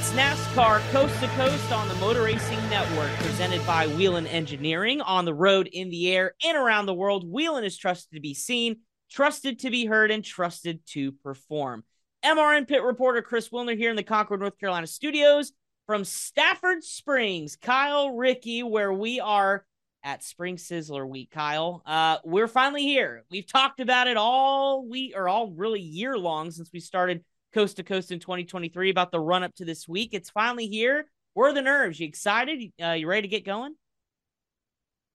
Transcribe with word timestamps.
It's 0.00 0.12
NASCAR 0.12 0.80
Coast 0.92 1.20
to 1.20 1.28
Coast 1.28 1.72
on 1.72 1.86
the 1.86 1.94
Motor 1.96 2.22
Racing 2.22 2.58
Network, 2.70 3.10
presented 3.18 3.64
by 3.66 3.86
Whelen 3.86 4.26
Engineering. 4.26 5.02
On 5.02 5.26
the 5.26 5.34
road, 5.34 5.68
in 5.70 5.90
the 5.90 6.10
air, 6.10 6.32
and 6.42 6.56
around 6.56 6.86
the 6.86 6.94
world, 6.94 7.30
Whelen 7.30 7.64
is 7.64 7.76
trusted 7.76 8.14
to 8.14 8.20
be 8.20 8.32
seen, 8.32 8.78
trusted 9.10 9.58
to 9.58 9.70
be 9.70 9.84
heard, 9.84 10.10
and 10.10 10.24
trusted 10.24 10.80
to 10.92 11.12
perform. 11.12 11.84
MRN 12.24 12.66
pit 12.66 12.82
reporter 12.82 13.20
Chris 13.20 13.50
Wilner 13.50 13.76
here 13.76 13.90
in 13.90 13.96
the 13.96 14.02
Concord, 14.02 14.40
North 14.40 14.58
Carolina 14.58 14.86
studios 14.86 15.52
from 15.86 16.06
Stafford 16.06 16.82
Springs. 16.82 17.56
Kyle 17.56 18.16
Rickey, 18.16 18.62
where 18.62 18.94
we 18.94 19.20
are 19.20 19.66
at 20.02 20.24
Spring 20.24 20.56
Sizzler 20.56 21.06
Week. 21.06 21.30
Kyle, 21.30 21.82
uh, 21.84 22.16
we're 22.24 22.48
finally 22.48 22.84
here. 22.84 23.24
We've 23.30 23.46
talked 23.46 23.80
about 23.80 24.08
it 24.08 24.16
all 24.16 24.88
week, 24.88 25.12
or 25.14 25.28
all 25.28 25.50
really 25.50 25.82
year 25.82 26.16
long 26.16 26.52
since 26.52 26.70
we 26.72 26.80
started 26.80 27.22
coast 27.52 27.76
to 27.76 27.82
coast 27.82 28.12
in 28.12 28.20
2023 28.20 28.90
about 28.90 29.12
the 29.12 29.20
run 29.20 29.42
up 29.42 29.54
to 29.56 29.64
this 29.64 29.88
week. 29.88 30.10
It's 30.12 30.30
finally 30.30 30.66
here. 30.66 31.06
Where 31.34 31.50
are 31.50 31.54
the 31.54 31.62
nerves? 31.62 32.00
You 32.00 32.06
excited? 32.06 32.72
Uh, 32.82 32.92
you 32.92 33.06
ready 33.06 33.22
to 33.22 33.28
get 33.28 33.44
going? 33.44 33.74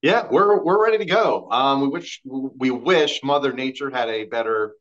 Yeah, 0.02 0.28
we're 0.30 0.63
we're 0.63 0.83
ready 0.83 1.00
to 1.00 1.06
go. 1.06 1.50
Um, 1.50 1.81
we 1.81 1.88
wish 1.88 2.22
we 2.23 2.69
wish 2.69 3.22
Mother 3.23 3.53
Nature 3.53 3.89
had 3.89 4.08
a 4.08 4.25
better 4.25 4.75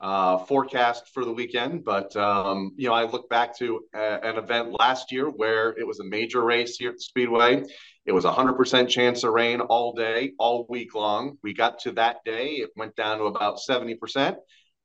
uh, 0.00 0.38
forecast 0.38 1.08
for 1.12 1.24
the 1.24 1.32
weekend, 1.32 1.84
but 1.84 2.14
um, 2.16 2.72
you 2.76 2.88
know, 2.88 2.94
I 2.94 3.04
look 3.04 3.28
back 3.28 3.58
to 3.58 3.80
a, 3.92 3.98
an 4.22 4.36
event 4.36 4.76
last 4.78 5.10
year 5.10 5.28
where 5.28 5.70
it 5.70 5.86
was 5.86 5.98
a 5.98 6.04
major 6.04 6.44
race 6.44 6.76
here 6.76 6.90
at 6.90 6.96
the 6.96 7.02
Speedway. 7.02 7.64
It 8.06 8.12
was 8.12 8.24
a 8.24 8.30
hundred 8.30 8.54
percent 8.54 8.88
chance 8.88 9.24
of 9.24 9.32
rain 9.32 9.60
all 9.60 9.94
day, 9.94 10.32
all 10.38 10.64
week 10.68 10.94
long. 10.94 11.38
We 11.42 11.54
got 11.54 11.80
to 11.80 11.92
that 11.92 12.18
day, 12.24 12.50
it 12.56 12.70
went 12.76 12.94
down 12.94 13.18
to 13.18 13.24
about 13.24 13.58
seventy 13.58 13.96
percent, 13.96 14.36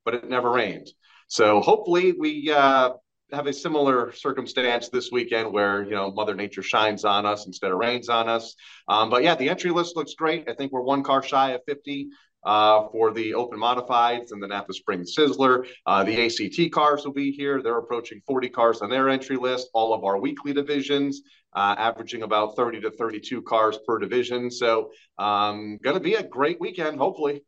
but 0.05 0.15
it 0.15 0.27
never 0.27 0.49
rained. 0.49 0.87
So 1.33 1.61
hopefully 1.61 2.11
we 2.11 2.51
uh, 2.51 2.91
have 3.31 3.47
a 3.47 3.53
similar 3.53 4.11
circumstance 4.11 4.89
this 4.89 5.09
weekend 5.11 5.51
where 5.51 5.81
you 5.81 5.95
know 5.95 6.11
Mother 6.11 6.35
Nature 6.35 6.61
shines 6.61 7.05
on 7.05 7.25
us 7.25 7.47
instead 7.47 7.71
of 7.71 7.79
rains 7.79 8.07
on 8.07 8.29
us. 8.29 8.53
Um, 8.87 9.09
but 9.09 9.23
yeah, 9.23 9.33
the 9.33 9.49
entry 9.49 9.71
list 9.71 9.95
looks 9.95 10.13
great. 10.13 10.47
I 10.47 10.53
think 10.53 10.71
we're 10.71 10.83
one 10.83 11.01
car 11.01 11.23
shy 11.23 11.53
of 11.53 11.61
50 11.67 12.09
uh, 12.43 12.87
for 12.91 13.11
the 13.11 13.33
open 13.33 13.57
modifieds 13.57 14.31
and 14.31 14.43
the 14.43 14.47
Napa 14.47 14.73
Spring 14.73 15.05
Sizzler. 15.05 15.65
Uh, 15.87 16.03
the 16.03 16.23
ACT 16.23 16.71
cars 16.71 17.03
will 17.03 17.13
be 17.13 17.31
here. 17.31 17.63
They're 17.63 17.79
approaching 17.79 18.21
40 18.27 18.49
cars 18.49 18.81
on 18.83 18.91
their 18.91 19.09
entry 19.09 19.37
list. 19.37 19.69
All 19.73 19.95
of 19.95 20.03
our 20.03 20.19
weekly 20.19 20.53
divisions, 20.53 21.23
uh, 21.55 21.73
averaging 21.79 22.21
about 22.21 22.55
30 22.55 22.81
to 22.81 22.91
32 22.91 23.41
cars 23.41 23.79
per 23.87 23.97
division. 23.97 24.51
So, 24.51 24.91
um, 25.17 25.79
going 25.83 25.95
to 25.95 25.99
be 25.99 26.13
a 26.13 26.21
great 26.21 26.59
weekend, 26.59 26.99
hopefully. 26.99 27.41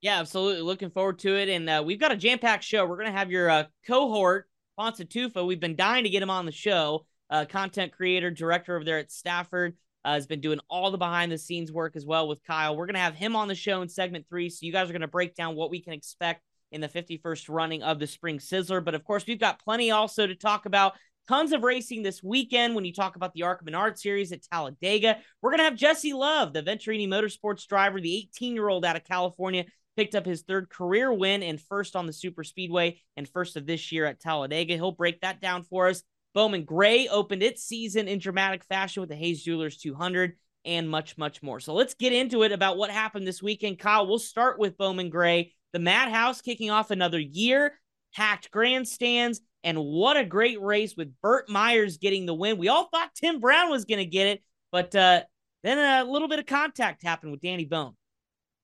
Yeah, 0.00 0.18
absolutely. 0.20 0.62
Looking 0.62 0.90
forward 0.90 1.18
to 1.20 1.36
it. 1.36 1.48
And 1.48 1.68
uh, 1.68 1.82
we've 1.84 2.00
got 2.00 2.12
a 2.12 2.16
jam 2.16 2.38
packed 2.38 2.64
show. 2.64 2.86
We're 2.86 2.96
going 2.96 3.12
to 3.12 3.18
have 3.18 3.30
your 3.30 3.50
uh, 3.50 3.64
cohort, 3.86 4.48
Bonssa 4.78 5.08
Tufa. 5.08 5.44
We've 5.44 5.60
been 5.60 5.76
dying 5.76 6.04
to 6.04 6.10
get 6.10 6.22
him 6.22 6.30
on 6.30 6.46
the 6.46 6.52
show. 6.52 7.06
Uh, 7.28 7.44
content 7.44 7.92
creator, 7.92 8.30
director 8.30 8.74
over 8.74 8.84
there 8.84 8.98
at 8.98 9.12
Stafford, 9.12 9.76
uh, 10.04 10.14
has 10.14 10.26
been 10.26 10.40
doing 10.40 10.58
all 10.68 10.90
the 10.90 10.98
behind 10.98 11.30
the 11.30 11.38
scenes 11.38 11.70
work 11.70 11.96
as 11.96 12.06
well 12.06 12.26
with 12.26 12.42
Kyle. 12.42 12.76
We're 12.76 12.86
going 12.86 12.94
to 12.94 13.00
have 13.00 13.14
him 13.14 13.36
on 13.36 13.46
the 13.46 13.54
show 13.54 13.82
in 13.82 13.88
segment 13.88 14.26
three. 14.28 14.48
So 14.48 14.66
you 14.66 14.72
guys 14.72 14.88
are 14.88 14.92
going 14.92 15.02
to 15.02 15.08
break 15.08 15.34
down 15.34 15.54
what 15.54 15.70
we 15.70 15.80
can 15.80 15.92
expect 15.92 16.42
in 16.72 16.80
the 16.80 16.88
51st 16.88 17.48
running 17.48 17.82
of 17.82 17.98
the 17.98 18.06
Spring 18.06 18.38
Sizzler. 18.38 18.82
But 18.82 18.94
of 18.94 19.04
course, 19.04 19.26
we've 19.26 19.38
got 19.38 19.62
plenty 19.62 19.90
also 19.90 20.26
to 20.26 20.34
talk 20.34 20.66
about. 20.66 20.94
Tons 21.28 21.52
of 21.52 21.62
racing 21.62 22.02
this 22.02 22.22
weekend 22.22 22.74
when 22.74 22.84
you 22.84 22.92
talk 22.92 23.14
about 23.14 23.34
the 23.34 23.44
ARCA 23.44 23.64
Menard 23.64 23.98
Series 23.98 24.32
at 24.32 24.42
Talladega. 24.42 25.18
We're 25.40 25.50
going 25.50 25.58
to 25.58 25.64
have 25.64 25.76
Jesse 25.76 26.12
Love, 26.12 26.52
the 26.52 26.62
Venturini 26.62 27.06
Motorsports 27.06 27.68
driver, 27.68 28.00
the 28.00 28.16
18 28.16 28.54
year 28.54 28.68
old 28.68 28.84
out 28.84 28.96
of 28.96 29.04
California, 29.04 29.66
picked 29.96 30.14
up 30.14 30.26
his 30.26 30.42
third 30.42 30.68
career 30.70 31.12
win 31.12 31.42
and 31.42 31.60
first 31.60 31.96
on 31.96 32.06
the 32.06 32.12
Super 32.12 32.44
Speedway 32.44 33.00
and 33.16 33.28
first 33.28 33.56
of 33.56 33.66
this 33.66 33.92
year 33.92 34.06
at 34.06 34.20
Talladega. 34.20 34.74
He'll 34.74 34.92
break 34.92 35.20
that 35.20 35.40
down 35.40 35.62
for 35.64 35.88
us. 35.88 36.02
Bowman 36.34 36.64
Gray 36.64 37.08
opened 37.08 37.42
its 37.42 37.64
season 37.64 38.08
in 38.08 38.18
dramatic 38.18 38.64
fashion 38.64 39.00
with 39.00 39.10
the 39.10 39.16
Hayes 39.16 39.42
Jewelers 39.42 39.78
200 39.78 40.36
and 40.64 40.88
much, 40.88 41.18
much 41.18 41.42
more. 41.42 41.60
So 41.60 41.74
let's 41.74 41.94
get 41.94 42.12
into 42.12 42.42
it 42.42 42.52
about 42.52 42.76
what 42.76 42.90
happened 42.90 43.26
this 43.26 43.42
weekend. 43.42 43.78
Kyle, 43.78 44.06
we'll 44.06 44.18
start 44.18 44.58
with 44.58 44.78
Bowman 44.78 45.10
Gray. 45.10 45.54
The 45.72 45.78
Madhouse 45.78 46.40
kicking 46.40 46.70
off 46.70 46.90
another 46.90 47.18
year, 47.18 47.78
packed 48.14 48.50
grandstands, 48.50 49.40
and 49.62 49.78
what 49.78 50.16
a 50.16 50.24
great 50.24 50.60
race 50.60 50.94
with 50.96 51.12
Burt 51.20 51.48
Myers 51.48 51.98
getting 51.98 52.26
the 52.26 52.34
win. 52.34 52.58
We 52.58 52.68
all 52.68 52.88
thought 52.88 53.14
Tim 53.14 53.40
Brown 53.40 53.70
was 53.70 53.84
going 53.84 53.98
to 53.98 54.06
get 54.06 54.26
it, 54.26 54.42
but 54.72 54.94
uh, 54.94 55.22
then 55.62 55.78
a 55.78 56.10
little 56.10 56.28
bit 56.28 56.38
of 56.38 56.46
contact 56.46 57.02
happened 57.02 57.32
with 57.32 57.40
Danny 57.40 57.66
Bone. 57.66 57.94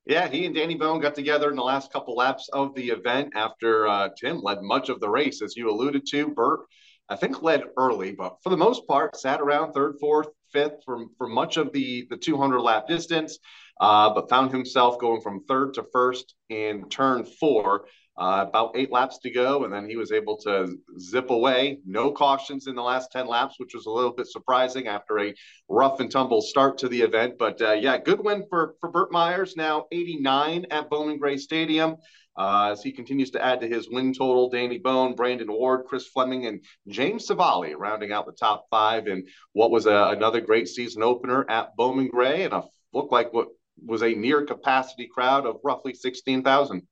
Yeah, 0.06 0.28
he 0.28 0.46
and 0.46 0.54
Danny 0.54 0.76
Bone 0.76 1.00
got 1.00 1.16
together 1.16 1.50
in 1.50 1.56
the 1.56 1.64
last 1.64 1.92
couple 1.92 2.14
laps 2.14 2.48
of 2.52 2.72
the 2.76 2.90
event 2.90 3.32
after 3.34 3.88
uh, 3.88 4.10
Tim 4.16 4.40
led 4.40 4.62
much 4.62 4.88
of 4.88 5.00
the 5.00 5.08
race, 5.08 5.42
as 5.42 5.56
you 5.56 5.68
alluded 5.68 6.06
to. 6.10 6.28
Burt, 6.28 6.60
I 7.08 7.16
think, 7.16 7.42
led 7.42 7.64
early, 7.76 8.12
but 8.12 8.36
for 8.40 8.50
the 8.50 8.56
most 8.56 8.86
part, 8.86 9.16
sat 9.16 9.40
around 9.40 9.72
third, 9.72 9.96
fourth, 10.00 10.28
fifth 10.52 10.84
for, 10.84 11.06
for 11.18 11.26
much 11.26 11.56
of 11.56 11.72
the, 11.72 12.06
the 12.08 12.16
200 12.16 12.60
lap 12.60 12.86
distance, 12.86 13.40
uh, 13.80 14.14
but 14.14 14.30
found 14.30 14.52
himself 14.52 14.96
going 15.00 15.20
from 15.20 15.44
third 15.44 15.74
to 15.74 15.84
first 15.92 16.36
in 16.50 16.88
turn 16.88 17.24
four. 17.24 17.86
Uh, 18.18 18.46
about 18.48 18.72
eight 18.74 18.90
laps 18.90 19.18
to 19.18 19.30
go, 19.30 19.64
and 19.64 19.72
then 19.72 19.86
he 19.86 19.96
was 19.96 20.10
able 20.10 20.38
to 20.38 20.74
zip 20.98 21.28
away. 21.28 21.78
No 21.84 22.10
cautions 22.10 22.66
in 22.66 22.74
the 22.74 22.82
last 22.82 23.12
10 23.12 23.26
laps, 23.26 23.56
which 23.58 23.74
was 23.74 23.84
a 23.84 23.90
little 23.90 24.12
bit 24.12 24.26
surprising 24.26 24.86
after 24.86 25.20
a 25.20 25.34
rough 25.68 26.00
and 26.00 26.10
tumble 26.10 26.40
start 26.40 26.78
to 26.78 26.88
the 26.88 27.02
event. 27.02 27.34
But 27.38 27.60
uh, 27.60 27.72
yeah, 27.72 27.98
good 27.98 28.24
win 28.24 28.46
for, 28.48 28.74
for 28.80 28.90
Burt 28.90 29.12
Myers, 29.12 29.54
now 29.54 29.84
89 29.92 30.64
at 30.70 30.88
Bowman 30.88 31.18
Gray 31.18 31.36
Stadium. 31.36 31.96
Uh, 32.38 32.70
as 32.72 32.82
he 32.82 32.92
continues 32.92 33.30
to 33.30 33.42
add 33.42 33.60
to 33.60 33.68
his 33.68 33.88
win 33.90 34.12
total, 34.12 34.50
Danny 34.50 34.78
Bone, 34.78 35.14
Brandon 35.14 35.50
Ward, 35.50 35.84
Chris 35.86 36.06
Fleming, 36.06 36.46
and 36.46 36.62
James 36.88 37.28
Civali 37.28 37.74
rounding 37.76 38.12
out 38.12 38.26
the 38.26 38.32
top 38.32 38.66
five 38.70 39.08
in 39.08 39.26
what 39.52 39.70
was 39.70 39.86
a, 39.86 40.08
another 40.10 40.40
great 40.40 40.68
season 40.68 41.02
opener 41.02 41.46
at 41.48 41.74
Bowman 41.76 42.08
Gray 42.08 42.44
and 42.44 42.52
a 42.52 42.64
look 42.92 43.10
like 43.10 43.32
what 43.32 43.48
was 43.84 44.02
a 44.02 44.14
near 44.14 44.44
capacity 44.44 45.06
crowd 45.06 45.46
of 45.46 45.56
roughly 45.64 45.94
16,000. 45.94 46.82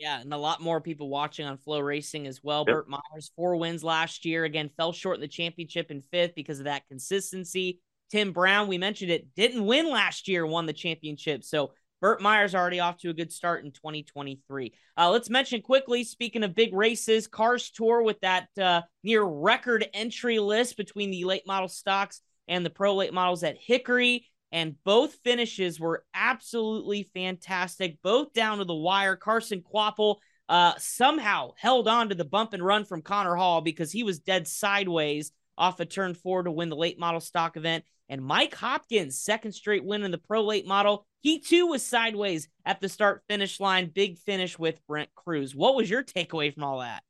Yeah, 0.00 0.18
and 0.20 0.32
a 0.32 0.38
lot 0.38 0.62
more 0.62 0.80
people 0.80 1.10
watching 1.10 1.46
on 1.46 1.58
FloRacing 1.58 2.26
as 2.26 2.40
well. 2.42 2.64
Yep. 2.66 2.74
Burt 2.74 2.88
Myers, 2.88 3.30
four 3.36 3.56
wins 3.56 3.84
last 3.84 4.24
year. 4.24 4.44
Again, 4.44 4.70
fell 4.74 4.92
short 4.92 5.16
in 5.16 5.20
the 5.20 5.28
championship 5.28 5.90
in 5.90 6.00
fifth 6.00 6.34
because 6.34 6.58
of 6.58 6.64
that 6.64 6.88
consistency. 6.88 7.80
Tim 8.10 8.32
Brown, 8.32 8.66
we 8.66 8.78
mentioned 8.78 9.10
it, 9.10 9.34
didn't 9.36 9.64
win 9.64 9.90
last 9.90 10.26
year, 10.26 10.46
won 10.46 10.64
the 10.64 10.72
championship. 10.72 11.44
So 11.44 11.72
Burt 12.00 12.22
Myers 12.22 12.54
already 12.54 12.80
off 12.80 12.96
to 12.98 13.10
a 13.10 13.14
good 13.14 13.30
start 13.30 13.62
in 13.62 13.72
2023. 13.72 14.72
Uh, 14.96 15.10
let's 15.10 15.28
mention 15.28 15.60
quickly, 15.60 16.02
speaking 16.02 16.44
of 16.44 16.54
big 16.54 16.74
races, 16.74 17.28
Cars 17.28 17.70
Tour 17.70 18.02
with 18.02 18.18
that 18.20 18.48
uh, 18.58 18.80
near 19.04 19.22
record 19.22 19.86
entry 19.92 20.38
list 20.38 20.78
between 20.78 21.10
the 21.10 21.24
late 21.24 21.46
model 21.46 21.68
stocks 21.68 22.22
and 22.48 22.64
the 22.64 22.70
pro 22.70 22.96
late 22.96 23.12
models 23.12 23.44
at 23.44 23.58
Hickory 23.60 24.26
and 24.52 24.74
both 24.84 25.14
finishes 25.24 25.78
were 25.78 26.04
absolutely 26.14 27.08
fantastic, 27.14 27.98
both 28.02 28.32
down 28.32 28.58
to 28.58 28.64
the 28.64 28.74
wire. 28.74 29.16
Carson 29.16 29.62
Kvapil 29.62 30.16
uh, 30.48 30.72
somehow 30.78 31.52
held 31.56 31.86
on 31.86 32.08
to 32.08 32.14
the 32.14 32.24
bump 32.24 32.52
and 32.52 32.64
run 32.64 32.84
from 32.84 33.02
Connor 33.02 33.36
Hall 33.36 33.60
because 33.60 33.92
he 33.92 34.02
was 34.02 34.18
dead 34.18 34.48
sideways 34.48 35.32
off 35.56 35.78
a 35.78 35.84
turn 35.84 36.14
four 36.14 36.42
to 36.42 36.50
win 36.50 36.68
the 36.68 36.76
late 36.76 36.98
model 36.98 37.20
stock 37.20 37.56
event. 37.56 37.84
And 38.08 38.24
Mike 38.24 38.56
Hopkins, 38.56 39.20
second 39.20 39.52
straight 39.52 39.84
win 39.84 40.02
in 40.02 40.10
the 40.10 40.18
pro 40.18 40.42
late 40.42 40.66
model. 40.66 41.06
He 41.20 41.38
too 41.38 41.66
was 41.68 41.84
sideways 41.84 42.48
at 42.64 42.80
the 42.80 42.88
start 42.88 43.22
finish 43.28 43.60
line. 43.60 43.92
Big 43.94 44.18
finish 44.18 44.58
with 44.58 44.84
Brent 44.88 45.10
Crews. 45.14 45.54
What 45.54 45.76
was 45.76 45.88
your 45.88 46.02
takeaway 46.02 46.52
from 46.52 46.64
all 46.64 46.80
that? 46.80 47.04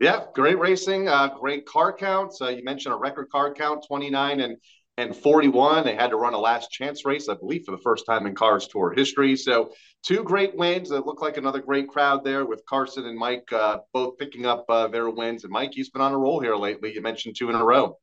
Yeah, 0.00 0.24
great 0.34 0.58
racing, 0.58 1.08
uh, 1.08 1.28
great 1.38 1.66
car 1.66 1.92
counts. 1.96 2.42
Uh, 2.42 2.48
you 2.48 2.64
mentioned 2.64 2.94
a 2.94 2.98
record 2.98 3.30
car 3.30 3.54
count, 3.54 3.84
29 3.86 4.40
and 4.40 4.56
and 4.96 5.14
41. 5.14 5.84
They 5.84 5.94
had 5.94 6.10
to 6.10 6.16
run 6.16 6.34
a 6.34 6.38
last 6.38 6.70
chance 6.70 7.04
race, 7.04 7.28
I 7.28 7.34
believe, 7.34 7.64
for 7.64 7.72
the 7.72 7.82
first 7.82 8.06
time 8.06 8.26
in 8.26 8.34
Cars 8.34 8.68
Tour 8.68 8.92
history. 8.94 9.36
So, 9.36 9.72
two 10.02 10.22
great 10.22 10.56
wins. 10.56 10.90
It 10.90 11.06
looked 11.06 11.22
like 11.22 11.36
another 11.36 11.60
great 11.60 11.88
crowd 11.88 12.24
there 12.24 12.44
with 12.44 12.64
Carson 12.66 13.06
and 13.06 13.18
Mike 13.18 13.52
uh, 13.52 13.78
both 13.92 14.18
picking 14.18 14.46
up 14.46 14.64
uh, 14.68 14.88
their 14.88 15.10
wins. 15.10 15.44
And 15.44 15.52
Mike, 15.52 15.72
he's 15.74 15.90
been 15.90 16.02
on 16.02 16.12
a 16.12 16.18
roll 16.18 16.40
here 16.40 16.56
lately. 16.56 16.94
You 16.94 17.02
mentioned 17.02 17.36
two 17.36 17.50
in 17.50 17.56
a 17.56 17.64
row. 17.64 17.98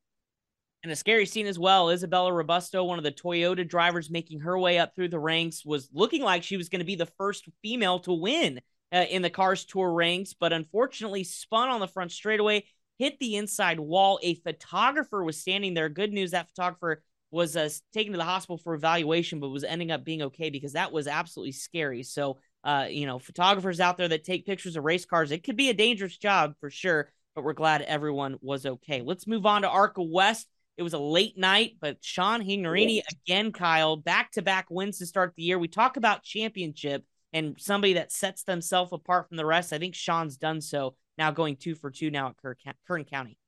And 0.82 0.90
a 0.90 0.96
scary 0.96 1.26
scene 1.26 1.46
as 1.46 1.60
well. 1.60 1.90
Isabella 1.90 2.32
Robusto, 2.32 2.82
one 2.82 2.98
of 2.98 3.04
the 3.04 3.12
Toyota 3.12 3.66
drivers 3.66 4.10
making 4.10 4.40
her 4.40 4.58
way 4.58 4.78
up 4.78 4.96
through 4.96 5.10
the 5.10 5.18
ranks, 5.18 5.64
was 5.64 5.88
looking 5.92 6.22
like 6.22 6.42
she 6.42 6.56
was 6.56 6.68
going 6.68 6.80
to 6.80 6.84
be 6.84 6.96
the 6.96 7.06
first 7.18 7.48
female 7.62 8.00
to 8.00 8.12
win 8.12 8.60
uh, 8.92 9.04
in 9.08 9.22
the 9.22 9.30
Cars 9.30 9.64
Tour 9.64 9.92
ranks, 9.92 10.34
but 10.38 10.52
unfortunately 10.52 11.22
spun 11.22 11.68
on 11.68 11.78
the 11.78 11.86
front 11.86 12.10
straightaway, 12.10 12.64
hit 13.02 13.18
the 13.18 13.34
inside 13.34 13.80
wall. 13.80 14.20
A 14.22 14.36
photographer 14.36 15.24
was 15.24 15.36
standing 15.36 15.74
there. 15.74 15.88
Good 15.88 16.12
news 16.12 16.30
that 16.30 16.48
photographer 16.48 17.02
was 17.32 17.56
uh, 17.56 17.68
taken 17.92 18.12
to 18.12 18.16
the 18.16 18.24
hospital 18.24 18.58
for 18.58 18.74
evaluation, 18.74 19.40
but 19.40 19.48
was 19.48 19.64
ending 19.64 19.90
up 19.90 20.04
being 20.04 20.22
okay 20.22 20.50
because 20.50 20.74
that 20.74 20.92
was 20.92 21.08
absolutely 21.08 21.50
scary. 21.50 22.04
So, 22.04 22.38
uh, 22.62 22.86
you 22.88 23.06
know, 23.06 23.18
photographers 23.18 23.80
out 23.80 23.96
there 23.96 24.06
that 24.06 24.22
take 24.22 24.46
pictures 24.46 24.76
of 24.76 24.84
race 24.84 25.04
cars, 25.04 25.32
it 25.32 25.42
could 25.42 25.56
be 25.56 25.68
a 25.68 25.74
dangerous 25.74 26.16
job 26.16 26.54
for 26.60 26.70
sure, 26.70 27.10
but 27.34 27.42
we're 27.42 27.54
glad 27.54 27.82
everyone 27.82 28.36
was 28.40 28.66
okay. 28.66 29.02
Let's 29.02 29.26
move 29.26 29.46
on 29.46 29.62
to 29.62 29.68
ARCA 29.68 30.02
West. 30.02 30.46
It 30.76 30.84
was 30.84 30.92
a 30.92 30.98
late 30.98 31.36
night, 31.36 31.78
but 31.80 31.96
Sean 32.02 32.40
Hingorani 32.40 33.02
again, 33.26 33.50
Kyle, 33.50 33.96
back 33.96 34.30
to 34.32 34.42
back 34.42 34.66
wins 34.70 34.98
to 34.98 35.06
start 35.06 35.32
the 35.36 35.42
year. 35.42 35.58
We 35.58 35.66
talk 35.66 35.96
about 35.96 36.22
championship 36.22 37.04
and 37.32 37.56
somebody 37.58 37.94
that 37.94 38.12
sets 38.12 38.44
themselves 38.44 38.92
apart 38.92 39.26
from 39.26 39.38
the 39.38 39.46
rest. 39.46 39.72
I 39.72 39.78
think 39.78 39.96
Sean's 39.96 40.36
done 40.36 40.60
so 40.60 40.94
now, 41.22 41.30
going 41.30 41.54
two 41.54 41.76
for 41.76 41.88
two 41.88 42.10
now 42.10 42.28
at 42.28 42.56
Kern 42.84 43.04
County. 43.04 43.38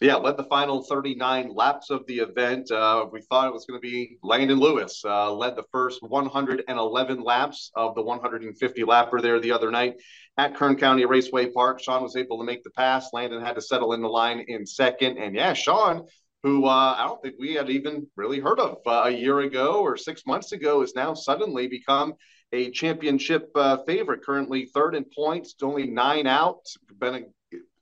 Yeah, 0.00 0.16
led 0.16 0.36
the 0.36 0.44
final 0.44 0.82
39 0.82 1.54
laps 1.54 1.88
of 1.88 2.06
the 2.06 2.18
event. 2.18 2.70
Uh, 2.70 3.06
we 3.10 3.22
thought 3.22 3.48
it 3.48 3.52
was 3.52 3.64
going 3.64 3.80
to 3.80 3.82
be 3.82 4.18
Landen 4.22 4.60
Lewis. 4.60 5.02
Uh, 5.04 5.32
led 5.32 5.56
the 5.56 5.64
first 5.72 6.02
111 6.02 7.22
laps 7.22 7.70
of 7.74 7.94
the 7.94 8.02
150 8.02 8.82
lapper 8.82 9.22
there 9.22 9.40
the 9.40 9.50
other 9.50 9.70
night 9.70 9.94
at 10.36 10.54
Kern 10.54 10.76
County 10.76 11.06
Raceway 11.06 11.50
Park. 11.50 11.82
Sean 11.82 12.02
was 12.02 12.14
able 12.14 12.38
to 12.38 12.44
make 12.44 12.62
the 12.62 12.70
pass. 12.70 13.08
Landen 13.14 13.40
had 13.40 13.54
to 13.54 13.62
settle 13.62 13.94
in 13.94 14.02
the 14.02 14.08
line 14.08 14.44
in 14.46 14.66
second. 14.66 15.16
And 15.16 15.34
yeah, 15.34 15.54
Sean, 15.54 16.06
who 16.42 16.66
uh, 16.66 16.94
I 16.96 17.06
don't 17.06 17.22
think 17.22 17.36
we 17.40 17.54
had 17.54 17.70
even 17.70 18.06
really 18.16 18.38
heard 18.38 18.60
of 18.60 18.76
uh, 18.86 19.04
a 19.06 19.10
year 19.10 19.40
ago 19.40 19.80
or 19.80 19.96
six 19.96 20.26
months 20.26 20.52
ago, 20.52 20.82
has 20.82 20.94
now 20.94 21.14
suddenly 21.14 21.68
become 21.68 22.12
a 22.52 22.70
championship 22.70 23.50
uh, 23.54 23.78
favorite. 23.78 24.22
Currently 24.22 24.66
third 24.66 24.94
in 24.94 25.04
points, 25.04 25.54
only 25.62 25.86
nine 25.86 26.26
out. 26.26 26.66
Been 26.98 27.26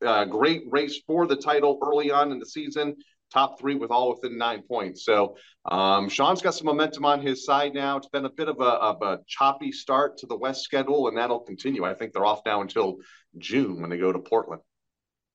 a 0.02 0.06
uh, 0.06 0.24
great 0.24 0.64
race 0.70 1.00
for 1.06 1.26
the 1.26 1.36
title 1.36 1.78
early 1.82 2.10
on 2.10 2.32
in 2.32 2.38
the 2.38 2.46
season. 2.46 2.96
Top 3.32 3.58
three 3.58 3.74
with 3.74 3.90
all 3.90 4.14
within 4.14 4.38
nine 4.38 4.62
points. 4.62 5.04
So 5.04 5.36
um, 5.64 6.08
Sean's 6.08 6.42
got 6.42 6.54
some 6.54 6.66
momentum 6.66 7.04
on 7.04 7.20
his 7.20 7.44
side 7.44 7.74
now. 7.74 7.96
It's 7.96 8.08
been 8.08 8.24
a 8.24 8.30
bit 8.30 8.48
of 8.48 8.60
a, 8.60 8.64
of 8.64 9.02
a 9.02 9.18
choppy 9.26 9.72
start 9.72 10.18
to 10.18 10.26
the 10.26 10.36
West 10.36 10.62
schedule, 10.62 11.08
and 11.08 11.16
that'll 11.16 11.40
continue. 11.40 11.84
I 11.84 11.94
think 11.94 12.12
they're 12.12 12.24
off 12.24 12.42
now 12.46 12.60
until 12.60 12.96
June 13.38 13.80
when 13.80 13.90
they 13.90 13.98
go 13.98 14.12
to 14.12 14.18
Portland. 14.20 14.62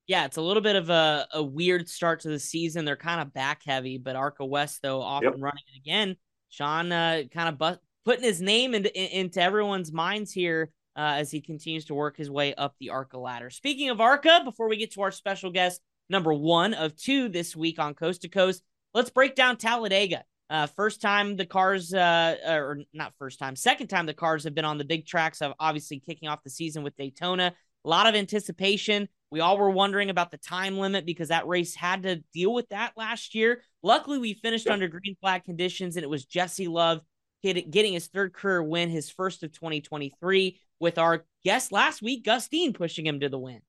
Yeah, 0.07 0.25
it's 0.25 0.38
a 0.38 0.42
little 0.42 0.63
bit 0.63 0.75
of 0.75 0.89
a, 0.89 1.27
a 1.34 1.44
weird 1.44 1.88
start 1.88 2.22
to 2.22 2.30
the 2.30 2.39
season. 2.39 2.86
They're 2.86 2.95
kind 2.95 3.22
of 3.22 3.34
back 3.34 3.62
heavy, 3.66 3.98
but 3.98 4.16
Arca 4.16 4.45
West, 4.45 4.81
though, 4.81 5.01
off 5.01 5.24
yep. 5.24 5.34
and 5.34 5.42
running 5.44 5.63
it 5.74 5.77
again. 5.77 6.16
Sean 6.50 6.92
uh, 6.92 7.24
kind 7.34 7.50
of 7.50 7.57
bu- 7.57 7.81
putting 8.06 8.24
his 8.24 8.42
name 8.42 8.74
into, 8.74 9.19
into 9.19 9.42
everyone's 9.42 9.92
minds 9.92 10.31
here 10.31 10.71
uh, 10.95 11.15
as 11.18 11.31
he 11.31 11.42
continues 11.42 11.86
to 11.86 11.94
work 11.94 12.18
his 12.18 12.30
way 12.30 12.53
up 12.56 12.75
the 12.80 12.89
ARCA 12.89 13.18
ladder. 13.18 13.50
Speaking 13.50 13.89
of 13.89 14.01
ARCA, 14.01 14.42
before 14.44 14.69
we 14.69 14.77
get 14.77 14.94
to 14.94 15.01
our 15.01 15.12
special 15.12 15.51
guest, 15.51 15.81
number 16.09 16.33
one 16.33 16.74
of 16.74 16.95
two 16.95 17.30
this 17.30 17.56
week 17.56 17.80
on 17.80 17.94
Coast 17.94 18.21
to 18.24 18.30
Coast, 18.30 18.63
let's 18.94 19.09
break 19.09 19.36
down 19.36 19.57
Talladega. 19.57 20.24
Uh, 20.50 20.68
first 20.68 21.01
time 21.01 21.38
the 21.38 21.45
cars, 21.45 21.94
uh, 21.94 22.36
or 22.45 22.80
not 22.94 23.13
first 23.18 23.39
time, 23.39 23.56
second 23.56 23.88
time 23.88 24.06
the 24.06 24.13
cars 24.13 24.44
have 24.44 24.53
been 24.53 24.65
on 24.65 24.77
the 24.77 24.83
big 24.83 25.06
tracks 25.06 25.42
of 25.42 25.53
obviously 25.59 26.00
kicking 26.00 26.27
off 26.27 26.44
the 26.44 26.50
season 26.50 26.83
with 26.83 26.95
Daytona. 26.98 27.53
A 27.86 27.89
lot 27.89 28.06
of 28.06 28.15
anticipation. 28.15 29.07
We 29.31 29.39
all 29.39 29.57
were 29.57 29.69
wondering 29.69 30.09
about 30.09 30.30
the 30.30 30.38
time 30.38 30.77
limit 30.77 31.06
because 31.06 31.30
that 31.30 31.48
race 31.48 31.74
had 31.74 32.03
to 32.03 32.18
deal 32.33 32.53
with 32.53 32.68
that 32.69 32.92
last 32.98 33.33
year. 33.33 33.62
Luckily, 33.81 34.18
we 34.18 34.33
finished 34.33 34.68
under 34.68 34.89
green 34.89 35.15
flag 35.21 35.45
conditions, 35.45 35.95
and 35.95 36.03
it 36.03 36.09
was 36.09 36.25
Jesse 36.25 36.68
Love 36.68 37.00
getting 37.41 37.93
his 37.93 38.07
third 38.07 38.33
career 38.33 38.63
win, 38.63 38.89
his 38.89 39.09
first 39.09 39.43
of 39.43 39.51
2023 39.51 40.59
with 40.79 40.97
our 40.97 41.25
guest 41.43 41.71
last 41.71 42.01
week, 42.01 42.25
Gus 42.25 42.47
Dean, 42.47 42.73
pushing 42.73 43.05
him 43.05 43.19
to 43.19 43.29
the 43.29 43.39
win. 43.39 43.61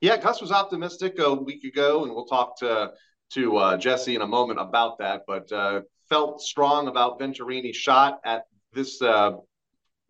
Yeah, 0.00 0.16
Gus 0.16 0.40
was 0.40 0.52
optimistic 0.52 1.18
a 1.18 1.34
week 1.34 1.64
ago, 1.64 2.04
and 2.04 2.14
we'll 2.14 2.26
talk 2.26 2.58
to 2.60 2.92
to 3.32 3.56
uh, 3.58 3.76
Jesse 3.76 4.14
in 4.14 4.22
a 4.22 4.26
moment 4.26 4.58
about 4.60 4.98
that. 4.98 5.22
But 5.26 5.50
uh, 5.52 5.82
felt 6.08 6.40
strong 6.40 6.88
about 6.88 7.20
Venturini's 7.20 7.76
shot 7.76 8.20
at 8.24 8.44
this 8.72 9.02
uh, 9.02 9.32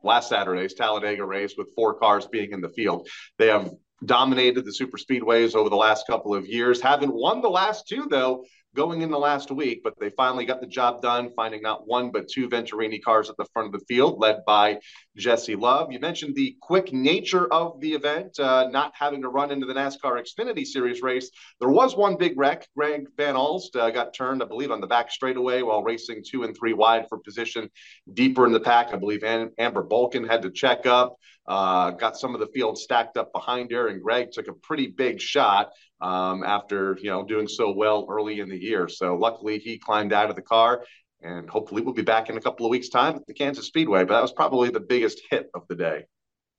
last 0.02 0.28
Saturday's 0.28 0.74
Talladega 0.74 1.24
race 1.24 1.54
with 1.56 1.74
four 1.74 1.94
cars 1.94 2.26
being 2.26 2.52
in 2.52 2.60
the 2.60 2.68
field. 2.68 3.08
They 3.38 3.48
have 3.48 3.70
dominated 4.04 4.64
the 4.64 4.72
super 4.72 4.96
speedways 4.96 5.54
over 5.54 5.68
the 5.68 5.76
last 5.76 6.06
couple 6.06 6.34
of 6.34 6.46
years. 6.46 6.80
Haven't 6.80 7.12
won 7.12 7.42
the 7.42 7.50
last 7.50 7.88
two 7.88 8.06
though, 8.08 8.44
going 8.78 9.02
in 9.02 9.10
the 9.10 9.18
last 9.18 9.50
week, 9.50 9.80
but 9.82 9.92
they 9.98 10.08
finally 10.10 10.44
got 10.44 10.60
the 10.60 10.66
job 10.66 11.02
done, 11.02 11.32
finding 11.34 11.60
not 11.60 11.88
one 11.88 12.12
but 12.12 12.28
two 12.28 12.48
Venturini 12.48 13.02
cars 13.02 13.28
at 13.28 13.36
the 13.36 13.44
front 13.52 13.66
of 13.66 13.72
the 13.72 13.84
field, 13.86 14.20
led 14.20 14.44
by 14.46 14.78
Jesse 15.16 15.56
Love. 15.56 15.90
You 15.90 15.98
mentioned 15.98 16.36
the 16.36 16.56
quick 16.62 16.92
nature 16.92 17.52
of 17.52 17.80
the 17.80 17.92
event, 17.94 18.38
uh, 18.38 18.68
not 18.70 18.92
having 18.94 19.22
to 19.22 19.30
run 19.30 19.50
into 19.50 19.66
the 19.66 19.74
NASCAR 19.74 20.22
Xfinity 20.22 20.64
Series 20.64 21.02
race. 21.02 21.28
There 21.58 21.68
was 21.68 21.96
one 21.96 22.16
big 22.16 22.38
wreck. 22.38 22.68
Greg 22.76 23.08
Van 23.16 23.34
Alst 23.34 23.74
uh, 23.74 23.90
got 23.90 24.14
turned, 24.14 24.44
I 24.44 24.46
believe, 24.46 24.70
on 24.70 24.80
the 24.80 24.86
back 24.86 25.10
straightaway 25.10 25.62
while 25.62 25.82
racing 25.82 26.22
two 26.24 26.44
and 26.44 26.56
three 26.56 26.72
wide 26.72 27.08
for 27.08 27.18
position 27.18 27.68
deeper 28.14 28.46
in 28.46 28.52
the 28.52 28.60
pack. 28.60 28.94
I 28.94 28.96
believe 28.96 29.24
Amber 29.24 29.82
Balcaen 29.82 30.30
had 30.30 30.42
to 30.42 30.52
check 30.52 30.86
up. 30.86 31.16
Uh, 31.48 31.90
got 31.92 32.14
some 32.16 32.34
of 32.34 32.40
the 32.40 32.46
field 32.48 32.76
stacked 32.78 33.16
up 33.16 33.32
behind 33.32 33.72
her, 33.72 33.88
and 33.88 34.02
Greg 34.02 34.30
took 34.30 34.48
a 34.48 34.52
pretty 34.52 34.86
big 34.86 35.18
shot 35.18 35.70
um, 36.00 36.44
after 36.44 36.96
you 37.00 37.10
know 37.10 37.24
doing 37.24 37.48
so 37.48 37.72
well 37.72 38.06
early 38.08 38.40
in 38.40 38.48
the 38.48 38.58
year. 38.58 38.88
So 38.88 39.16
luckily 39.16 39.58
he 39.58 39.78
climbed 39.78 40.12
out 40.12 40.30
of 40.30 40.36
the 40.36 40.42
car, 40.42 40.84
and 41.22 41.48
hopefully 41.48 41.82
we'll 41.82 41.94
be 41.94 42.02
back 42.02 42.28
in 42.28 42.36
a 42.36 42.40
couple 42.40 42.66
of 42.66 42.70
weeks' 42.70 42.88
time 42.88 43.16
at 43.16 43.26
the 43.26 43.34
Kansas 43.34 43.66
Speedway. 43.66 44.04
But 44.04 44.14
that 44.14 44.22
was 44.22 44.32
probably 44.32 44.70
the 44.70 44.80
biggest 44.80 45.20
hit 45.30 45.50
of 45.54 45.62
the 45.68 45.74
day. 45.74 46.04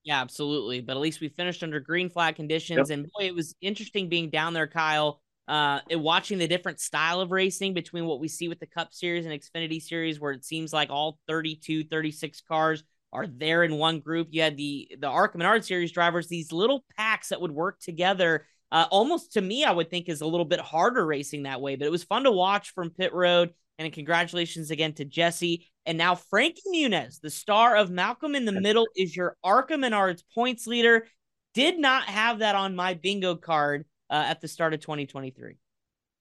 Yeah, 0.04 0.22
absolutely. 0.22 0.82
But 0.82 0.94
at 0.94 1.02
least 1.02 1.22
we 1.22 1.30
finished 1.30 1.64
under 1.64 1.80
green 1.80 2.10
flag 2.10 2.36
conditions, 2.36 2.90
yep. 2.90 2.98
and 2.98 3.08
boy, 3.18 3.26
it 3.26 3.36
was 3.36 3.56
interesting 3.62 4.10
being 4.10 4.30
down 4.30 4.54
there, 4.54 4.68
Kyle. 4.68 5.22
Uh, 5.48 5.80
and 5.90 6.04
watching 6.04 6.38
the 6.38 6.48
different 6.48 6.80
style 6.80 7.22
of 7.22 7.32
racing 7.32 7.74
between 7.74 8.06
what 8.06 8.20
we 8.20 8.28
see 8.28 8.48
with 8.48 8.60
the 8.60 8.68
Cup 8.68 8.94
Series 8.94 9.26
and 9.26 9.34
Xfinity 9.34 9.82
Series, 9.82 10.20
where 10.20 10.32
it 10.32 10.46
seems 10.46 10.72
like 10.72 10.92
all 10.92 11.18
32, 11.28 11.86
36 11.86 12.42
cars 12.42 12.84
are 13.12 13.26
there 13.26 13.64
in 13.64 13.76
one 13.76 14.00
group. 14.00 14.28
You 14.30 14.44
had 14.44 14.58
the 14.58 14.92
the 15.00 15.08
ARCA 15.08 15.38
Menard 15.38 15.66
Series 15.66 15.92
drivers, 15.92 16.28
these 16.28 16.52
little 16.52 16.86
packs 16.96 17.30
that 17.30 17.42
would 17.42 17.52
work 17.52 17.80
together 17.80 18.46
uh, 18.72 18.86
almost 18.92 19.34
to 19.34 19.42
me, 19.42 19.64
I 19.64 19.72
would 19.72 19.90
think 19.90 20.10
is 20.10 20.22
a 20.22 20.28
little 20.28 20.46
bit 20.46 20.60
harder 20.60 21.06
racing 21.06 21.44
that 21.44 21.62
way, 21.62 21.76
but 21.76 21.86
it 21.86 21.92
was 21.92 22.04
fun 22.04 22.24
to 22.24 22.32
watch 22.32 22.74
from 22.74 22.92
pit 22.92 23.14
road. 23.14 23.54
And 23.78 23.92
congratulations 23.94 24.72
again 24.72 24.94
to 24.96 25.06
Jesse. 25.06 25.66
And 25.86 25.98
now 25.98 26.16
Frankie 26.16 26.62
Muniz, 26.68 27.22
the 27.22 27.30
star 27.30 27.78
of 27.78 27.90
Malcolm 27.90 28.36
in 28.36 28.44
the 28.44 28.52
Middle, 28.52 28.88
is 28.96 29.16
your 29.16 29.38
ARCA 29.44 29.76
Menards 29.76 30.22
points 30.36 30.68
leader. 30.68 31.08
Did 31.54 31.80
not 31.80 32.04
have 32.04 32.40
that 32.40 32.56
on 32.56 32.76
my 32.76 32.94
bingo 32.94 33.36
card 33.36 33.86
uh, 34.10 34.26
at 34.28 34.42
the 34.42 34.50
start 34.50 34.74
of 34.74 34.82
2023. 34.82 35.56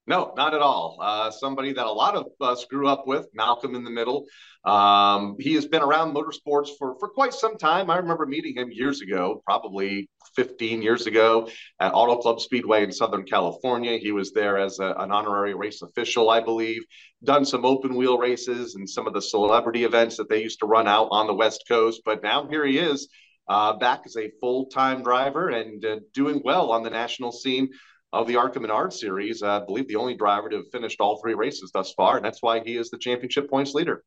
No, 0.09 0.33
not 0.35 0.55
at 0.55 0.61
all. 0.61 0.97
Uh, 0.99 1.29
somebody 1.29 1.71
that 1.71 1.85
a 1.85 1.91
lot 1.91 2.15
of 2.15 2.25
us 2.41 2.65
grew 2.65 2.87
up 2.87 3.05
with, 3.05 3.27
Malcolm 3.35 3.75
in 3.75 3.83
the 3.83 3.91
Middle. 3.91 4.25
Um, 4.65 5.35
he 5.39 5.53
has 5.53 5.67
been 5.67 5.83
around 5.83 6.15
motorsports 6.15 6.69
for, 6.79 6.95
for 6.99 7.09
quite 7.09 7.31
some 7.31 7.59
time. 7.59 7.91
I 7.91 7.97
remember 7.97 8.25
meeting 8.25 8.55
him 8.55 8.71
years 8.71 9.01
ago, 9.01 9.43
probably 9.45 10.09
15 10.35 10.81
years 10.81 11.05
ago, 11.05 11.47
at 11.79 11.93
Auto 11.93 12.17
Club 12.17 12.41
Speedway 12.41 12.83
in 12.83 12.91
Southern 12.91 13.23
California. 13.23 13.99
He 13.99 14.11
was 14.11 14.31
there 14.31 14.57
as 14.57 14.79
a, 14.79 14.95
an 14.97 15.11
honorary 15.11 15.53
race 15.53 15.83
official, 15.83 16.31
I 16.31 16.39
believe, 16.39 16.81
done 17.23 17.45
some 17.45 17.63
open 17.63 17.93
wheel 17.93 18.17
races 18.17 18.73
and 18.73 18.89
some 18.89 19.05
of 19.05 19.13
the 19.13 19.21
celebrity 19.21 19.83
events 19.83 20.17
that 20.17 20.27
they 20.27 20.41
used 20.41 20.59
to 20.61 20.65
run 20.65 20.87
out 20.87 21.09
on 21.11 21.27
the 21.27 21.35
West 21.35 21.65
Coast. 21.67 22.01
But 22.03 22.23
now 22.23 22.47
here 22.47 22.65
he 22.65 22.79
is. 22.79 23.07
Uh, 23.47 23.73
back 23.77 24.01
as 24.05 24.15
a 24.15 24.29
full 24.39 24.67
time 24.67 25.01
driver 25.01 25.49
and 25.49 25.83
uh, 25.83 25.95
doing 26.13 26.39
well 26.45 26.71
on 26.71 26.83
the 26.83 26.89
national 26.89 27.31
scene 27.31 27.67
of 28.11 28.27
the 28.27 28.35
ARCA 28.35 28.59
Menard 28.59 28.93
series. 28.93 29.43
Uh, 29.43 29.61
I 29.61 29.65
believe 29.65 29.87
the 29.87 29.95
only 29.95 30.15
driver 30.15 30.49
to 30.49 30.57
have 30.57 30.71
finished 30.71 30.99
all 30.99 31.21
three 31.21 31.35
races 31.35 31.71
thus 31.73 31.93
far, 31.93 32.17
and 32.17 32.25
that's 32.25 32.41
why 32.41 32.61
he 32.63 32.77
is 32.77 32.89
the 32.89 32.97
championship 32.97 33.49
points 33.49 33.73
leader. 33.73 34.03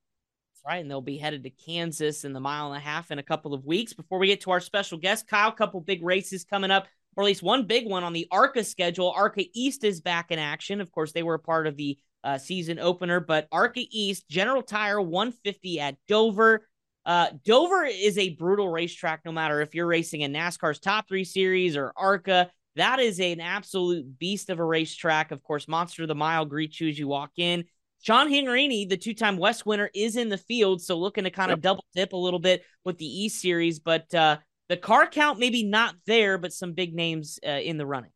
That's 0.52 0.62
right, 0.66 0.80
and 0.80 0.90
they'll 0.90 1.00
be 1.00 1.18
headed 1.18 1.44
to 1.44 1.50
Kansas 1.50 2.24
in 2.24 2.32
the 2.32 2.40
mile 2.40 2.72
and 2.72 2.76
a 2.76 2.84
half 2.84 3.10
in 3.10 3.18
a 3.18 3.22
couple 3.22 3.54
of 3.54 3.64
weeks. 3.64 3.92
Before 3.92 4.18
we 4.18 4.26
get 4.26 4.40
to 4.42 4.50
our 4.50 4.60
special 4.60 4.98
guest, 4.98 5.28
Kyle, 5.28 5.48
a 5.48 5.52
couple 5.52 5.80
big 5.80 6.02
races 6.02 6.44
coming 6.44 6.70
up, 6.70 6.88
or 7.16 7.22
at 7.22 7.26
least 7.26 7.42
one 7.42 7.66
big 7.66 7.86
one 7.86 8.04
on 8.04 8.12
the 8.12 8.26
ARCA 8.30 8.64
schedule. 8.64 9.12
ARCA 9.14 9.44
East 9.54 9.84
is 9.84 10.00
back 10.00 10.30
in 10.30 10.38
action. 10.38 10.80
Of 10.80 10.90
course, 10.90 11.12
they 11.12 11.22
were 11.22 11.34
a 11.34 11.38
part 11.38 11.66
of 11.66 11.76
the 11.76 11.98
uh, 12.24 12.38
season 12.38 12.78
opener, 12.78 13.20
but 13.20 13.48
ARCA 13.52 13.82
East, 13.90 14.28
General 14.28 14.62
Tire 14.62 15.00
150 15.00 15.80
at 15.80 15.96
Dover. 16.08 16.66
Uh, 17.04 17.28
Dover 17.44 17.84
is 17.84 18.16
a 18.16 18.30
brutal 18.30 18.68
racetrack, 18.68 19.22
no 19.24 19.32
matter 19.32 19.60
if 19.60 19.74
you're 19.74 19.86
racing 19.86 20.20
in 20.20 20.32
NASCAR's 20.32 20.78
top 20.78 21.08
three 21.08 21.24
series 21.24 21.76
or 21.76 21.92
ARCA. 21.96 22.50
That 22.76 23.00
is 23.00 23.20
an 23.20 23.40
absolute 23.40 24.18
beast 24.18 24.50
of 24.50 24.58
a 24.58 24.64
racetrack. 24.64 25.30
Of 25.30 25.42
course, 25.42 25.68
Monster 25.68 26.02
of 26.02 26.08
the 26.08 26.14
Mile 26.14 26.44
greets 26.44 26.80
you 26.80 26.88
as 26.88 26.98
you 26.98 27.06
walk 27.06 27.32
in. 27.36 27.64
Sean 28.00 28.28
Hingorani, 28.28 28.88
the 28.88 28.96
two-time 28.96 29.36
West 29.36 29.64
winner, 29.64 29.90
is 29.94 30.16
in 30.16 30.28
the 30.28 30.38
field, 30.38 30.82
so 30.82 30.98
looking 30.98 31.24
to 31.24 31.30
kind 31.30 31.52
of 31.52 31.58
yep. 31.58 31.62
double 31.62 31.84
dip 31.94 32.12
a 32.14 32.16
little 32.16 32.40
bit 32.40 32.64
with 32.84 32.98
the 32.98 33.06
E 33.06 33.28
Series. 33.28 33.78
But 33.78 34.12
uh, 34.14 34.38
the 34.68 34.76
car 34.76 35.06
count 35.06 35.38
maybe 35.38 35.62
not 35.62 35.94
there, 36.06 36.38
but 36.38 36.52
some 36.52 36.72
big 36.72 36.94
names 36.94 37.38
uh, 37.46 37.50
in 37.50 37.76
the 37.76 37.86
running. 37.86 38.10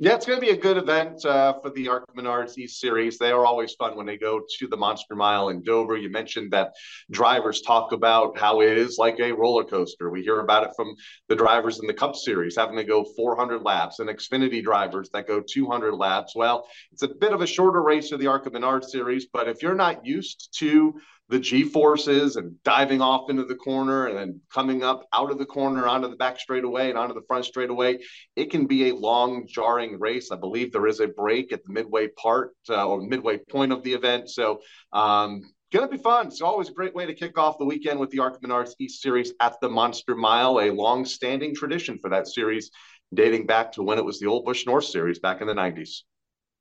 Yeah, 0.00 0.14
it's 0.14 0.26
going 0.26 0.38
to 0.38 0.46
be 0.46 0.52
a 0.52 0.56
good 0.56 0.76
event 0.76 1.24
uh, 1.24 1.54
for 1.60 1.70
the 1.70 1.88
ARCA 1.88 2.12
Menards 2.16 2.56
East 2.56 2.78
Series. 2.78 3.18
They 3.18 3.32
are 3.32 3.44
always 3.44 3.74
fun 3.74 3.96
when 3.96 4.06
they 4.06 4.16
go 4.16 4.40
to 4.58 4.68
the 4.68 4.76
Monster 4.76 5.16
Mile 5.16 5.48
in 5.48 5.60
Dover. 5.64 5.96
You 5.96 6.08
mentioned 6.08 6.52
that 6.52 6.74
drivers 7.10 7.62
talk 7.62 7.90
about 7.90 8.38
how 8.38 8.60
it 8.60 8.78
is 8.78 8.96
like 8.96 9.18
a 9.18 9.32
roller 9.32 9.64
coaster. 9.64 10.08
We 10.08 10.22
hear 10.22 10.38
about 10.38 10.62
it 10.62 10.70
from 10.76 10.94
the 11.28 11.34
drivers 11.34 11.80
in 11.80 11.88
the 11.88 11.94
Cup 11.94 12.14
Series 12.14 12.54
having 12.54 12.76
to 12.76 12.84
go 12.84 13.02
400 13.16 13.62
laps, 13.62 13.98
and 13.98 14.08
Xfinity 14.08 14.62
drivers 14.62 15.10
that 15.14 15.26
go 15.26 15.40
200 15.40 15.92
laps. 15.92 16.36
Well, 16.36 16.68
it's 16.92 17.02
a 17.02 17.08
bit 17.08 17.32
of 17.32 17.42
a 17.42 17.46
shorter 17.46 17.82
race 17.82 18.12
of 18.12 18.20
the 18.20 18.28
ARCA 18.28 18.50
Menards 18.50 18.90
Series, 18.90 19.26
but 19.32 19.48
if 19.48 19.64
you're 19.64 19.74
not 19.74 20.06
used 20.06 20.56
to 20.60 20.94
the 21.28 21.38
G 21.38 21.64
forces 21.64 22.36
and 22.36 22.62
diving 22.62 23.02
off 23.02 23.28
into 23.28 23.44
the 23.44 23.54
corner 23.54 24.06
and 24.06 24.16
then 24.16 24.40
coming 24.52 24.82
up 24.82 25.06
out 25.12 25.30
of 25.30 25.38
the 25.38 25.44
corner 25.44 25.86
onto 25.86 26.08
the 26.08 26.16
back 26.16 26.40
straightaway 26.40 26.88
and 26.88 26.98
onto 26.98 27.14
the 27.14 27.26
front 27.26 27.44
straightaway. 27.44 27.98
It 28.34 28.50
can 28.50 28.66
be 28.66 28.88
a 28.88 28.94
long, 28.94 29.46
jarring 29.46 29.98
race. 30.00 30.30
I 30.32 30.36
believe 30.36 30.72
there 30.72 30.86
is 30.86 31.00
a 31.00 31.08
break 31.08 31.52
at 31.52 31.64
the 31.64 31.72
midway 31.72 32.08
part 32.08 32.52
uh, 32.70 32.86
or 32.86 33.02
midway 33.02 33.38
point 33.38 33.72
of 33.72 33.82
the 33.82 33.92
event. 33.92 34.30
So, 34.30 34.60
um, 34.92 35.42
going 35.70 35.86
to 35.86 35.94
be 35.94 36.02
fun. 36.02 36.28
It's 36.28 36.40
always 36.40 36.70
a 36.70 36.72
great 36.72 36.94
way 36.94 37.04
to 37.04 37.14
kick 37.14 37.36
off 37.36 37.58
the 37.58 37.64
weekend 37.64 38.00
with 38.00 38.10
the 38.10 38.20
ARCA 38.20 38.38
Menards 38.40 38.72
East 38.78 39.02
Series 39.02 39.34
at 39.40 39.60
the 39.60 39.68
Monster 39.68 40.14
Mile, 40.14 40.60
a 40.60 40.70
long 40.70 41.04
standing 41.04 41.54
tradition 41.54 41.98
for 41.98 42.08
that 42.08 42.26
series 42.26 42.70
dating 43.12 43.46
back 43.46 43.72
to 43.72 43.82
when 43.82 43.98
it 43.98 44.04
was 44.04 44.18
the 44.18 44.26
Old 44.26 44.44
Busch 44.44 44.66
North 44.66 44.84
Series 44.84 45.18
back 45.18 45.40
in 45.40 45.46
the 45.46 45.54
90s. 45.54 46.02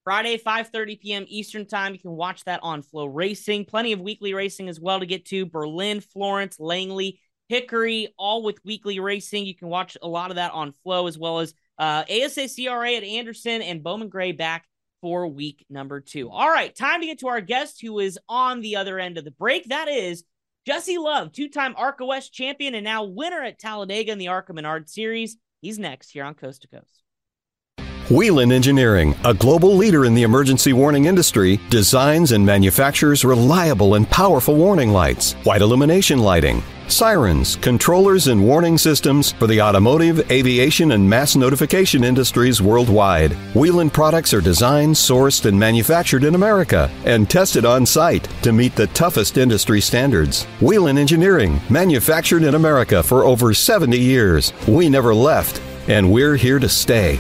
Friday, 0.08 0.38
5:30 0.38 1.02
p.m. 1.02 1.26
Eastern 1.28 1.66
Time. 1.66 1.92
You 1.92 2.00
can 2.00 2.12
watch 2.12 2.46
that 2.46 2.62
on 2.64 2.82
FloRacing. 2.82 3.68
Plenty 3.68 3.92
of 3.92 4.00
weekly 4.00 4.34
racing 4.34 4.70
as 4.70 4.80
well 4.80 5.02
to 5.02 5.06
get 5.06 5.26
to. 5.26 5.46
Berlin, 5.46 6.00
Florence, 6.00 6.62
Langley, 6.62 7.20
Hickory, 7.50 8.14
all 8.18 8.42
with 8.42 8.64
weekly 8.64 9.02
racing. 9.02 9.46
You 9.46 9.54
can 9.54 9.68
watch 9.68 9.98
a 10.02 10.08
lot 10.08 10.30
of 10.30 10.38
that 10.38 10.54
on 10.54 10.72
Flow 10.72 11.08
as 11.08 11.18
well 11.18 11.40
as 11.40 11.54
uh, 11.78 12.06
ASA 12.10 12.48
CRA 12.48 12.94
at 12.94 13.04
Anderson 13.04 13.62
and 13.62 13.84
Bowman 13.84 14.08
Gray 14.08 14.32
back 14.32 14.64
for 15.02 15.28
week 15.28 15.66
number 15.70 16.00
two. 16.00 16.30
All 16.30 16.50
right, 16.50 16.74
time 16.74 17.02
to 17.02 17.08
get 17.08 17.20
to 17.20 17.28
our 17.28 17.42
guest 17.42 17.82
who 17.82 18.00
is 18.00 18.18
on 18.30 18.62
the 18.62 18.78
other 18.78 19.00
end 19.00 19.18
of 19.18 19.26
the 19.26 19.32
break. 19.32 19.68
That 19.68 19.90
is 19.90 20.24
Jesse 20.66 20.98
Love, 20.98 21.34
two-time 21.34 21.76
ARCA 21.76 22.06
West 22.06 22.32
champion 22.32 22.76
and 22.76 22.86
now 22.86 23.04
winner 23.04 23.44
at 23.44 23.60
Talladega 23.60 24.14
in 24.14 24.20
the 24.20 24.30
ARCA 24.30 24.54
Menard 24.54 24.88
Series. 24.88 25.36
He's 25.60 25.78
next 25.78 26.12
here 26.12 26.24
on 26.24 26.34
Coast 26.34 26.62
to 26.62 26.70
Coast. 26.70 27.04
Whelen 28.10 28.54
Engineering, 28.54 29.14
a 29.26 29.34
global 29.34 29.76
leader 29.76 30.06
in 30.06 30.14
the 30.14 30.24
emergency 30.24 30.72
warning 30.72 31.06
industry, 31.06 31.60
designs 31.70 32.32
and 32.32 32.46
manufactures 32.46 33.26
reliable 33.26 33.96
and 33.96 34.10
powerful 34.10 34.56
warning 34.56 34.92
lights, 34.92 35.34
white 35.44 35.62
illumination 35.62 36.20
lighting, 36.20 36.64
sirens, 36.88 37.58
controllers, 37.58 38.28
and 38.28 38.42
warning 38.42 38.78
systems 38.78 39.34
for 39.34 39.46
the 39.46 39.62
automotive, 39.62 40.32
aviation, 40.32 40.94
and 40.94 41.10
mass 41.10 41.36
notification 41.36 42.06
industries 42.06 42.62
worldwide. 42.62 43.34
Whelen 43.54 43.90
products 43.90 44.34
are 44.34 44.40
designed, 44.40 44.96
sourced, 44.96 45.46
and 45.46 45.60
manufactured 45.60 46.24
in 46.24 46.34
America 46.34 46.90
and 47.04 47.30
tested 47.30 47.66
on 47.66 47.86
site 47.86 48.24
to 48.42 48.54
meet 48.54 48.74
the 48.74 48.88
toughest 48.88 49.38
industry 49.38 49.82
standards. 49.82 50.46
Whelen 50.62 50.98
Engineering, 50.98 51.60
manufactured 51.70 52.44
in 52.44 52.56
America 52.56 53.04
for 53.04 53.26
over 53.26 53.54
70 53.54 54.00
years. 54.00 54.54
We 54.66 54.88
never 54.88 55.14
left, 55.14 55.62
and 55.90 56.10
we're 56.10 56.38
here 56.38 56.60
to 56.60 56.70
stay. 56.70 57.20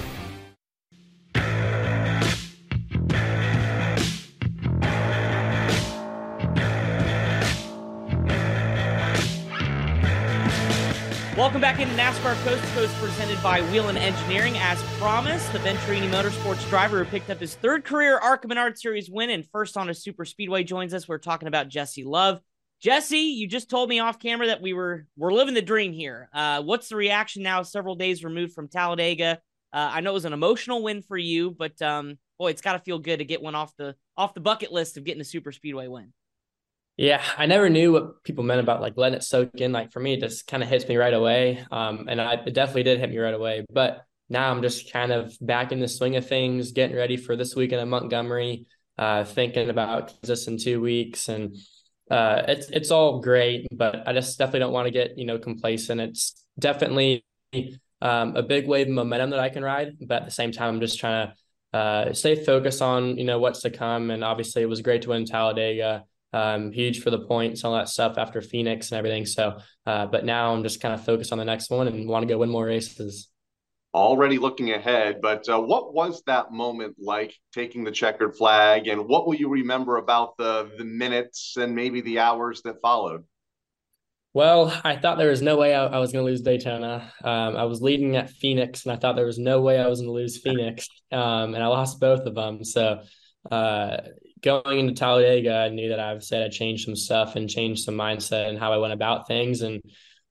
Welcome 11.38 11.62
back 11.62 11.79
into 11.79 11.94
NASCAR 11.94 12.34
Coast 12.44 12.63
to 12.63 12.70
Coast 12.72 12.96
presented 12.96 13.41
by 13.44 13.62
Whelen 13.62 13.96
Engineering. 13.96 14.58
As 14.58 14.82
promised, 14.98 15.53
the 15.53 15.60
Venturini 15.60 16.10
Motorsports 16.10 16.67
driver 16.67 17.03
who 17.03 17.12
picked 17.12 17.29
up 17.29 17.39
his 17.39 17.53
third 17.53 17.86
career 17.86 18.17
ARCA 18.17 18.48
Menard 18.48 18.79
Series 18.79 19.08
win 19.08 19.29
and 19.29 19.46
first 19.51 19.77
on 19.77 19.88
a 19.88 19.94
super 19.94 20.25
speedway 20.25 20.63
joins 20.63 20.96
us. 20.96 21.08
We're 21.08 21.20
talking 21.20 21.48
about 21.48 21.70
Jesse 21.70 22.03
Love. 22.03 22.41
Jesse, 22.82 23.20
you 23.20 23.48
just 23.48 23.70
told 23.70 23.88
me 23.88 24.00
off 24.00 24.17
camera 24.17 24.48
that 24.48 24.63
we 24.63 24.74
were 24.74 25.06
we're 25.15 25.32
living 25.32 25.53
the 25.53 25.62
dream 25.62 25.94
here. 25.94 26.27
Uh, 26.34 26.63
what's 26.63 26.89
the 26.89 26.96
reaction 26.96 27.44
now, 27.44 27.62
several 27.62 27.94
days 27.94 28.24
removed 28.24 28.53
from 28.53 28.67
Talladega? 28.67 29.39
Uh, 29.72 29.91
I 29.94 30.01
know 30.01 30.10
it 30.10 30.15
was 30.15 30.25
an 30.25 30.34
emotional 30.34 30.82
win 30.82 31.03
for 31.03 31.20
you, 31.20 31.51
but 31.51 31.79
um, 31.84 32.17
boy, 32.39 32.50
it's 32.50 32.62
got 32.62 32.74
to 32.74 32.79
feel 32.79 32.98
good 32.98 33.17
to 33.17 33.25
get 33.25 33.44
one 33.44 33.53
off 33.53 33.77
the 33.77 33.96
off 34.17 34.34
the 34.34 34.39
bucket 34.39 34.72
list 34.72 34.98
of 34.98 35.03
getting 35.03 35.22
a 35.22 35.24
super 35.24 35.51
speedway 35.51 35.88
win. 35.88 36.13
Yeah, 36.98 37.24
I 37.38 37.46
never 37.46 37.70
knew 37.70 37.94
what 37.94 38.24
people 38.24 38.44
meant 38.44 38.60
about 38.60 38.82
like 38.82 38.98
letting 38.98 39.18
it 39.18 39.24
soak 39.24 39.51
in. 39.56 39.72
Like 39.72 39.92
for 39.92 40.00
me, 40.00 40.13
it 40.13 40.20
just 40.20 40.48
kind 40.48 40.63
of 40.63 40.70
hits 40.70 40.88
me 40.88 40.98
right 40.98 41.13
away. 41.13 41.63
Um, 41.72 42.08
and 42.10 42.20
I, 42.20 42.34
it 42.34 42.54
definitely 42.56 42.84
did 42.84 43.00
hit 43.00 43.12
me 43.12 43.18
right 43.20 43.36
away. 43.36 43.66
But 43.72 44.04
now 44.30 44.50
I'm 44.50 44.63
just 44.63 44.92
kind 44.92 45.12
of 45.12 45.32
back 45.39 45.72
in 45.72 45.80
the 45.80 45.88
swing 45.88 46.16
of 46.16 46.27
things, 46.27 46.72
getting 46.72 46.96
ready 46.98 47.16
for 47.16 47.36
this 47.36 47.56
weekend 47.56 47.82
in 47.82 47.89
Montgomery, 47.89 48.66
uh, 48.98 49.25
thinking 49.25 49.70
about 49.70 50.20
this 50.24 50.48
in 50.48 50.58
two 50.58 50.82
weeks, 50.82 51.30
and 51.30 51.56
uh, 52.10 52.42
it's 52.48 52.70
it's 52.72 52.89
all 52.92 53.20
great. 53.22 53.68
But 53.72 54.08
I 54.08 54.13
just 54.13 54.39
definitely 54.39 54.62
don't 54.62 54.74
want 54.74 54.88
to 54.88 54.92
get 54.92 55.20
you 55.20 55.25
know 55.25 55.38
complacent. 55.38 56.01
It's 56.01 56.44
definitely 56.58 57.24
um, 58.01 58.36
a 58.36 58.42
big 58.42 58.68
wave 58.68 58.88
of 58.88 58.94
momentum 58.94 59.30
that 59.32 59.39
I 59.39 59.50
can 59.50 59.63
ride, 59.63 59.98
but 60.01 60.24
at 60.24 60.25
the 60.25 60.32
same 60.32 60.51
time, 60.51 60.75
I'm 60.75 60.82
just 60.82 61.00
trying 61.00 61.27
to 61.74 61.77
uh, 61.77 62.13
stay 62.13 62.44
focused 62.44 62.82
on 62.82 63.18
you 63.18 63.24
know 63.24 63.38
what's 63.38 63.62
to 63.62 63.70
come. 63.70 64.10
And 64.10 64.24
obviously, 64.24 64.63
it 64.63 64.70
was 64.70 64.82
great 64.82 65.04
to 65.04 65.10
win 65.10 65.25
Talladega 65.25 66.04
um, 66.34 66.72
huge 66.72 67.01
for 67.01 67.10
the 67.10 67.19
points, 67.19 67.63
all 67.63 67.74
that 67.75 67.89
stuff 67.89 68.17
after 68.17 68.41
Phoenix 68.41 68.91
and 68.91 68.98
everything. 68.98 69.25
So, 69.25 69.60
uh, 69.86 70.05
but 70.07 70.25
now 70.25 70.53
I'm 70.53 70.63
just 70.63 70.81
kind 70.81 70.93
of 70.93 71.03
focused 71.03 71.31
on 71.31 71.38
the 71.38 71.46
next 71.46 71.69
one 71.69 71.88
and 71.88 72.07
want 72.07 72.24
to 72.24 72.27
go 72.27 72.39
win 72.39 72.50
more 72.50 72.65
races. 72.65 73.29
Already 73.93 74.38
looking 74.38 74.72
ahead, 74.72 75.22
but 75.22 75.48
uh, 75.50 75.60
what 75.60 75.93
was 75.93 76.22
that 76.27 76.51
moment 76.51 76.98
like 77.00 77.34
taking 77.53 77.84
the 77.84 77.91
checkered 77.91 78.36
flag, 78.36 78.88
and 78.88 79.07
what 79.07 79.25
will 79.25 79.34
you 79.34 79.50
remember 79.50 79.98
about 79.98 80.38
the 80.38 80.69
the 80.77 80.84
minutes 80.84 81.55
and 81.57 81.74
maybe 81.74 82.01
the 82.01 82.19
hours 82.19 82.62
that 82.63 82.81
followed? 82.81 83.24
Well, 84.34 84.72
I 84.84 84.98
thought 84.98 85.17
there 85.17 85.31
was 85.31 85.41
no 85.41 85.57
way 85.57 85.74
I, 85.74 85.86
I 85.86 85.98
was 85.98 86.12
going 86.12 86.24
to 86.24 86.29
lose 86.29 86.41
Daytona. 86.41 87.12
Um, 87.24 87.55
I 87.55 87.63
was 87.63 87.81
leading 87.81 88.17
at 88.17 88.29
Phoenix, 88.29 88.86
and 88.86 88.91
I 88.91 88.98
thought 88.98 89.15
there 89.15 89.25
was 89.25 89.39
no 89.39 89.62
way 89.62 89.79
I 89.79 89.88
was 89.88 90.00
going 90.00 90.10
to 90.10 90.13
lose 90.13 90.38
Phoenix, 90.38 90.88
um, 91.12 91.55
and 91.55 91.63
I 91.63 91.67
lost 91.67 92.00
both 92.00 92.27
of 92.27 92.36
them. 92.36 92.63
So 92.63 93.00
uh, 93.50 93.98
going 94.41 94.79
into 94.79 94.94
Talladega, 94.94 95.56
I 95.56 95.70
knew 95.70 95.89
that 95.89 96.00
I've 96.00 96.24
said 96.24 96.44
I 96.44 96.50
changed 96.50 96.86
some 96.86 96.96
stuff 96.96 97.36
and 97.36 97.50
changed 97.50 97.84
some 97.84 97.96
mindset 97.96 98.50
and 98.50 98.58
how 98.58 98.74
I 98.74 98.77
went 98.77 98.94
about 98.94 99.27
things. 99.27 99.62
And 99.62 99.82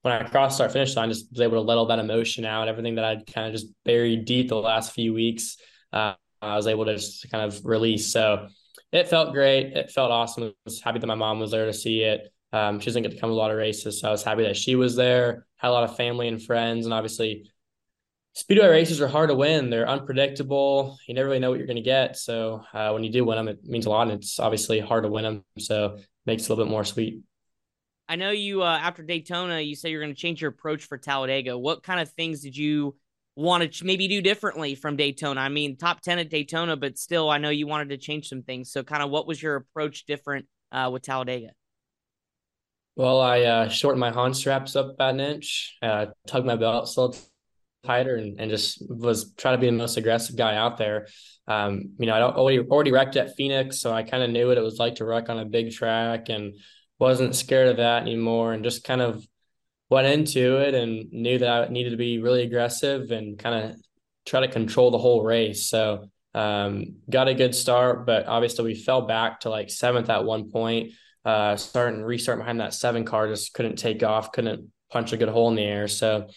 when 0.03 0.15
I 0.15 0.29
crossed 0.29 0.61
our 0.61 0.69
finish 0.69 0.95
line, 0.97 1.09
just 1.09 1.31
was 1.31 1.41
able 1.41 1.57
to 1.57 1.63
let 1.63 1.79
all 1.79 1.87
that 1.87 1.99
emotion 1.99 2.45
out, 2.45 2.63
and 2.63 2.71
everything 2.71 2.95
that 2.97 3.05
I'd 3.05 3.27
kind 3.27 3.47
of 3.47 3.53
just 3.53 3.73
buried 3.85 4.25
deep 4.25 4.49
the 4.49 4.57
last 4.57 4.93
few 4.93 5.13
weeks. 5.13 5.57
Uh, 5.93 6.15
I 6.41 6.57
was 6.57 6.67
able 6.67 6.85
to 6.85 6.95
just 6.95 7.31
kind 7.31 7.45
of 7.45 7.65
release. 7.65 8.13
So 8.13 8.49
it 8.93 9.09
felt 9.09 9.33
great. 9.33 9.77
It 9.77 9.91
felt 9.91 10.13
awesome. 10.13 10.45
I 10.45 10.53
was 10.65 10.81
happy 10.81 10.99
that 11.01 11.07
my 11.07 11.15
mom 11.15 11.41
was 11.41 11.51
there 11.51 11.67
to 11.67 11.73
see 11.73 12.03
it. 12.03 12.33
Um, 12.53 12.79
she 12.79 12.87
doesn't 12.87 13.03
get 13.03 13.13
to 13.13 13.19
come 13.19 13.31
to 13.31 13.35
a 13.35 13.37
lot 13.37 13.51
of 13.51 13.57
races, 13.57 14.01
so 14.01 14.09
I 14.09 14.11
was 14.13 14.23
happy 14.23 14.45
that 14.45 14.57
she 14.57 14.77
was 14.77 14.95
there. 14.95 15.47
Had 15.57 15.71
a 15.71 15.73
lot 15.73 15.85
of 15.85 15.97
family 15.97 16.29
and 16.29 16.41
friends, 16.41 16.87
and 16.87 16.95
obviously 16.95 17.51
speedway 18.37 18.69
races 18.69 19.01
are 19.01 19.09
hard 19.09 19.31
to 19.31 19.35
win. 19.35 19.71
They're 19.71 19.89
unpredictable. 19.89 20.99
You 21.09 21.15
never 21.15 21.27
really 21.27 21.39
know 21.39 21.49
what 21.49 21.59
you're 21.59 21.67
going 21.67 21.77
to 21.77 21.83
get. 21.83 22.19
So 22.19 22.63
uh, 22.75 22.91
when 22.91 23.03
you 23.03 23.11
do 23.11 23.25
win 23.25 23.39
them, 23.39 23.49
it 23.49 23.65
means 23.65 23.87
a 23.87 23.91
lot. 23.91 24.03
And 24.03 24.13
it's 24.13 24.39
obviously 24.39 24.79
hard 24.79 25.05
to 25.05 25.09
win 25.09 25.25
them. 25.25 25.45
So 25.59 25.95
it 25.95 26.07
makes 26.27 26.43
it 26.43 26.49
a 26.49 26.53
little 26.53 26.67
bit 26.67 26.71
more 26.71 26.85
sweet. 26.85 27.23
I 28.09 28.17
know 28.17 28.31
you, 28.31 28.63
uh, 28.63 28.79
after 28.79 29.03
Daytona, 29.03 29.61
you 29.61 29.75
said 29.75 29.91
you're 29.91 30.03
going 30.03 30.15
to 30.15 30.21
change 30.21 30.43
your 30.43 30.51
approach 30.51 30.85
for 30.85 30.99
Talladega. 30.99 31.59
What 31.59 31.83
kind 31.83 31.99
of 31.99 32.13
things 32.13 32.43
did 32.43 32.55
you 32.55 32.95
want 33.37 33.73
to 33.73 33.85
maybe 33.87 34.07
do 34.07 34.21
differently 34.21 34.75
from 34.75 34.97
Daytona? 34.97 35.41
I 35.41 35.49
mean, 35.49 35.79
top 35.79 36.03
10 36.03 36.19
at 36.19 36.29
Daytona, 36.29 36.77
but 36.77 36.99
still, 36.99 37.31
I 37.31 37.39
know 37.39 37.49
you 37.49 37.67
wanted 37.67 37.89
to 37.89 37.97
change 37.97 38.29
some 38.29 38.43
things. 38.43 38.71
So 38.71 38.83
kind 38.83 39.03
of 39.03 39.09
what 39.09 39.27
was 39.27 39.43
your 39.43 39.57
approach 39.57 40.05
different 40.05 40.47
uh, 40.71 40.91
with 40.93 41.03
Talladega? 41.03 41.53
Well, 42.97 43.19
I 43.19 43.43
uh, 43.43 43.69
shortened 43.71 44.01
my 44.01 44.11
Hans 44.11 44.39
straps 44.39 44.77
up 44.77 44.91
about 44.91 45.15
an 45.15 45.21
inch, 45.21 45.77
uh, 45.81 46.07
tugged 46.27 46.47
my 46.47 46.57
belt 46.57 46.89
still 46.89 47.15
tighter 47.87 48.17
and, 48.17 48.41
and 48.41 48.51
just 48.51 48.83
was 48.89 49.33
trying 49.37 49.55
to 49.55 49.61
be 49.61 49.67
the 49.67 49.73
most 49.73 49.97
aggressive 49.97 50.37
guy 50.37 50.57
out 50.57 50.77
there. 50.77 51.07
Um, 51.49 51.93
you 51.99 52.07
know, 52.07 52.15
I 52.15 52.23
already 52.23 52.61
already 52.61 52.93
wrecked 52.93 53.17
at 53.17 53.37
Phoenix, 53.37 53.79
so 53.79 53.93
I 53.93 54.03
kind 54.03 54.23
of 54.23 54.31
knew 54.31 54.49
what 54.49 54.59
it 54.59 54.65
was 54.65 54.79
like 54.79 54.97
to 54.97 55.05
wreck 55.05 55.29
on 55.29 55.39
a 55.39 55.45
big 55.45 55.73
track 55.73 56.29
and 56.29 56.55
wasn't 56.99 57.37
scared 57.37 57.69
of 57.69 57.77
that 57.77 58.03
anymore 58.03 58.53
and 58.53 58.65
just 58.65 58.85
kind 58.85 59.01
of 59.01 59.25
went 59.89 60.07
into 60.07 60.57
it 60.57 60.75
and 60.75 61.13
knew 61.13 61.39
that 61.39 61.49
I 61.49 61.69
needed 61.69 61.91
to 61.91 61.97
be 61.97 62.19
really 62.19 62.43
aggressive 62.43 63.11
and 63.11 63.39
kind 63.39 63.65
of 63.71 63.77
try 64.25 64.41
to 64.41 64.49
control 64.49 64.91
the 64.91 64.99
whole 64.99 65.23
race. 65.23 65.69
So 65.69 66.11
um, 66.35 66.97
got 67.09 67.29
a 67.29 67.35
good 67.35 67.55
start, 67.55 68.07
but 68.07 68.27
obviously 68.27 68.65
we 68.65 68.75
fell 68.75 69.03
back 69.03 69.41
to 69.41 69.51
like 69.51 69.71
seventh 69.71 70.11
at 70.11 70.25
one 70.25 70.51
point. 70.51 70.93
Uh, 71.25 71.57
starting 71.57 72.03
restart 72.03 72.39
behind 72.39 72.61
that 72.61 72.75
seven 72.75 73.05
car 73.05 73.29
just 73.29 73.53
couldn't 73.53 73.77
take 73.77 74.03
off, 74.03 74.33
couldn't 74.33 74.71
punch 74.91 75.13
a 75.13 75.17
good 75.17 75.29
hole 75.29 75.49
in 75.49 75.57
the 75.57 75.63
air. 75.63 75.89
So 75.89 76.29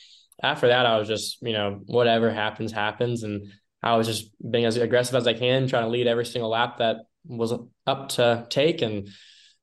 after 0.41 0.67
that, 0.67 0.86
I 0.86 0.98
was 0.98 1.08
just, 1.08 1.41
you 1.41 1.53
know, 1.53 1.81
whatever 1.86 2.31
happens, 2.31 2.72
happens. 2.72 3.24
And 3.24 3.51
I 3.81 3.96
was 3.98 4.08
just 4.08 4.31
being 4.51 4.65
as 4.65 4.77
aggressive 4.77 5.15
as 5.15 5.27
I 5.27 5.34
can, 5.34 5.67
trying 5.67 5.84
to 5.84 5.89
lead 5.89 6.08
every 6.08 6.25
single 6.25 6.50
lap 6.50 6.77
that 6.77 6.98
was 7.25 7.53
up 7.86 8.10
to 8.10 8.48
take. 8.50 8.81
And 8.81 9.08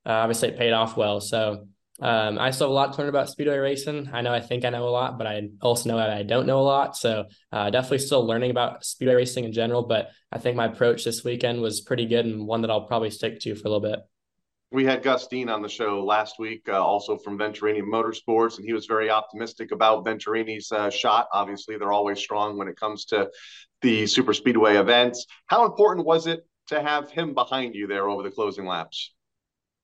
uh, 0.05 0.11
obviously 0.11 0.49
it 0.49 0.59
paid 0.59 0.73
off 0.73 0.97
well. 0.97 1.21
So 1.21 1.69
Um, 1.99 2.39
I 2.39 2.51
still 2.53 2.67
have 2.67 2.73
a 2.73 2.75
lot 2.75 2.93
to 2.93 2.99
learn 3.01 3.09
about 3.09 3.31
speedway 3.31 3.57
racing. 3.57 4.11
I 4.13 4.21
know 4.21 4.35
I 4.35 4.41
think 4.41 4.65
I 4.65 4.71
know 4.71 4.87
a 4.87 4.93
lot, 4.93 5.17
but 5.17 5.27
I 5.27 5.49
also 5.63 5.89
know 5.89 5.97
that 5.97 6.11
I 6.11 6.25
don't 6.25 6.47
know 6.47 6.61
a 6.61 6.69
lot. 6.77 6.95
So 6.95 7.25
uh, 7.51 7.71
definitely 7.71 8.05
still 8.05 8.27
learning 8.27 8.51
about 8.51 8.85
speedway 8.85 9.15
racing 9.15 9.45
in 9.47 9.53
general. 9.53 9.83
But 9.83 10.11
I 10.31 10.39
think 10.39 10.57
my 10.57 10.67
approach 10.67 11.05
this 11.05 11.25
weekend 11.25 11.63
was 11.63 11.81
pretty 11.81 12.05
good 12.05 12.27
and 12.27 12.47
one 12.47 12.61
that 12.63 12.71
I'll 12.71 12.87
probably 12.87 13.11
stick 13.11 13.41
to 13.41 13.55
for 13.55 13.67
a 13.67 13.71
little 13.71 13.81
bit. 13.81 14.01
We 14.73 14.85
had 14.85 15.03
Gus 15.03 15.29
Dean 15.29 15.49
on 15.49 15.63
the 15.63 15.69
show 15.69 16.05
last 16.05 16.41
week, 16.41 16.69
uh, 16.69 16.85
also 16.85 17.17
from 17.17 17.39
Venturini 17.39 17.83
Motorsports, 17.83 18.57
and 18.57 18.67
he 18.67 18.73
was 18.73 18.87
very 18.87 19.11
optimistic 19.11 19.71
about 19.71 20.05
Venturini's 20.05 20.73
uh, 20.73 20.91
shot. 20.91 21.29
Obviously, 21.33 21.79
they're 21.79 21.93
always 21.93 22.19
strong 22.19 22.59
when 22.59 22.67
it 22.67 22.79
comes 22.79 23.05
to 23.07 23.31
the 23.83 24.07
super 24.07 24.35
speedway 24.35 24.77
events. 24.77 25.27
How 25.47 25.65
important 25.67 26.05
was 26.05 26.27
it 26.27 26.41
to 26.69 26.83
have 26.83 27.11
him 27.11 27.33
behind 27.33 27.77
you 27.77 27.87
there 27.87 28.09
over 28.09 28.25
the 28.25 28.31
closing 28.31 28.67
laps? 28.67 29.15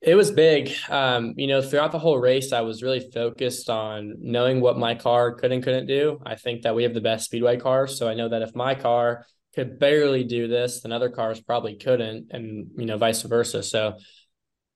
It 0.01 0.17
was 0.17 0.33
big. 0.33 0.73
Um, 0.89 1.35
you 1.37 1.47
know, 1.47 1.63
throughout 1.63 1.93
the 1.93 1.99
whole 2.01 2.19
race, 2.19 2.53
I 2.53 2.63
was 2.63 2.83
really 2.83 3.09
focused 3.15 3.71
on 3.71 4.17
knowing 4.19 4.61
what 4.61 4.77
my 4.77 4.97
car 4.97 5.33
could 5.35 5.53
and 5.53 5.63
couldn't 5.63 5.87
do. 5.87 6.21
I 6.27 6.35
think 6.35 6.63
that 6.63 6.75
we 6.75 6.83
have 6.83 6.93
the 6.93 7.01
best 7.01 7.27
speedway 7.27 7.57
cars. 7.57 7.97
So 7.97 8.09
I 8.09 8.15
know 8.15 8.29
that 8.29 8.43
if 8.43 8.57
my 8.57 8.75
car 8.75 9.27
could 9.55 9.79
barely 9.79 10.25
do 10.25 10.49
this, 10.49 10.81
then 10.81 10.91
other 10.91 11.09
cars 11.09 11.41
probably 11.41 11.77
couldn't, 11.77 12.29
and 12.33 12.67
you 12.77 12.87
know, 12.87 12.99
vice 12.99 13.23
versa. 13.23 13.63
So 13.63 13.99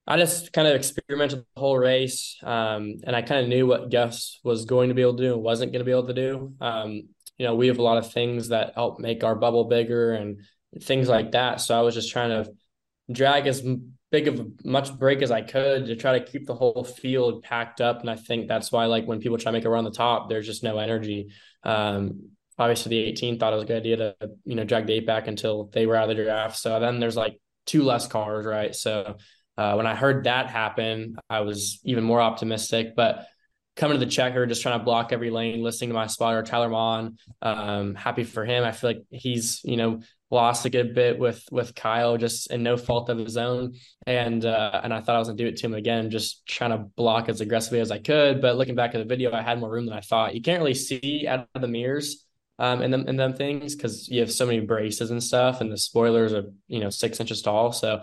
I 0.06 0.16
just 0.16 0.52
kind 0.52 0.68
of 0.68 0.76
experimented 0.76 1.40
the 1.40 1.60
whole 1.60 1.76
race. 1.76 2.36
Um, 2.42 2.96
and 3.04 3.16
I 3.16 3.22
kind 3.22 3.42
of 3.42 3.48
knew 3.48 3.66
what 3.66 3.90
Gus 3.90 4.38
was 4.44 4.64
going 4.64 4.88
to 4.88 4.94
be 4.94 5.02
able 5.02 5.16
to 5.16 5.22
do 5.22 5.34
and 5.34 5.42
wasn't 5.42 5.72
going 5.72 5.80
to 5.80 5.84
be 5.84 5.90
able 5.90 6.06
to 6.06 6.14
do. 6.14 6.54
Um, 6.60 7.08
you 7.38 7.46
know, 7.46 7.54
we 7.54 7.66
have 7.68 7.78
a 7.78 7.82
lot 7.82 7.98
of 7.98 8.12
things 8.12 8.48
that 8.48 8.74
help 8.74 9.00
make 9.00 9.24
our 9.24 9.34
bubble 9.34 9.64
bigger 9.64 10.12
and 10.12 10.40
things 10.80 11.08
like 11.08 11.32
that. 11.32 11.60
So 11.60 11.76
I 11.76 11.82
was 11.82 11.94
just 11.94 12.10
trying 12.10 12.30
to 12.30 12.50
drag 13.12 13.46
as 13.46 13.62
big 14.10 14.28
of 14.28 14.40
a 14.40 14.46
much 14.64 14.96
break 14.96 15.22
as 15.22 15.30
I 15.30 15.42
could 15.42 15.86
to 15.86 15.96
try 15.96 16.18
to 16.18 16.24
keep 16.24 16.46
the 16.46 16.54
whole 16.54 16.84
field 16.84 17.42
packed 17.42 17.80
up. 17.80 18.00
And 18.00 18.08
I 18.08 18.16
think 18.16 18.46
that's 18.46 18.70
why, 18.70 18.86
like, 18.86 19.06
when 19.06 19.20
people 19.20 19.38
try 19.38 19.50
to 19.50 19.58
make 19.58 19.64
it 19.64 19.68
around 19.68 19.84
the 19.84 19.90
top, 19.90 20.28
there's 20.28 20.46
just 20.46 20.62
no 20.62 20.78
energy. 20.78 21.32
Um, 21.64 22.30
obviously, 22.58 22.90
the 22.90 23.04
18 23.04 23.38
thought 23.38 23.52
it 23.52 23.56
was 23.56 23.64
a 23.64 23.66
good 23.66 23.78
idea 23.78 23.96
to, 23.96 24.14
you 24.44 24.54
know, 24.54 24.64
drag 24.64 24.86
the 24.86 24.94
eight 24.94 25.06
back 25.06 25.26
until 25.26 25.64
they 25.72 25.86
were 25.86 25.96
out 25.96 26.08
of 26.08 26.16
the 26.16 26.22
draft. 26.22 26.56
So 26.56 26.78
then 26.78 27.00
there's 27.00 27.16
like 27.16 27.40
two 27.66 27.82
less 27.82 28.06
cars, 28.06 28.46
right? 28.46 28.74
So 28.74 29.16
uh, 29.56 29.74
when 29.74 29.86
I 29.86 29.94
heard 29.94 30.24
that 30.24 30.50
happen, 30.50 31.16
I 31.30 31.40
was 31.40 31.80
even 31.84 32.04
more 32.04 32.20
optimistic. 32.20 32.94
But 32.96 33.26
coming 33.76 33.98
to 33.98 34.04
the 34.04 34.10
checker, 34.10 34.46
just 34.46 34.62
trying 34.62 34.78
to 34.78 34.84
block 34.84 35.12
every 35.12 35.30
lane, 35.30 35.62
listening 35.62 35.90
to 35.90 35.94
my 35.94 36.06
spotter, 36.06 36.42
Tyler 36.42 36.68
Mon. 36.68 37.18
Um, 37.42 37.94
happy 37.94 38.24
for 38.24 38.44
him. 38.44 38.64
I 38.64 38.72
feel 38.72 38.90
like 38.90 39.04
he's, 39.10 39.60
you 39.64 39.76
know, 39.76 40.00
lost 40.30 40.64
a 40.64 40.70
good 40.70 40.94
bit 40.94 41.18
with 41.18 41.44
with 41.52 41.74
Kyle 41.74 42.16
just 42.16 42.50
in 42.50 42.62
no 42.62 42.76
fault 42.76 43.08
of 43.10 43.18
his 43.18 43.36
own. 43.36 43.74
And 44.06 44.44
uh, 44.44 44.80
and 44.82 44.92
I 44.92 45.00
thought 45.00 45.16
I 45.16 45.18
was 45.18 45.28
gonna 45.28 45.36
do 45.36 45.46
it 45.46 45.56
to 45.58 45.66
him 45.66 45.74
again, 45.74 46.10
just 46.10 46.46
trying 46.46 46.70
to 46.70 46.78
block 46.96 47.28
as 47.28 47.40
aggressively 47.40 47.80
as 47.80 47.90
I 47.90 47.98
could. 47.98 48.40
But 48.40 48.56
looking 48.56 48.74
back 48.74 48.94
at 48.94 48.98
the 48.98 49.04
video, 49.04 49.32
I 49.32 49.42
had 49.42 49.60
more 49.60 49.70
room 49.70 49.86
than 49.86 49.96
I 49.96 50.00
thought. 50.00 50.34
You 50.34 50.42
can't 50.42 50.60
really 50.60 50.74
see 50.74 51.26
out 51.28 51.48
of 51.54 51.62
the 51.62 51.68
mirrors 51.68 52.22
um 52.58 52.80
in 52.80 52.90
them 52.90 53.06
in 53.06 53.16
them 53.16 53.34
things 53.34 53.74
because 53.74 54.08
you 54.08 54.20
have 54.20 54.32
so 54.32 54.46
many 54.46 54.60
braces 54.60 55.10
and 55.10 55.22
stuff, 55.22 55.60
and 55.60 55.70
the 55.70 55.76
spoilers 55.76 56.32
are, 56.32 56.44
you 56.66 56.80
know, 56.80 56.90
six 56.90 57.20
inches 57.20 57.42
tall. 57.42 57.72
So 57.72 58.02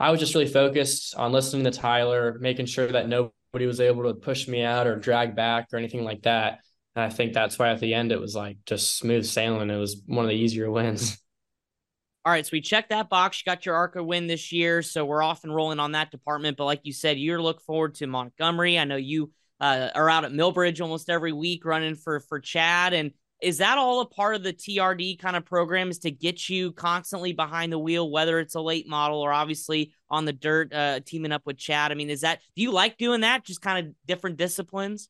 I 0.00 0.10
was 0.10 0.20
just 0.20 0.34
really 0.34 0.46
focused 0.46 1.14
on 1.16 1.32
listening 1.32 1.64
to 1.64 1.70
Tyler, 1.70 2.36
making 2.40 2.66
sure 2.66 2.86
that 2.88 3.08
nobody 3.08 3.66
was 3.66 3.80
able 3.80 4.04
to 4.04 4.14
push 4.14 4.48
me 4.48 4.62
out 4.62 4.86
or 4.86 4.96
drag 4.96 5.36
back 5.36 5.68
or 5.72 5.78
anything 5.78 6.04
like 6.04 6.22
that. 6.22 6.60
And 6.94 7.04
I 7.04 7.08
think 7.08 7.32
that's 7.32 7.58
why 7.58 7.70
at 7.70 7.80
the 7.80 7.94
end 7.94 8.12
it 8.12 8.20
was 8.20 8.34
like 8.34 8.58
just 8.66 8.96
smooth 8.98 9.24
sailing. 9.24 9.70
It 9.70 9.76
was 9.76 10.02
one 10.06 10.24
of 10.24 10.28
the 10.28 10.36
easier 10.36 10.70
wins. 10.70 11.18
All 12.24 12.32
right, 12.32 12.46
so 12.46 12.50
we 12.52 12.60
checked 12.60 12.90
that 12.90 13.08
box. 13.08 13.40
You 13.40 13.50
got 13.50 13.66
your 13.66 13.74
ARCA 13.74 14.02
win 14.02 14.28
this 14.28 14.52
year, 14.52 14.80
so 14.82 15.04
we're 15.04 15.24
off 15.24 15.42
and 15.42 15.52
rolling 15.52 15.80
on 15.80 15.92
that 15.92 16.12
department. 16.12 16.56
But 16.56 16.66
like 16.66 16.80
you 16.84 16.92
said, 16.92 17.18
you're 17.18 17.42
look 17.42 17.60
forward 17.60 17.96
to 17.96 18.06
Montgomery. 18.06 18.78
I 18.78 18.84
know 18.84 18.94
you 18.94 19.32
uh, 19.60 19.88
are 19.92 20.08
out 20.08 20.24
at 20.24 20.30
Millbridge 20.30 20.80
almost 20.80 21.10
every 21.10 21.32
week 21.32 21.64
running 21.64 21.96
for 21.96 22.20
for 22.20 22.38
Chad, 22.38 22.92
and 22.92 23.10
is 23.42 23.58
that 23.58 23.76
all 23.76 24.00
a 24.00 24.06
part 24.06 24.36
of 24.36 24.42
the 24.42 24.52
TRD 24.52 25.18
kind 25.18 25.36
of 25.36 25.44
programs 25.44 25.98
to 26.00 26.10
get 26.10 26.48
you 26.48 26.72
constantly 26.72 27.32
behind 27.32 27.72
the 27.72 27.78
wheel, 27.78 28.10
whether 28.10 28.38
it's 28.38 28.54
a 28.54 28.60
late 28.60 28.88
model 28.88 29.20
or 29.20 29.32
obviously 29.32 29.92
on 30.08 30.24
the 30.24 30.32
dirt, 30.32 30.72
uh, 30.72 31.00
teaming 31.04 31.32
up 31.32 31.42
with 31.44 31.58
Chad? 31.58 31.90
I 31.90 31.94
mean, 31.94 32.08
is 32.08 32.20
that 32.20 32.40
do 32.54 32.62
you 32.62 32.70
like 32.70 32.96
doing 32.98 33.22
that? 33.22 33.44
Just 33.44 33.60
kind 33.60 33.86
of 33.86 33.94
different 34.06 34.36
disciplines? 34.36 35.08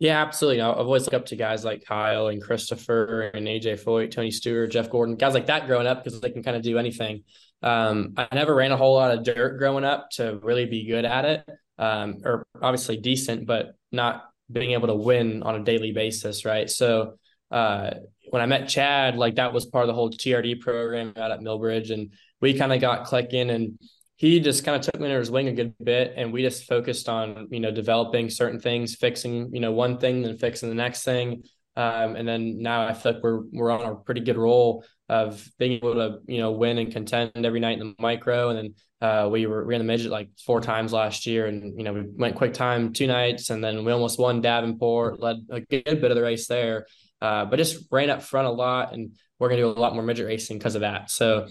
Yeah, 0.00 0.22
absolutely. 0.22 0.62
I've 0.62 0.78
always 0.78 1.02
looked 1.02 1.14
up 1.14 1.26
to 1.26 1.36
guys 1.36 1.62
like 1.62 1.84
Kyle 1.84 2.28
and 2.28 2.42
Christopher 2.42 3.30
and 3.34 3.46
AJ 3.46 3.84
Foyt, 3.84 4.10
Tony 4.10 4.30
Stewart, 4.30 4.70
Jeff 4.70 4.88
Gordon, 4.88 5.14
guys 5.14 5.34
like 5.34 5.46
that 5.46 5.66
growing 5.66 5.86
up 5.86 6.02
because 6.02 6.18
they 6.20 6.30
can 6.30 6.42
kind 6.42 6.56
of 6.56 6.62
do 6.62 6.78
anything. 6.78 7.22
Um, 7.62 8.14
I 8.16 8.26
never 8.32 8.54
ran 8.54 8.72
a 8.72 8.78
whole 8.78 8.94
lot 8.94 9.16
of 9.16 9.24
dirt 9.24 9.58
growing 9.58 9.84
up 9.84 10.08
to 10.12 10.40
really 10.42 10.64
be 10.64 10.86
good 10.86 11.04
at 11.04 11.26
it, 11.26 11.44
um, 11.78 12.22
or 12.24 12.46
obviously 12.62 12.96
decent, 12.96 13.46
but 13.46 13.74
not 13.92 14.29
being 14.50 14.72
able 14.72 14.88
to 14.88 14.94
win 14.94 15.42
on 15.42 15.56
a 15.56 15.64
daily 15.64 15.92
basis, 15.92 16.44
right? 16.44 16.68
So 16.68 17.14
uh, 17.50 17.90
when 18.30 18.42
I 18.42 18.46
met 18.46 18.68
Chad, 18.68 19.16
like 19.16 19.36
that 19.36 19.52
was 19.52 19.66
part 19.66 19.84
of 19.84 19.88
the 19.88 19.94
whole 19.94 20.10
TRD 20.10 20.60
program 20.60 21.12
out 21.16 21.30
at 21.30 21.40
Millbridge, 21.40 21.90
and 21.90 22.12
we 22.40 22.56
kind 22.56 22.72
of 22.72 22.80
got 22.80 23.04
clicking, 23.04 23.50
and 23.50 23.78
he 24.16 24.40
just 24.40 24.64
kind 24.64 24.76
of 24.76 24.82
took 24.82 25.00
me 25.00 25.06
under 25.06 25.18
his 25.18 25.30
wing 25.30 25.48
a 25.48 25.52
good 25.52 25.74
bit, 25.82 26.14
and 26.16 26.32
we 26.32 26.42
just 26.42 26.64
focused 26.64 27.08
on 27.08 27.48
you 27.50 27.60
know 27.60 27.70
developing 27.70 28.30
certain 28.30 28.60
things, 28.60 28.94
fixing 28.94 29.52
you 29.52 29.60
know 29.60 29.72
one 29.72 29.98
thing, 29.98 30.22
then 30.22 30.38
fixing 30.38 30.68
the 30.68 30.74
next 30.74 31.02
thing, 31.02 31.42
um, 31.76 32.16
and 32.16 32.26
then 32.26 32.62
now 32.62 32.86
I 32.86 32.92
feel 32.92 33.14
like 33.14 33.22
we're 33.22 33.42
we're 33.52 33.70
on 33.70 33.82
a 33.82 33.96
pretty 33.96 34.20
good 34.20 34.36
roll 34.36 34.84
of 35.08 35.44
being 35.58 35.72
able 35.72 35.94
to 35.94 36.18
you 36.26 36.38
know 36.38 36.52
win 36.52 36.78
and 36.78 36.92
contend 36.92 37.32
every 37.34 37.60
night 37.60 37.80
in 37.80 37.88
the 37.88 37.94
micro, 37.98 38.50
and 38.50 38.58
then 38.58 38.74
uh, 39.00 39.28
we 39.30 39.46
were 39.46 39.64
we 39.64 39.72
ran 39.72 39.80
the 39.80 39.84
midget 39.84 40.10
like 40.10 40.28
four 40.44 40.60
times 40.60 40.92
last 40.92 41.26
year, 41.26 41.46
and 41.46 41.76
you 41.78 41.84
know 41.84 41.92
we 41.92 42.02
went 42.02 42.36
quick 42.36 42.52
time 42.52 42.92
two 42.92 43.06
nights, 43.06 43.50
and 43.50 43.64
then 43.64 43.84
we 43.84 43.92
almost 43.92 44.18
won 44.18 44.42
Davenport, 44.42 45.20
led 45.20 45.36
a 45.50 45.60
good 45.60 45.84
bit 45.84 46.10
of 46.10 46.16
the 46.16 46.22
race 46.22 46.46
there, 46.46 46.86
uh, 47.22 47.46
but 47.46 47.56
just 47.56 47.84
ran 47.90 48.10
up 48.10 48.22
front 48.22 48.46
a 48.46 48.50
lot, 48.50 48.92
and 48.92 49.12
we're 49.38 49.48
gonna 49.48 49.62
do 49.62 49.68
a 49.68 49.72
lot 49.72 49.94
more 49.94 50.02
midget 50.02 50.26
racing 50.26 50.58
because 50.58 50.74
of 50.74 50.82
that. 50.82 51.10
So 51.10 51.46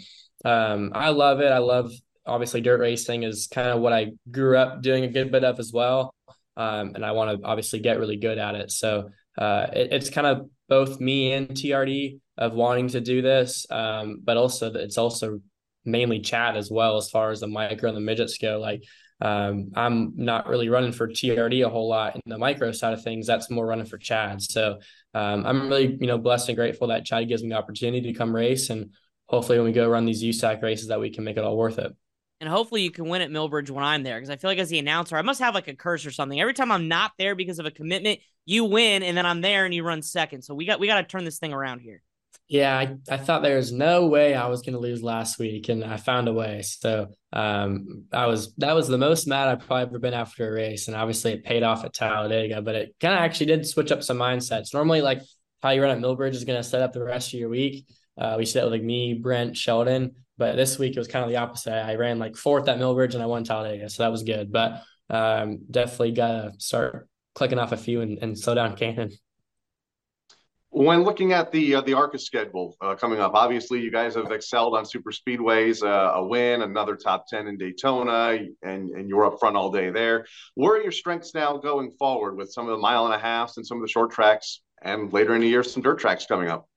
um, 0.45 0.91
I 0.93 1.09
love 1.09 1.39
it. 1.39 1.51
I 1.51 1.57
love 1.57 1.91
obviously 2.25 2.61
dirt 2.61 2.79
racing 2.79 3.23
is 3.23 3.47
kind 3.47 3.69
of 3.69 3.79
what 3.79 3.93
I 3.93 4.11
grew 4.29 4.55
up 4.55 4.83
doing 4.83 5.03
a 5.03 5.07
good 5.07 5.31
bit 5.31 5.43
of 5.43 5.59
as 5.59 5.73
well, 5.73 6.13
um, 6.55 6.91
and 6.93 7.03
I 7.03 7.13
want 7.13 7.39
to 7.41 7.47
obviously 7.47 7.79
get 7.79 7.99
really 7.99 8.17
good 8.17 8.37
at 8.37 8.53
it. 8.53 8.69
So 8.69 9.09
uh, 9.39 9.67
it, 9.73 9.91
it's 9.91 10.11
kind 10.11 10.27
of 10.27 10.49
both 10.67 10.99
me 10.99 11.33
and 11.33 11.49
TRD 11.49 12.19
of 12.37 12.53
wanting 12.53 12.89
to 12.89 13.01
do 13.01 13.23
this, 13.23 13.65
um, 13.71 14.21
but 14.23 14.37
also 14.37 14.71
it's 14.73 14.99
also 14.99 15.39
mainly 15.91 16.19
Chad 16.19 16.57
as 16.57 16.69
well 16.71 16.97
as 16.97 17.09
far 17.09 17.31
as 17.31 17.39
the 17.39 17.47
micro 17.47 17.89
and 17.89 17.97
the 17.97 18.01
midgets 18.01 18.37
go. 18.37 18.59
Like 18.59 18.83
um, 19.21 19.71
I'm 19.75 20.13
not 20.15 20.47
really 20.47 20.69
running 20.69 20.91
for 20.91 21.07
TRD 21.07 21.65
a 21.65 21.69
whole 21.69 21.89
lot 21.89 22.15
in 22.15 22.21
the 22.25 22.37
micro 22.37 22.71
side 22.71 22.93
of 22.93 23.03
things. 23.03 23.27
That's 23.27 23.49
more 23.49 23.65
running 23.65 23.85
for 23.85 23.97
Chad. 23.97 24.41
So 24.41 24.79
um, 25.13 25.45
I'm 25.45 25.67
really 25.67 25.97
you 25.99 26.07
know 26.07 26.17
blessed 26.17 26.49
and 26.49 26.55
grateful 26.55 26.87
that 26.87 27.05
Chad 27.05 27.27
gives 27.27 27.43
me 27.43 27.49
the 27.49 27.57
opportunity 27.57 28.11
to 28.11 28.17
come 28.17 28.33
race, 28.33 28.69
and 28.69 28.91
hopefully 29.27 29.57
when 29.57 29.67
we 29.67 29.73
go 29.73 29.89
run 29.89 30.05
these 30.05 30.23
USAC 30.23 30.61
races 30.61 30.87
that 30.87 30.99
we 30.99 31.09
can 31.09 31.23
make 31.23 31.37
it 31.37 31.43
all 31.43 31.57
worth 31.57 31.79
it. 31.79 31.93
And 32.41 32.49
hopefully 32.49 32.83
you 32.83 32.91
can 32.91 33.09
win 33.09 33.21
at 33.21 33.31
Millbridge 33.31 33.69
when 33.69 33.83
I'm 33.83 34.03
there 34.03 34.15
because 34.15 34.29
I 34.29 34.37
feel 34.37 34.49
like 34.49 34.59
as 34.59 34.69
the 34.69 34.79
announcer, 34.79 35.17
I 35.17 35.21
must 35.21 35.41
have 35.41 35.53
like 35.53 35.67
a 35.67 35.75
curse 35.75 36.05
or 36.05 36.11
something. 36.11 36.39
Every 36.39 36.53
time 36.53 36.71
I'm 36.71 36.87
not 36.87 37.11
there 37.17 37.35
because 37.35 37.59
of 37.59 37.65
a 37.65 37.71
commitment, 37.71 38.19
you 38.45 38.63
win, 38.63 39.03
and 39.03 39.17
then 39.17 39.25
I'm 39.25 39.41
there 39.41 39.65
and 39.65 39.73
you 39.73 39.83
run 39.83 40.01
second. 40.01 40.43
So 40.43 40.53
we 40.55 40.65
got 40.65 40.79
we 40.79 40.87
got 40.87 41.01
to 41.01 41.03
turn 41.07 41.25
this 41.25 41.39
thing 41.39 41.51
around 41.51 41.79
here. 41.79 42.01
Yeah, 42.49 42.75
I, 42.75 42.97
I 43.07 43.17
thought 43.17 43.43
there 43.43 43.57
was 43.57 43.71
no 43.71 44.07
way 44.07 44.33
I 44.33 44.47
was 44.47 44.63
going 44.63 44.73
to 44.73 44.79
lose 44.79 45.03
last 45.03 45.37
week, 45.37 45.69
and 45.69 45.83
I 45.83 45.97
found 45.97 46.27
a 46.27 46.33
way. 46.33 46.63
So 46.63 47.09
um, 47.31 48.05
I 48.11 48.25
was 48.25 48.55
that 48.55 48.73
was 48.73 48.87
the 48.87 48.97
most 48.97 49.27
mad 49.27 49.47
I've 49.47 49.67
probably 49.67 49.83
ever 49.83 49.99
been 49.99 50.15
after 50.15 50.49
a 50.49 50.51
race, 50.51 50.87
and 50.87 50.97
obviously 50.97 51.33
it 51.33 51.43
paid 51.43 51.61
off 51.61 51.85
at 51.85 51.93
Talladega. 51.93 52.63
But 52.63 52.75
it 52.75 52.95
kind 52.99 53.13
of 53.13 53.19
actually 53.19 53.45
did 53.45 53.67
switch 53.67 53.91
up 53.91 54.01
some 54.01 54.17
mindsets. 54.17 54.73
Normally, 54.73 55.01
like 55.01 55.21
how 55.61 55.69
you 55.69 55.83
run 55.83 55.91
at 55.91 55.99
Millbridge 56.03 56.33
is 56.33 56.43
going 56.43 56.59
to 56.59 56.67
set 56.67 56.81
up 56.81 56.91
the 56.91 57.03
rest 57.03 57.33
of 57.33 57.39
your 57.39 57.49
week. 57.49 57.85
Uh, 58.17 58.33
we 58.35 58.41
with 58.41 58.55
like 58.55 58.83
me, 58.83 59.13
Brent, 59.13 59.55
Sheldon, 59.55 60.15
but 60.37 60.55
this 60.55 60.79
week 60.79 60.95
it 60.95 60.99
was 60.99 61.07
kind 61.07 61.23
of 61.23 61.29
the 61.29 61.37
opposite. 61.37 61.71
I 61.71 61.95
ran 61.95 62.17
like 62.17 62.35
fourth 62.35 62.67
at 62.67 62.79
Millbridge 62.79 63.13
and 63.13 63.21
I 63.21 63.27
won 63.27 63.43
Talladega, 63.43 63.89
so 63.89 64.03
that 64.03 64.11
was 64.11 64.23
good. 64.23 64.51
But 64.51 64.81
um, 65.09 65.59
definitely 65.69 66.13
got 66.13 66.27
to 66.27 66.51
start 66.57 67.07
clicking 67.35 67.59
off 67.59 67.73
a 67.73 67.77
few 67.77 68.01
and, 68.01 68.17
and 68.23 68.37
slow 68.37 68.55
down 68.55 68.75
Cannon. 68.75 69.11
When 70.71 71.03
looking 71.03 71.33
at 71.33 71.51
the 71.51 71.75
uh, 71.75 71.81
the 71.81 71.95
ARCA 71.95 72.19
schedule 72.19 72.77
uh, 72.79 72.93
coming 72.93 73.19
up, 73.19 73.33
obviously 73.33 73.81
you 73.81 73.91
guys 73.91 74.13
have 74.13 74.31
excelled 74.31 74.75
on 74.77 74.85
super 74.85 75.11
speedways, 75.11 75.83
uh, 75.83 76.13
a 76.19 76.23
win, 76.23 76.61
another 76.61 76.95
top 76.95 77.25
ten 77.27 77.47
in 77.47 77.57
Daytona, 77.57 78.37
and 78.61 78.89
and 78.91 79.09
you're 79.09 79.25
up 79.25 79.39
front 79.39 79.57
all 79.57 79.71
day 79.71 79.89
there. 79.89 80.27
Where 80.53 80.75
are 80.75 80.81
your 80.81 80.91
strengths 80.91 81.33
now 81.33 81.57
going 81.57 81.91
forward 81.97 82.37
with 82.37 82.51
some 82.51 82.67
of 82.67 82.71
the 82.71 82.77
mile 82.77 83.05
and 83.05 83.15
a 83.15 83.19
halfs 83.19 83.57
and 83.57 83.65
some 83.65 83.77
of 83.77 83.81
the 83.81 83.89
short 83.89 84.11
tracks, 84.11 84.61
and 84.83 85.11
later 85.11 85.33
in 85.33 85.41
the 85.41 85.47
year 85.47 85.63
some 85.63 85.81
dirt 85.81 85.97
tracks 85.97 86.27
coming 86.27 86.49
up? 86.49 86.69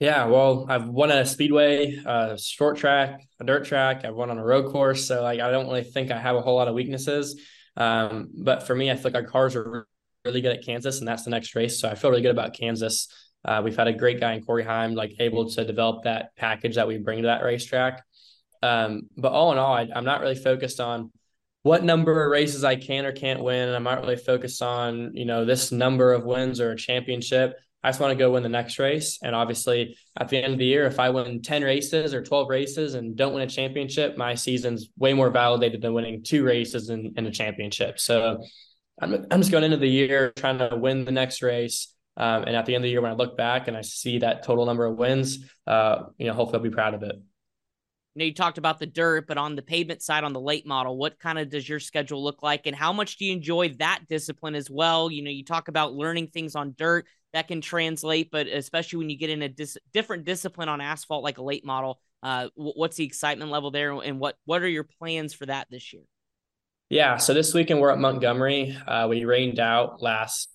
Yeah, 0.00 0.24
well, 0.26 0.66
I've 0.68 0.88
won 0.88 1.10
a 1.10 1.26
speedway, 1.26 2.02
a 2.04 2.38
short 2.38 2.78
track, 2.78 3.20
a 3.38 3.44
dirt 3.44 3.66
track. 3.66 4.04
I've 4.04 4.14
won 4.14 4.30
on 4.30 4.38
a 4.38 4.44
road 4.44 4.72
course, 4.72 5.06
so 5.06 5.22
like 5.22 5.40
I 5.40 5.50
don't 5.50 5.66
really 5.66 5.84
think 5.84 6.10
I 6.10 6.18
have 6.18 6.36
a 6.36 6.40
whole 6.40 6.56
lot 6.56 6.68
of 6.68 6.74
weaknesses. 6.74 7.38
Um, 7.76 8.30
but 8.34 8.66
for 8.66 8.74
me, 8.74 8.90
I 8.90 8.96
feel 8.96 9.12
like 9.12 9.14
our 9.14 9.28
cars 9.28 9.56
are 9.56 9.86
really 10.24 10.40
good 10.40 10.56
at 10.56 10.64
Kansas, 10.64 11.00
and 11.00 11.08
that's 11.08 11.24
the 11.24 11.30
next 11.30 11.54
race. 11.54 11.78
So 11.78 11.88
I 11.88 11.94
feel 11.94 12.10
really 12.10 12.22
good 12.22 12.30
about 12.30 12.54
Kansas. 12.54 13.08
Uh, 13.44 13.60
we've 13.62 13.76
had 13.76 13.88
a 13.88 13.92
great 13.92 14.20
guy 14.20 14.32
in 14.32 14.42
Corey 14.42 14.64
Heim, 14.64 14.94
like 14.94 15.14
able 15.20 15.50
to 15.50 15.64
develop 15.64 16.04
that 16.04 16.34
package 16.36 16.76
that 16.76 16.88
we 16.88 16.96
bring 16.96 17.22
to 17.22 17.26
that 17.26 17.42
racetrack. 17.42 18.02
Um, 18.62 19.02
but 19.18 19.32
all 19.32 19.52
in 19.52 19.58
all, 19.58 19.74
I, 19.74 19.86
am 19.94 20.04
not 20.04 20.22
really 20.22 20.34
focused 20.34 20.80
on 20.80 21.12
what 21.62 21.84
number 21.84 22.24
of 22.24 22.30
races 22.30 22.64
I 22.64 22.76
can 22.76 23.04
or 23.04 23.12
can't 23.12 23.42
win. 23.42 23.68
And 23.68 23.76
I'm 23.76 23.82
not 23.82 24.00
really 24.00 24.16
focused 24.16 24.62
on, 24.62 25.10
you 25.14 25.26
know, 25.26 25.44
this 25.44 25.70
number 25.70 26.14
of 26.14 26.24
wins 26.24 26.58
or 26.58 26.70
a 26.70 26.76
championship. 26.76 27.58
I 27.82 27.88
just 27.88 28.00
want 28.00 28.12
to 28.12 28.18
go 28.18 28.32
win 28.32 28.42
the 28.42 28.48
next 28.48 28.78
race. 28.78 29.18
And 29.22 29.36
obviously, 29.36 29.94
at 30.18 30.30
the 30.30 30.42
end 30.42 30.54
of 30.54 30.58
the 30.58 30.64
year, 30.64 30.86
if 30.86 30.98
I 30.98 31.10
win 31.10 31.42
10 31.42 31.62
races 31.62 32.14
or 32.14 32.22
12 32.22 32.48
races 32.48 32.94
and 32.94 33.14
don't 33.14 33.34
win 33.34 33.42
a 33.42 33.46
championship, 33.46 34.16
my 34.16 34.34
season's 34.34 34.88
way 34.96 35.12
more 35.12 35.28
validated 35.28 35.82
than 35.82 35.92
winning 35.92 36.22
two 36.22 36.44
races 36.44 36.88
in, 36.88 37.12
in 37.18 37.26
a 37.26 37.30
championship. 37.30 37.98
So 37.98 38.42
I'm, 39.00 39.26
I'm 39.30 39.40
just 39.40 39.50
going 39.50 39.64
into 39.64 39.76
the 39.76 39.88
year 39.88 40.32
trying 40.36 40.58
to 40.58 40.76
win 40.76 41.04
the 41.04 41.12
next 41.12 41.42
race. 41.42 41.94
Um, 42.16 42.44
and 42.44 42.54
at 42.54 42.64
the 42.66 42.74
end 42.74 42.84
of 42.84 42.86
the 42.86 42.90
year, 42.90 43.00
when 43.02 43.10
I 43.10 43.14
look 43.14 43.36
back 43.36 43.66
and 43.66 43.76
I 43.76 43.80
see 43.80 44.18
that 44.18 44.44
total 44.44 44.66
number 44.66 44.86
of 44.86 44.96
wins, 44.96 45.38
uh, 45.66 46.04
you 46.16 46.26
know, 46.26 46.32
hopefully 46.32 46.58
I'll 46.58 46.62
be 46.62 46.70
proud 46.70 46.94
of 46.94 47.02
it 47.02 47.16
you 48.14 48.20
know, 48.20 48.26
you 48.26 48.34
talked 48.34 48.58
about 48.58 48.78
the 48.78 48.86
dirt, 48.86 49.26
but 49.26 49.38
on 49.38 49.56
the 49.56 49.62
pavement 49.62 50.00
side, 50.00 50.22
on 50.22 50.32
the 50.32 50.40
late 50.40 50.66
model, 50.66 50.96
what 50.96 51.18
kind 51.18 51.38
of 51.38 51.50
does 51.50 51.68
your 51.68 51.80
schedule 51.80 52.22
look 52.22 52.42
like, 52.42 52.66
and 52.66 52.76
how 52.76 52.92
much 52.92 53.16
do 53.16 53.24
you 53.24 53.32
enjoy 53.32 53.70
that 53.78 54.02
discipline 54.08 54.54
as 54.54 54.70
well? 54.70 55.10
You 55.10 55.22
know, 55.22 55.30
you 55.30 55.44
talk 55.44 55.66
about 55.66 55.94
learning 55.94 56.28
things 56.28 56.54
on 56.54 56.74
dirt 56.78 57.06
that 57.32 57.48
can 57.48 57.60
translate, 57.60 58.30
but 58.30 58.46
especially 58.46 58.98
when 58.98 59.10
you 59.10 59.18
get 59.18 59.30
in 59.30 59.42
a 59.42 59.48
dis- 59.48 59.78
different 59.92 60.24
discipline 60.24 60.68
on 60.68 60.80
asphalt, 60.80 61.24
like 61.24 61.38
a 61.38 61.42
late 61.42 61.64
model, 61.64 61.98
uh, 62.22 62.48
what's 62.54 62.96
the 62.96 63.04
excitement 63.04 63.50
level 63.50 63.72
there, 63.72 63.92
and 63.92 64.20
what 64.20 64.36
what 64.44 64.62
are 64.62 64.68
your 64.68 64.84
plans 64.84 65.34
for 65.34 65.46
that 65.46 65.66
this 65.70 65.92
year? 65.92 66.04
Yeah, 66.90 67.16
so 67.16 67.32
this 67.34 67.54
weekend 67.54 67.80
we're 67.80 67.90
at 67.90 67.98
Montgomery. 67.98 68.76
Uh, 68.86 69.06
we 69.08 69.24
rained 69.24 69.58
out 69.58 70.02
last 70.02 70.50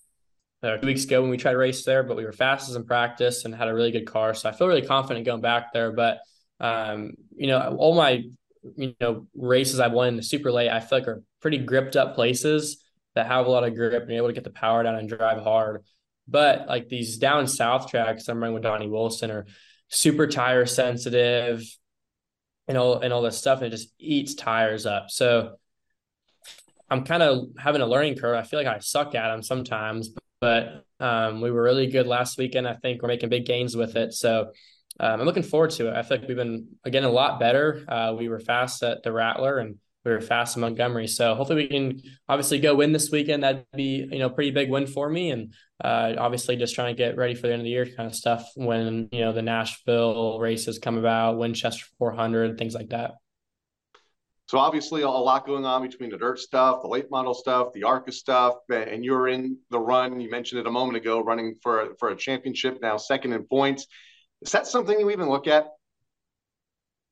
uh, 0.62 0.76
two 0.76 0.86
weeks 0.86 1.04
ago 1.04 1.20
when 1.22 1.30
we 1.30 1.36
tried 1.36 1.52
to 1.52 1.58
race 1.58 1.84
there, 1.84 2.02
but 2.02 2.16
we 2.16 2.24
were 2.24 2.32
fastest 2.32 2.76
in 2.76 2.84
practice 2.84 3.44
and 3.44 3.54
had 3.54 3.68
a 3.68 3.74
really 3.74 3.90
good 3.90 4.06
car. 4.06 4.32
So 4.34 4.48
I 4.48 4.52
feel 4.52 4.68
really 4.68 4.86
confident 4.86 5.26
going 5.26 5.40
back 5.40 5.72
there. 5.72 5.92
But 5.92 6.20
um, 6.60 7.14
you 7.36 7.48
know, 7.48 7.76
all 7.78 7.94
my 7.94 8.22
you 8.76 8.94
know 9.00 9.26
races 9.34 9.80
I've 9.80 9.92
won 9.92 10.08
in 10.08 10.16
the 10.16 10.22
super 10.22 10.52
late, 10.52 10.70
I 10.70 10.80
feel 10.80 10.98
like 11.00 11.08
are 11.08 11.22
pretty 11.40 11.58
gripped 11.58 11.96
up 11.96 12.14
places 12.14 12.82
that 13.14 13.26
have 13.26 13.46
a 13.46 13.50
lot 13.50 13.64
of 13.64 13.74
grip 13.74 14.02
and 14.02 14.12
able 14.12 14.28
to 14.28 14.32
get 14.32 14.44
the 14.44 14.50
power 14.50 14.82
down 14.82 14.94
and 14.94 15.08
drive 15.08 15.42
hard. 15.42 15.82
But 16.28 16.68
like 16.68 16.88
these 16.88 17.18
down 17.18 17.48
south 17.48 17.90
tracks 17.90 18.28
I'm 18.28 18.38
running 18.38 18.54
with 18.54 18.62
Donnie 18.62 18.88
Wilson 18.88 19.32
are 19.32 19.46
super 19.88 20.28
tire 20.28 20.66
sensitive 20.66 21.64
and 22.68 22.78
all 22.78 23.00
and 23.00 23.12
all 23.12 23.22
this 23.22 23.36
stuff, 23.36 23.58
and 23.58 23.66
it 23.66 23.76
just 23.76 23.92
eats 23.98 24.34
tires 24.34 24.86
up. 24.86 25.10
So 25.10 25.56
I'm 26.90 27.04
kind 27.04 27.22
of 27.22 27.48
having 27.58 27.82
a 27.82 27.86
learning 27.86 28.16
curve. 28.16 28.36
I 28.36 28.42
feel 28.42 28.58
like 28.58 28.66
I 28.66 28.80
suck 28.80 29.14
at 29.14 29.30
them 29.30 29.42
sometimes, 29.42 30.10
but 30.40 30.84
um, 30.98 31.40
we 31.40 31.50
were 31.50 31.62
really 31.62 31.86
good 31.86 32.06
last 32.06 32.36
weekend. 32.36 32.66
I 32.66 32.74
think 32.74 33.02
we're 33.02 33.08
making 33.08 33.28
big 33.28 33.46
gains 33.46 33.76
with 33.76 33.96
it. 33.96 34.12
So 34.12 34.50
um, 34.98 35.20
I'm 35.20 35.26
looking 35.26 35.42
forward 35.42 35.70
to 35.72 35.88
it. 35.88 35.94
I 35.94 36.02
feel 36.02 36.18
like 36.18 36.28
we've 36.28 36.36
been 36.36 36.68
again 36.84 37.04
a 37.04 37.10
lot 37.10 37.38
better. 37.38 37.84
Uh, 37.88 38.14
we 38.18 38.28
were 38.28 38.40
fast 38.40 38.82
at 38.82 39.02
the 39.02 39.12
Rattler 39.12 39.58
and 39.58 39.76
we 40.04 40.12
were 40.12 40.20
fast 40.20 40.56
in 40.56 40.62
Montgomery. 40.62 41.06
So 41.06 41.34
hopefully 41.34 41.62
we 41.62 41.68
can 41.68 42.00
obviously 42.28 42.58
go 42.58 42.74
win 42.74 42.92
this 42.92 43.10
weekend. 43.10 43.42
That'd 43.42 43.66
be 43.74 44.08
you 44.10 44.18
know 44.18 44.30
pretty 44.30 44.50
big 44.50 44.70
win 44.70 44.86
for 44.86 45.08
me. 45.08 45.30
And 45.30 45.54
uh, 45.82 46.14
obviously 46.18 46.56
just 46.56 46.74
trying 46.74 46.94
to 46.94 46.98
get 46.98 47.16
ready 47.16 47.34
for 47.34 47.46
the 47.46 47.52
end 47.52 47.60
of 47.60 47.64
the 47.64 47.70
year 47.70 47.86
kind 47.86 48.08
of 48.08 48.14
stuff 48.14 48.44
when 48.56 49.08
you 49.12 49.20
know 49.20 49.32
the 49.32 49.42
Nashville 49.42 50.40
races 50.40 50.78
come 50.78 50.98
about, 50.98 51.38
Winchester 51.38 51.86
400, 51.98 52.58
things 52.58 52.74
like 52.74 52.88
that. 52.88 53.12
So 54.50 54.58
obviously 54.58 55.02
a 55.02 55.08
lot 55.08 55.46
going 55.46 55.64
on 55.64 55.80
between 55.80 56.10
the 56.10 56.16
dirt 56.16 56.40
stuff, 56.40 56.82
the 56.82 56.88
late 56.88 57.08
model 57.08 57.34
stuff, 57.34 57.68
the 57.72 57.84
ARCA 57.84 58.10
stuff, 58.10 58.54
and 58.68 59.04
you're 59.04 59.28
in 59.28 59.56
the 59.70 59.78
run. 59.78 60.20
You 60.20 60.28
mentioned 60.28 60.58
it 60.60 60.66
a 60.66 60.70
moment 60.72 60.96
ago, 60.96 61.22
running 61.22 61.54
for 61.62 61.94
for 62.00 62.08
a 62.08 62.16
championship 62.16 62.80
now, 62.82 62.96
second 62.96 63.32
in 63.32 63.44
points. 63.44 63.86
Is 64.42 64.50
that 64.50 64.66
something 64.66 64.98
you 64.98 65.08
even 65.12 65.28
look 65.28 65.46
at? 65.46 65.68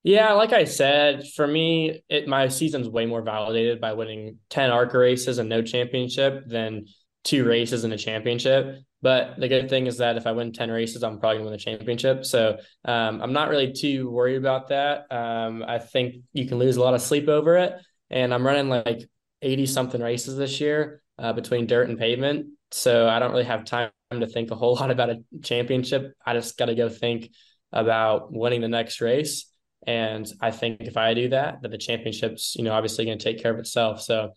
Yeah, 0.03 0.33
like 0.33 0.53
I 0.53 0.65
said, 0.65 1.29
for 1.37 1.47
me, 1.47 2.03
it 2.09 2.27
my 2.27 2.49
season's 2.49 2.89
way 2.89 3.07
more 3.07 3.23
validated 3.23 3.81
by 3.81 3.93
winning 3.93 4.39
10 4.51 4.73
ARCA 4.73 4.99
races 4.99 5.39
and 5.39 5.49
no 5.49 5.63
championship 5.63 6.43
than 6.49 6.87
two 7.29 7.45
races 7.45 7.85
and 7.85 7.93
a 7.93 7.99
championship. 7.99 8.79
But 9.03 9.39
the 9.39 9.49
good 9.49 9.69
thing 9.69 9.87
is 9.87 9.99
that 9.99 10.17
if 10.17 10.27
I 10.27 10.33
win 10.33 10.53
10 10.53 10.71
races, 10.71 11.03
I'm 11.03 11.21
probably 11.21 11.39
gonna 11.39 11.51
win 11.51 11.53
the 11.53 11.63
championship. 11.63 12.25
So 12.25 12.59
um, 12.87 13.21
I'm 13.21 13.35
not 13.35 13.51
really 13.51 13.73
too 13.73 14.11
worried 14.11 14.37
about 14.37 14.69
that. 14.69 15.07
Um, 15.13 15.63
I 15.67 15.79
think 15.79 16.17
you 16.33 16.49
can 16.49 16.59
lose 16.59 16.77
a 16.77 16.83
lot 16.83 16.95
of 16.95 17.03
sleep 17.03 17.29
over 17.29 17.57
it. 17.59 17.75
And 18.11 18.33
I'm 18.33 18.47
running 18.47 18.71
like 18.71 19.09
80 19.43 19.67
something 19.67 20.01
races 20.01 20.39
this 20.39 20.59
year 20.59 21.03
uh, 21.19 21.35
between 21.35 21.67
dirt 21.67 21.91
and 21.91 21.99
pavement. 21.99 22.47
So 22.71 23.09
I 23.09 23.19
don't 23.19 23.33
really 23.33 23.45
have 23.45 23.67
time 23.67 23.91
to 24.11 24.27
think 24.27 24.51
a 24.51 24.57
whole 24.57 24.75
lot 24.81 24.91
about 24.91 25.11
a 25.11 25.23
championship. 25.43 26.15
I 26.25 26.33
just 26.33 26.57
got 26.57 26.67
to 26.67 26.75
go 26.75 26.89
think 26.89 27.31
about 27.73 28.33
winning 28.33 28.63
the 28.63 28.69
next 28.69 29.03
race. 29.03 29.53
And 29.87 30.27
I 30.41 30.51
think 30.51 30.79
if 30.81 30.97
I 30.97 31.13
do 31.13 31.29
that, 31.29 31.61
that 31.61 31.71
the 31.71 31.79
championship's, 31.79 32.57
you 32.57 32.65
know, 32.65 32.73
obviously 32.73 33.05
going 33.05 33.19
to 33.19 33.25
take 33.25 33.43
care 33.43 33.53
of 33.53 33.59
itself. 33.59 34.01
So 34.01 34.33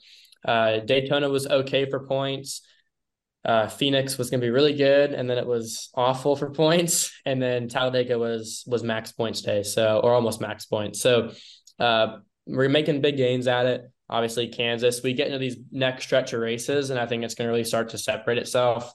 uh, 0.46 0.80
Daytona 0.80 1.30
was 1.30 1.48
okay 1.48 1.90
for 1.90 2.06
points. 2.06 2.62
Uh, 3.44 3.68
Phoenix 3.68 4.18
was 4.18 4.30
going 4.30 4.40
to 4.40 4.46
be 4.46 4.52
really 4.52 4.76
good, 4.76 5.14
and 5.14 5.30
then 5.30 5.38
it 5.38 5.48
was 5.48 5.90
awful 5.96 6.36
for 6.36 6.50
points. 6.64 7.12
And 7.26 7.42
then 7.42 7.68
Talladega 7.68 8.18
was 8.18 8.64
was 8.68 8.84
max 8.84 9.12
points 9.12 9.42
day, 9.42 9.64
so 9.64 10.00
or 10.04 10.14
almost 10.14 10.42
max 10.42 10.66
points. 10.66 11.02
So 11.02 11.32
uh, 11.80 12.18
we're 12.46 12.70
making 12.70 13.02
big 13.02 13.18
gains 13.18 13.48
at 13.48 13.66
it 13.66 13.92
obviously 14.12 14.50
Kansas. 14.50 15.02
We 15.02 15.14
get 15.14 15.28
into 15.28 15.40
these 15.40 15.58
next 15.72 16.04
stretch 16.04 16.34
of 16.34 16.42
races, 16.42 16.90
and 16.90 17.00
I 17.00 17.06
think 17.08 17.24
it's 17.24 17.34
going 17.34 17.48
to 17.48 17.52
really 17.52 17.64
start 17.64 17.90
to 17.90 17.98
separate 17.98 18.38
itself. 18.38 18.94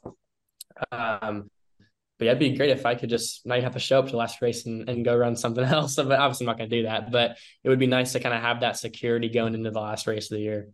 Um, 0.93 1.51
but 2.19 2.27
yeah, 2.27 2.31
it'd 2.33 2.39
be 2.39 2.57
great 2.57 2.71
if 2.71 2.87
I 2.87 2.95
could 2.95 3.11
just 3.11 3.47
not 3.47 3.61
have 3.61 3.73
to 3.73 3.79
show 3.79 3.99
up 3.99 4.07
to 4.07 4.13
the 4.13 4.17
last 4.19 4.41
race 4.41 4.67
and, 4.67 4.89
and 4.89 5.05
go 5.05 5.17
run 5.17 5.37
something 5.37 5.65
else. 5.65 5.97
But 5.97 6.13
obviously, 6.13 6.45
I'm 6.45 6.49
not 6.49 6.59
going 6.59 6.71
to 6.71 6.77
do 6.77 6.83
that. 6.85 7.11
But 7.11 7.39
it 7.65 7.69
would 7.69 7.79
be 7.79 7.87
nice 7.87 8.13
to 8.13 8.21
kind 8.21 8.35
of 8.35 8.43
have 8.43 8.61
that 8.61 8.77
security 8.77 9.29
going 9.29 9.55
into 9.55 9.71
the 9.71 9.81
last 9.81 10.07
race 10.07 10.31
of 10.31 10.37
the 10.37 10.43
year. 10.43 10.69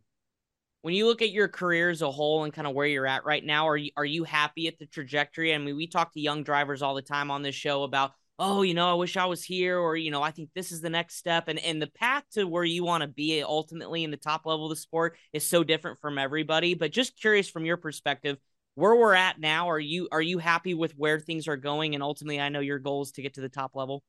When 0.82 0.94
you 0.94 1.06
look 1.06 1.22
at 1.22 1.30
your 1.30 1.48
career 1.48 1.90
as 1.90 2.02
a 2.02 2.10
whole 2.10 2.44
and 2.44 2.52
kind 2.52 2.66
of 2.66 2.74
where 2.74 2.86
you're 2.86 3.06
at 3.06 3.24
right 3.24 3.44
now, 3.44 3.68
are 3.68 3.76
you 3.76 3.92
are 3.96 4.04
you 4.04 4.24
happy 4.24 4.66
at 4.66 4.78
the 4.78 4.86
trajectory? 4.86 5.54
I 5.54 5.58
mean, 5.58 5.76
we 5.76 5.86
talk 5.86 6.12
to 6.12 6.20
young 6.20 6.42
drivers 6.42 6.82
all 6.82 6.94
the 6.94 7.02
time 7.02 7.30
on 7.30 7.42
this 7.42 7.54
show 7.54 7.84
about 7.84 8.12
oh, 8.38 8.62
you 8.62 8.74
know, 8.74 8.90
I 8.90 8.94
wish 8.94 9.16
I 9.16 9.26
was 9.26 9.44
here, 9.44 9.78
or 9.78 9.96
you 9.96 10.10
know, 10.10 10.22
I 10.22 10.32
think 10.32 10.50
this 10.54 10.72
is 10.72 10.80
the 10.80 10.90
next 10.90 11.16
step. 11.16 11.46
And 11.46 11.58
and 11.60 11.80
the 11.80 11.86
path 11.86 12.24
to 12.32 12.44
where 12.44 12.64
you 12.64 12.84
want 12.84 13.02
to 13.02 13.08
be 13.08 13.42
ultimately 13.42 14.02
in 14.02 14.10
the 14.10 14.16
top 14.16 14.44
level 14.44 14.66
of 14.66 14.70
the 14.70 14.76
sport 14.76 15.16
is 15.32 15.48
so 15.48 15.62
different 15.62 16.00
from 16.00 16.18
everybody. 16.18 16.74
But 16.74 16.90
just 16.92 17.20
curious 17.20 17.48
from 17.48 17.64
your 17.64 17.76
perspective, 17.76 18.38
where 18.74 18.96
we're 18.96 19.14
at 19.14 19.38
now, 19.38 19.70
are 19.70 19.80
you 19.80 20.08
are 20.10 20.22
you 20.22 20.38
happy 20.38 20.74
with 20.74 20.92
where 20.96 21.20
things 21.20 21.46
are 21.46 21.56
going? 21.56 21.94
And 21.94 22.02
ultimately, 22.02 22.40
I 22.40 22.48
know 22.48 22.60
your 22.60 22.80
goal 22.80 23.02
is 23.02 23.12
to 23.12 23.22
get 23.22 23.34
to 23.34 23.40
the 23.40 23.48
top 23.48 23.76
level. 23.76 24.02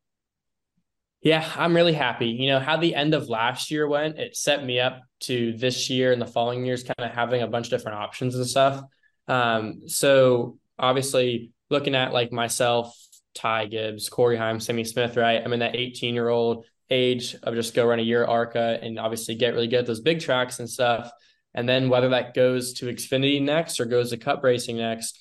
Yeah, 1.24 1.50
I'm 1.56 1.74
really 1.74 1.94
happy. 1.94 2.28
You 2.28 2.50
know, 2.50 2.60
how 2.60 2.76
the 2.76 2.94
end 2.94 3.14
of 3.14 3.30
last 3.30 3.72
year 3.72 3.88
went, 3.88 4.20
it 4.20 4.36
set 4.36 4.64
me 4.66 4.82
up 4.82 5.02
to 5.22 5.54
this 5.54 5.90
year 5.90 6.12
and 6.12 6.22
the 6.22 6.28
following 6.28 6.66
years 6.66 6.84
kind 6.84 7.10
of 7.10 7.16
having 7.16 7.42
a 7.42 7.48
bunch 7.48 7.68
of 7.68 7.72
different 7.72 7.98
options 7.98 8.36
and 8.36 8.46
stuff. 8.46 8.84
Um, 9.30 9.88
so 9.88 10.58
obviously 10.78 11.52
looking 11.70 11.96
at 11.96 12.12
like 12.12 12.34
myself 12.34 12.94
Ty 13.36 13.68
Gibbs, 13.68 14.10
Corey 14.10 14.36
Heim, 14.36 14.60
Sammy 14.60 14.84
Smith, 14.84 15.16
right? 15.16 15.42
I'm 15.44 15.54
in 15.54 15.62
that 15.62 15.78
18 15.78 16.14
year 16.14 16.28
old 16.28 16.66
age 16.90 17.38
of 17.42 17.56
just 17.56 17.74
go 17.74 17.86
run 17.86 18.00
a 18.00 18.04
year 18.04 18.26
ARCA 18.26 18.80
and 18.82 19.00
obviously 19.00 19.36
get 19.36 19.54
really 19.54 19.68
good 19.68 19.80
at 19.80 19.86
those 19.86 20.02
big 20.02 20.20
tracks 20.20 20.60
and 20.60 20.70
stuff. 20.70 21.10
And 21.54 21.70
then 21.70 21.88
whether 21.88 22.10
that 22.10 22.34
goes 22.34 22.74
to 22.74 22.88
Xfinity 22.88 23.42
next 23.42 23.80
or 23.80 23.86
goes 23.86 24.10
to 24.10 24.18
Cup 24.18 24.44
racing 24.44 24.78
next, 24.78 25.20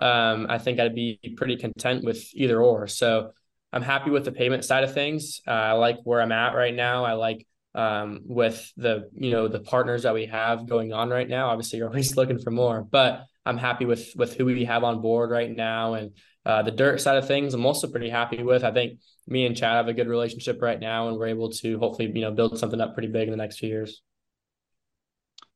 um, 0.00 0.46
I 0.48 0.58
think 0.58 0.80
I'd 0.80 0.96
be 0.96 1.20
pretty 1.36 1.56
content 1.56 2.04
with 2.04 2.26
either 2.34 2.60
or. 2.60 2.88
So 2.88 3.30
I'm 3.74 3.82
happy 3.82 4.10
with 4.10 4.24
the 4.24 4.32
payment 4.32 4.64
side 4.64 4.84
of 4.84 4.94
things. 4.94 5.42
Uh, 5.46 5.50
I 5.50 5.72
like 5.72 5.98
where 6.04 6.22
I'm 6.22 6.32
at 6.32 6.54
right 6.54 6.74
now. 6.74 7.04
I 7.04 7.12
like 7.12 7.46
um, 7.74 8.20
with 8.24 8.72
the 8.76 9.10
you 9.14 9.32
know 9.32 9.48
the 9.48 9.60
partners 9.60 10.04
that 10.04 10.14
we 10.14 10.26
have 10.26 10.66
going 10.66 10.94
on 10.94 11.10
right 11.10 11.28
now. 11.28 11.48
Obviously, 11.48 11.78
you're 11.80 11.88
always 11.88 12.16
looking 12.16 12.38
for 12.38 12.50
more, 12.50 12.82
but 12.82 13.26
I'm 13.44 13.58
happy 13.58 13.84
with 13.84 14.14
with 14.16 14.36
who 14.36 14.46
we 14.46 14.64
have 14.64 14.84
on 14.84 15.02
board 15.02 15.30
right 15.30 15.50
now 15.50 15.94
and 15.94 16.12
uh, 16.46 16.62
the 16.62 16.70
dirt 16.70 17.00
side 17.00 17.16
of 17.16 17.26
things, 17.26 17.54
I'm 17.54 17.64
also 17.64 17.88
pretty 17.88 18.10
happy 18.10 18.42
with. 18.42 18.64
I 18.64 18.72
think 18.72 19.00
me 19.26 19.46
and 19.46 19.56
Chad 19.56 19.76
have 19.76 19.88
a 19.88 19.94
good 19.94 20.08
relationship 20.08 20.60
right 20.60 20.78
now, 20.78 21.08
and 21.08 21.16
we're 21.16 21.28
able 21.28 21.50
to 21.50 21.78
hopefully, 21.78 22.12
you 22.14 22.20
know, 22.20 22.32
build 22.32 22.58
something 22.58 22.80
up 22.80 22.92
pretty 22.92 23.08
big 23.08 23.28
in 23.28 23.30
the 23.30 23.36
next 23.36 23.58
few 23.58 23.68
years. 23.70 24.02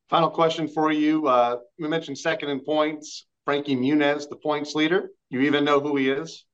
Final 0.09 0.31
question 0.31 0.67
for 0.67 0.91
you. 0.91 1.27
Uh, 1.27 1.57
we 1.79 1.89
mentioned 1.89 2.17
second 2.17 2.49
in 2.49 2.61
points, 2.61 3.27
Frankie 3.45 3.77
Muniz, 3.77 4.31
the 4.31 4.37
points 4.37 4.75
leader. 4.75 5.11
You 5.29 5.43
even 5.43 5.65
know 5.65 5.81
who 5.81 5.97
he 5.97 6.11
is 6.11 6.47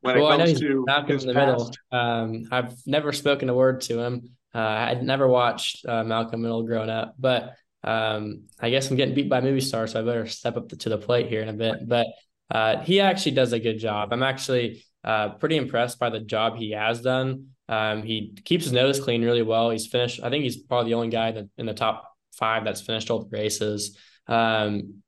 when 0.00 0.20
well, 0.20 0.32
it 0.32 0.46
comes 0.46 0.60
to 0.60 0.84
Malcolm 0.86 1.18
in 1.18 1.26
the 1.26 1.34
past. 1.34 1.78
middle. 1.92 2.02
Um, 2.06 2.48
I've 2.50 2.74
never 2.86 3.12
spoken 3.12 3.48
a 3.48 3.54
word 3.54 3.82
to 3.82 4.00
him. 4.00 4.30
Uh, 4.54 4.58
I'd 4.58 5.02
never 5.02 5.26
watched 5.26 5.84
uh, 5.86 6.04
Malcolm 6.04 6.42
Middle 6.42 6.62
growing 6.62 6.90
up, 6.90 7.14
but 7.18 7.54
um, 7.82 8.44
I 8.60 8.70
guess 8.70 8.90
I'm 8.90 8.96
getting 8.96 9.14
beat 9.14 9.28
by 9.28 9.40
movie 9.40 9.60
stars, 9.60 9.92
so 9.92 10.00
I 10.00 10.04
better 10.04 10.26
step 10.26 10.56
up 10.56 10.68
to 10.68 10.88
the 10.88 10.98
plate 10.98 11.28
here 11.28 11.42
in 11.42 11.48
a 11.48 11.52
bit. 11.52 11.88
But 11.88 12.06
uh, 12.50 12.78
he 12.78 13.00
actually 13.00 13.32
does 13.32 13.52
a 13.52 13.58
good 13.58 13.78
job. 13.78 14.12
I'm 14.12 14.22
actually 14.22 14.84
uh, 15.02 15.30
pretty 15.30 15.56
impressed 15.56 15.98
by 15.98 16.10
the 16.10 16.20
job 16.20 16.56
he 16.56 16.70
has 16.70 17.02
done. 17.02 17.48
Um, 17.68 18.02
he 18.02 18.36
keeps 18.44 18.64
his 18.64 18.72
nose 18.72 19.00
clean 19.00 19.24
really 19.24 19.42
well. 19.42 19.70
He's 19.70 19.86
finished. 19.86 20.20
I 20.22 20.30
think 20.30 20.44
he's 20.44 20.56
probably 20.56 20.90
the 20.90 20.96
only 20.96 21.08
guy 21.08 21.32
that 21.32 21.48
in 21.56 21.66
the 21.66 21.74
top 21.74 22.10
five 22.32 22.64
that's 22.64 22.80
finished 22.80 23.10
all 23.10 23.24
the 23.24 23.36
races. 23.36 23.98
Um, 24.28 25.02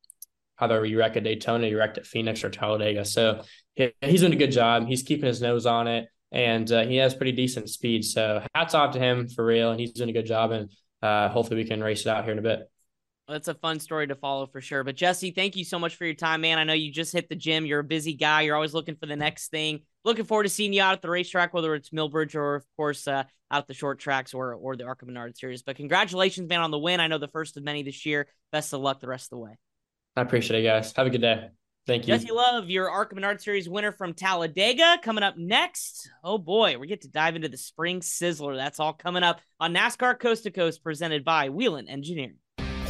either 0.59 0.85
you 0.85 0.99
wreck 0.99 1.17
at 1.17 1.25
Daytona, 1.25 1.67
you 1.67 1.79
wrecked 1.79 1.99
at 1.99 2.07
Phoenix 2.07 2.45
or 2.45 2.51
Talladega. 2.51 3.05
So 3.05 3.43
he, 3.77 3.93
he's 4.01 4.21
doing 4.21 4.33
a 4.33 4.37
good 4.37 4.51
job. 4.51 4.89
He's 4.89 5.03
keeping 5.03 5.27
his 5.27 5.41
nose 5.41 5.67
on 5.67 5.87
it, 5.87 6.09
and 6.33 6.71
uh, 6.73 6.85
he 6.85 6.97
has 6.97 7.15
pretty 7.15 7.33
decent 7.33 7.71
speed. 7.71 8.05
So 8.05 8.43
hats 8.55 8.75
off 8.75 8.95
to 8.95 8.99
him 8.99 9.29
for 9.29 9.45
real, 9.45 9.71
and 9.71 9.79
he's 9.79 9.93
doing 9.93 10.11
a 10.11 10.12
good 10.12 10.27
job. 10.27 10.51
And 10.51 10.71
uh, 11.03 11.29
hopefully 11.29 11.62
we 11.62 11.69
can 11.69 11.83
race 11.83 12.01
it 12.01 12.09
out 12.09 12.25
here 12.25 12.33
in 12.33 12.39
a 12.39 12.43
bit. 12.43 12.69
That's 13.29 13.49
a 13.49 13.55
fun 13.55 13.81
story 13.81 14.07
to 14.07 14.15
follow 14.15 14.47
for 14.47 14.61
sure. 14.61 14.85
But 14.85 14.95
Jesse, 14.95 15.33
thank 15.33 15.57
you 15.57 15.65
so 15.65 15.81
much 15.81 15.97
for 15.97 16.05
your 16.05 16.15
time, 16.15 16.43
man. 16.43 16.59
I 16.59 16.65
know 16.65 16.75
you 16.75 16.93
just 16.93 17.12
hit 17.12 17.29
the 17.29 17.35
gym. 17.35 17.67
You're 17.67 17.81
a 17.81 17.85
busy 17.85 18.15
guy. 18.15 18.43
You're 18.43 18.55
always 18.55 18.73
looking 18.73 18.95
for 18.95 19.07
the 19.07 19.17
next 19.17 19.51
thing. 19.51 19.81
Looking 20.05 20.25
forward 20.25 20.45
to 20.45 20.49
seeing 20.49 20.73
you 20.73 20.81
out 20.81 20.93
at 20.93 21.03
the 21.03 21.11
racetrack, 21.11 21.53
whether 21.53 21.75
it's 21.75 21.91
Millbridge 21.91 22.37
or, 22.37 22.55
of 22.55 22.65
course, 22.77 23.09
uh, 23.09 23.25
out 23.51 23.67
the 23.67 23.75
short 23.75 23.99
tracks 23.99 24.33
or 24.33 24.55
or 24.55 24.77
the 24.77 24.85
ARCA 24.85 25.07
Menard 25.07 25.37
Series. 25.37 25.62
But 25.62 25.77
congratulations, 25.77 26.49
man, 26.49 26.61
on 26.61 26.71
the 26.71 26.79
win. 26.79 27.01
I 27.01 27.09
know 27.09 27.19
the 27.19 27.29
first 27.29 27.57
of 27.57 27.65
many 27.65 27.83
this 27.83 28.07
year. 28.07 28.29
Best 28.53 28.73
of 28.73 28.81
luck 28.81 29.01
the 29.01 29.09
rest 29.09 29.27
of 29.27 29.31
the 29.31 29.39
way. 29.39 29.59
I 30.15 30.23
appreciate 30.23 30.61
it, 30.61 30.62
guys. 30.62 30.93
Have 30.97 31.09
a 31.09 31.11
good 31.11 31.21
day. 31.21 31.49
Thank 31.87 32.09
you. 32.09 32.14
Jesse 32.14 32.33
Love, 32.33 32.68
your 32.68 32.90
ARCA 32.90 33.14
Menard 33.14 33.40
Series 33.40 33.68
winner 33.68 33.92
from 33.92 34.12
Talladega. 34.12 34.99
Coming 35.03 35.22
up 35.22 35.37
next, 35.38 36.11
oh 36.25 36.37
boy, 36.37 36.79
we 36.79 36.88
get 36.88 37.03
to 37.03 37.09
dive 37.09 37.37
into 37.37 37.49
the 37.49 37.57
Spring 37.57 38.01
Sizzler. 38.01 38.57
That's 38.57 38.81
all 38.81 38.92
coming 38.92 39.22
up 39.22 39.40
on 39.61 39.72
NASCAR 39.72 40.18
Coast 40.18 40.42
to 40.44 40.51
Coast, 40.51 40.83
presented 40.83 41.25
by 41.25 41.49
Whelen 41.49 41.88
Engineering. 41.88 42.38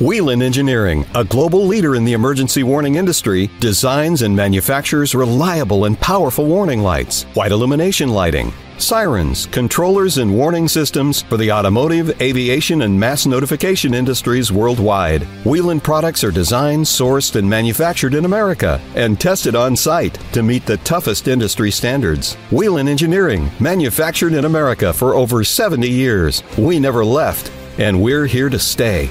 Whelen 0.01 0.43
Engineering, 0.43 1.07
a 1.15 1.25
global 1.25 1.67
leader 1.67 1.95
in 1.95 2.05
the 2.05 2.13
emergency 2.13 2.63
warning 2.63 2.97
industry, 2.97 3.51
designs 3.61 4.21
and 4.21 4.37
manufactures 4.37 5.15
reliable 5.15 5.87
and 5.87 5.99
powerful 6.01 6.45
warning 6.45 6.83
lights, 6.83 7.23
white 7.33 7.51
illumination 7.51 8.11
lighting, 8.11 8.53
sirens, 8.77 9.47
controllers, 9.47 10.19
and 10.19 10.31
warning 10.31 10.69
systems 10.69 11.23
for 11.23 11.39
the 11.39 11.51
automotive, 11.51 12.21
aviation, 12.21 12.83
and 12.83 13.01
mass 13.01 13.25
notification 13.25 13.95
industries 13.95 14.53
worldwide. 14.53 15.23
Whelen 15.47 15.81
products 15.81 16.23
are 16.23 16.31
designed, 16.31 16.85
sourced, 16.85 17.35
and 17.35 17.49
manufactured 17.49 18.13
in 18.13 18.27
America 18.27 18.79
and 18.97 19.19
tested 19.19 19.57
on 19.57 19.75
site 19.75 20.19
to 20.35 20.43
meet 20.43 20.67
the 20.67 20.77
toughest 20.79 21.27
industry 21.27 21.71
standards. 21.71 22.35
Whelen 22.51 22.87
Engineering, 22.87 23.51
manufactured 23.61 24.35
in 24.35 24.45
America 24.45 24.93
for 24.93 25.15
over 25.15 25.43
70 25.43 25.89
years. 25.89 26.43
We 26.59 26.79
never 26.79 27.03
left, 27.03 27.51
and 27.79 28.03
we're 28.03 28.27
here 28.27 28.51
to 28.51 28.59
stay. 28.59 29.09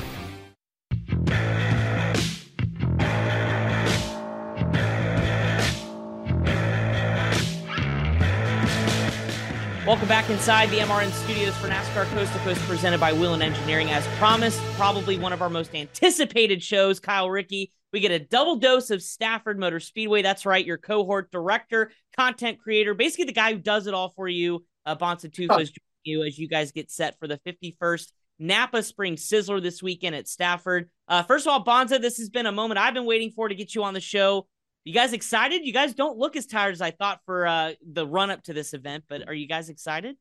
Back 10.26 10.32
inside 10.32 10.72
the 10.72 10.80
MRN 10.80 11.12
studios 11.12 11.56
for 11.58 11.68
NASCAR 11.68 12.06
Coast 12.06 12.34
to 12.34 12.40
Coast, 12.40 12.60
presented 12.62 13.00
by 13.00 13.14
Whelen 13.14 13.44
Engineering. 13.44 13.92
As 13.92 14.08
promised, 14.18 14.60
probably 14.74 15.20
one 15.20 15.32
of 15.34 15.44
our 15.44 15.52
most 15.52 15.76
anticipated 15.76 16.64
shows, 16.64 17.00
Kyle 17.00 17.30
Rickey. 17.30 17.72
We 17.94 18.00
get 18.00 18.10
a 18.10 18.18
double 18.18 18.56
dose 18.56 18.90
of 18.90 19.04
Stafford 19.04 19.60
Motor 19.60 19.80
Speedway. 19.80 20.24
That's 20.24 20.44
right, 20.48 20.66
your 20.66 20.80
cohort 20.80 21.30
director, 21.32 21.92
content 22.18 22.58
creator, 22.58 22.96
basically 22.96 23.26
the 23.26 23.34
guy 23.34 23.54
who 23.54 23.60
does 23.60 23.86
it 23.86 23.94
all 23.94 24.10
for 24.16 24.28
you. 24.28 24.66
Uh, 24.84 24.96
Bonssa 24.96 25.32
Tufa 25.32 25.60
is 25.60 25.70
joining 25.70 25.78
you 26.06 26.24
as 26.24 26.40
you 26.40 26.48
guys 26.48 26.72
get 26.72 26.90
set 26.90 27.20
for 27.20 27.28
the 27.28 27.40
51st 27.46 28.12
Napa 28.40 28.82
Spring 28.82 29.18
Sizzler 29.18 29.62
this 29.62 29.84
weekend 29.84 30.16
at 30.16 30.28
Stafford. 30.28 30.90
Uh, 31.08 31.22
first 31.22 31.46
of 31.46 31.54
all, 31.54 31.64
Bonssa, 31.64 32.02
this 32.02 32.18
has 32.18 32.30
been 32.30 32.48
a 32.48 32.52
moment 32.52 32.80
I've 32.80 32.96
been 32.96 33.06
waiting 33.06 33.30
for 33.30 33.48
to 33.48 33.54
get 33.54 33.76
you 33.76 33.84
on 33.84 33.94
the 33.94 34.02
show. 34.02 34.48
You 34.86 34.94
guys 34.94 35.14
excited? 35.14 35.66
You 35.66 35.74
guys 35.74 35.96
don't 35.96 36.20
look 36.20 36.36
as 36.36 36.46
tired 36.46 36.74
as 36.74 36.80
I 36.80 36.92
thought 36.92 37.20
for 37.26 37.48
uh, 37.48 37.74
the 37.92 38.06
run 38.06 38.30
up 38.30 38.44
to 38.44 38.54
this 38.54 38.76
event, 38.76 39.06
but 39.10 39.28
are 39.28 39.34
you 39.34 39.48
guys 39.48 39.70
excited? 39.70 40.16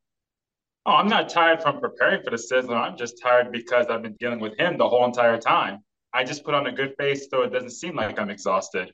Oh, 0.86 0.92
I'm 0.92 1.06
not 1.06 1.28
tired 1.28 1.62
from 1.62 1.80
preparing 1.80 2.22
for 2.22 2.30
the 2.30 2.36
Sizzler. 2.36 2.76
I'm 2.76 2.96
just 2.96 3.20
tired 3.22 3.52
because 3.52 3.86
I've 3.88 4.00
been 4.00 4.16
dealing 4.18 4.40
with 4.40 4.58
him 4.58 4.78
the 4.78 4.88
whole 4.88 5.04
entire 5.04 5.38
time. 5.38 5.80
I 6.14 6.24
just 6.24 6.44
put 6.44 6.54
on 6.54 6.66
a 6.66 6.72
good 6.72 6.94
face 6.98 7.26
so 7.30 7.42
it 7.42 7.52
doesn't 7.52 7.72
seem 7.72 7.94
like 7.94 8.18
I'm 8.18 8.30
exhausted. 8.30 8.90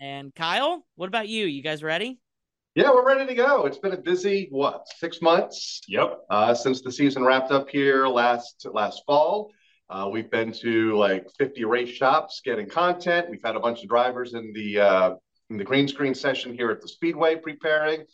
And 0.00 0.34
Kyle, 0.34 0.86
what 0.94 1.08
about 1.08 1.28
you? 1.28 1.44
You 1.44 1.62
guys 1.62 1.82
ready? 1.82 2.18
Yeah, 2.74 2.90
we're 2.90 3.06
ready 3.06 3.26
to 3.26 3.34
go. 3.34 3.66
It's 3.66 3.78
been 3.78 3.92
a 3.92 3.98
busy 3.98 4.48
what 4.50 4.86
six 4.96 5.20
months? 5.20 5.82
Yep. 5.88 6.20
Uh, 6.30 6.54
since 6.54 6.80
the 6.80 6.92
season 6.92 7.24
wrapped 7.24 7.52
up 7.52 7.68
here 7.68 8.06
last 8.06 8.66
last 8.72 9.02
fall. 9.06 9.50
Uh, 9.88 10.08
we've 10.10 10.30
been 10.30 10.52
to 10.52 10.96
like 10.96 11.26
50 11.38 11.64
race 11.64 11.88
shops 11.88 12.40
getting 12.44 12.68
content. 12.68 13.28
We've 13.30 13.42
had 13.44 13.56
a 13.56 13.60
bunch 13.60 13.82
of 13.82 13.88
drivers 13.88 14.34
in 14.34 14.52
the 14.52 14.80
uh, 14.80 15.14
in 15.50 15.58
the 15.58 15.64
green 15.64 15.86
screen 15.86 16.14
session 16.14 16.54
here 16.54 16.70
at 16.70 16.80
the 16.80 16.88
Speedway 16.88 17.36
preparing. 17.36 18.04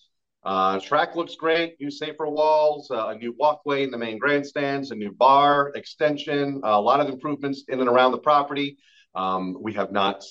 Uh, 0.44 0.80
track 0.80 1.14
looks 1.14 1.36
great. 1.36 1.76
New 1.80 1.90
safer 1.90 2.26
walls, 2.26 2.90
uh, 2.90 3.08
a 3.08 3.14
new 3.14 3.34
walkway 3.38 3.84
in 3.84 3.90
the 3.90 3.96
main 3.96 4.18
grandstands, 4.18 4.90
a 4.90 4.94
new 4.94 5.12
bar 5.12 5.72
extension, 5.74 6.60
a 6.64 6.80
lot 6.80 7.00
of 7.00 7.08
improvements 7.08 7.64
in 7.68 7.80
and 7.80 7.88
around 7.88 8.12
the 8.12 8.18
property. 8.18 8.76
Um, 9.14 9.56
we 9.60 9.72
have 9.74 9.92
not 9.92 10.24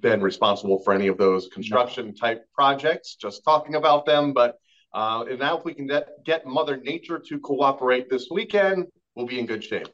been 0.00 0.20
responsible 0.20 0.80
for 0.80 0.92
any 0.92 1.06
of 1.06 1.18
those 1.18 1.48
construction 1.48 2.14
type 2.14 2.44
projects. 2.54 3.14
Just 3.14 3.44
talking 3.44 3.76
about 3.76 4.06
them, 4.06 4.32
but 4.32 4.58
uh, 4.92 5.24
and 5.28 5.40
now 5.40 5.58
if 5.58 5.64
we 5.64 5.74
can 5.74 5.86
get, 5.86 6.24
get 6.24 6.46
Mother 6.46 6.76
Nature 6.76 7.18
to 7.18 7.38
cooperate 7.40 8.08
this 8.08 8.28
weekend, 8.30 8.86
we'll 9.16 9.26
be 9.26 9.40
in 9.40 9.46
good 9.46 9.64
shape. 9.64 9.88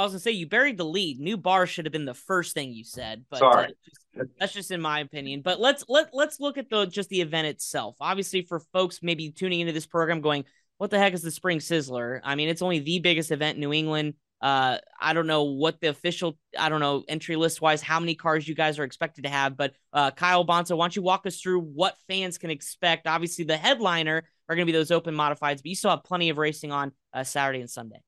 I 0.00 0.02
was 0.04 0.12
gonna 0.12 0.20
say 0.20 0.30
you 0.30 0.48
buried 0.48 0.78
the 0.78 0.84
lead. 0.84 1.20
New 1.20 1.36
bar 1.36 1.66
should 1.66 1.84
have 1.84 1.92
been 1.92 2.06
the 2.06 2.14
first 2.14 2.54
thing 2.54 2.72
you 2.72 2.84
said, 2.84 3.26
but 3.30 3.40
Sorry. 3.40 3.66
uh, 3.66 3.68
just, 3.84 4.30
that's 4.38 4.52
just 4.54 4.70
in 4.70 4.80
my 4.80 5.00
opinion. 5.00 5.42
But 5.42 5.60
let's 5.60 5.84
let 5.90 6.14
let's 6.14 6.40
look 6.40 6.56
at 6.56 6.70
the 6.70 6.86
just 6.86 7.10
the 7.10 7.20
event 7.20 7.48
itself. 7.48 7.96
Obviously, 8.00 8.40
for 8.40 8.60
folks 8.72 9.00
maybe 9.02 9.30
tuning 9.30 9.60
into 9.60 9.74
this 9.74 9.86
program, 9.86 10.22
going, 10.22 10.46
"What 10.78 10.88
the 10.88 10.98
heck 10.98 11.12
is 11.12 11.20
the 11.20 11.30
Spring 11.30 11.58
Sizzler?" 11.58 12.20
I 12.24 12.34
mean, 12.34 12.48
it's 12.48 12.62
only 12.62 12.78
the 12.78 13.00
biggest 13.00 13.30
event 13.30 13.56
in 13.56 13.60
New 13.60 13.74
England. 13.74 14.14
Uh, 14.40 14.78
I 14.98 15.12
don't 15.12 15.26
know 15.26 15.44
what 15.44 15.82
the 15.82 15.88
official, 15.88 16.38
I 16.58 16.70
don't 16.70 16.80
know 16.80 17.04
entry 17.06 17.36
list 17.36 17.60
wise, 17.60 17.82
how 17.82 18.00
many 18.00 18.14
cars 18.14 18.48
you 18.48 18.54
guys 18.54 18.78
are 18.78 18.84
expected 18.84 19.24
to 19.24 19.30
have. 19.30 19.54
But 19.54 19.74
uh, 19.92 20.12
Kyle 20.12 20.46
Bonssa, 20.46 20.74
why 20.74 20.84
don't 20.84 20.96
you 20.96 21.02
walk 21.02 21.26
us 21.26 21.42
through 21.42 21.60
what 21.60 21.94
fans 22.08 22.38
can 22.38 22.48
expect? 22.48 23.06
Obviously, 23.06 23.44
the 23.44 23.58
headliner 23.58 24.24
are 24.48 24.56
going 24.56 24.66
to 24.66 24.72
be 24.72 24.76
those 24.76 24.90
open 24.90 25.14
modifieds, 25.14 25.58
but 25.58 25.66
you 25.66 25.74
still 25.74 25.90
have 25.90 26.04
plenty 26.04 26.30
of 26.30 26.38
racing 26.38 26.72
on 26.72 26.92
uh, 27.12 27.22
Saturday 27.22 27.60
and 27.60 27.68
Sunday. 27.68 28.00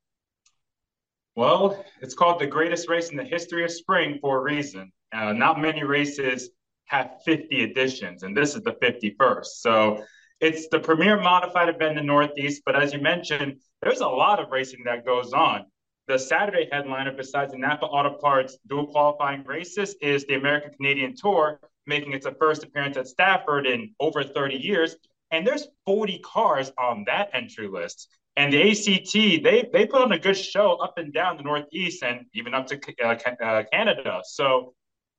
Well, 1.35 1.83
it's 2.03 2.15
called 2.15 2.41
the 2.41 2.47
greatest 2.47 2.89
race 2.89 3.11
in 3.11 3.17
the 3.17 3.25
history 3.25 3.65
of 3.65 3.71
spring 3.71 4.19
for 4.21 4.39
a 4.39 4.43
reason. 4.43 4.93
Uh, 5.13 5.33
not 5.33 5.61
many 5.61 5.83
races 5.83 6.51
have 6.87 7.21
50 7.25 7.63
editions, 7.63 8.23
and 8.23 8.37
this 8.37 8.55
is 8.55 8.63
the 8.63 8.73
51st. 8.83 9.47
So 9.47 10.05
it's 10.41 10.69
the 10.69 10.79
premier 10.79 11.19
modified 11.21 11.71
event 11.71 11.93
in 11.93 11.97
the 11.97 12.03
Northeast. 12.03 12.63
But 12.67 12.77
as 12.77 12.93
you 12.93 13.01
mentioned, 13.01 13.61
there's 13.81 14.01
a 14.01 14.07
lot 14.07 14.41
of 14.41 14.51
racing 14.51 14.81
that 14.85 15.07
goes 15.07 15.33
on. 15.33 15.65
The 16.09 16.19
Saturday 16.19 16.69
headliner, 16.71 17.13
besides 17.13 17.53
the 17.53 17.59
Napa 17.59 17.87
Auto 17.87 18.19
Parts 18.19 18.59
dual 18.67 18.89
qualifying 18.89 19.45
races, 19.45 19.95
is 20.03 20.27
the 20.27 20.35
American 20.35 20.73
Canadian 20.75 21.15
Tour, 21.17 21.61
making 21.87 22.13
its 22.13 22.27
first 22.39 22.65
appearance 22.65 22.97
at 22.97 23.07
Stafford 23.07 23.67
in 23.67 23.95
over 24.01 24.23
30 24.23 24.57
years. 24.57 24.97
And 25.31 25.47
there's 25.47 25.69
40 25.87 26.19
cars 26.19 26.73
on 26.77 27.05
that 27.07 27.31
entry 27.33 27.69
list. 27.69 28.09
And 28.37 28.53
the 28.53 28.71
ACT, 28.71 29.13
they 29.13 29.69
they 29.73 29.87
put 29.87 30.03
on 30.03 30.13
a 30.13 30.19
good 30.19 30.37
show 30.37 30.75
up 30.77 30.95
and 30.97 31.13
down 31.13 31.37
the 31.37 31.43
Northeast 31.43 32.03
and 32.03 32.27
even 32.35 32.55
up 32.55 32.67
to 32.69 32.81
uh, 33.05 33.17
uh, 33.45 33.63
Canada. 33.71 34.23
So 34.25 34.75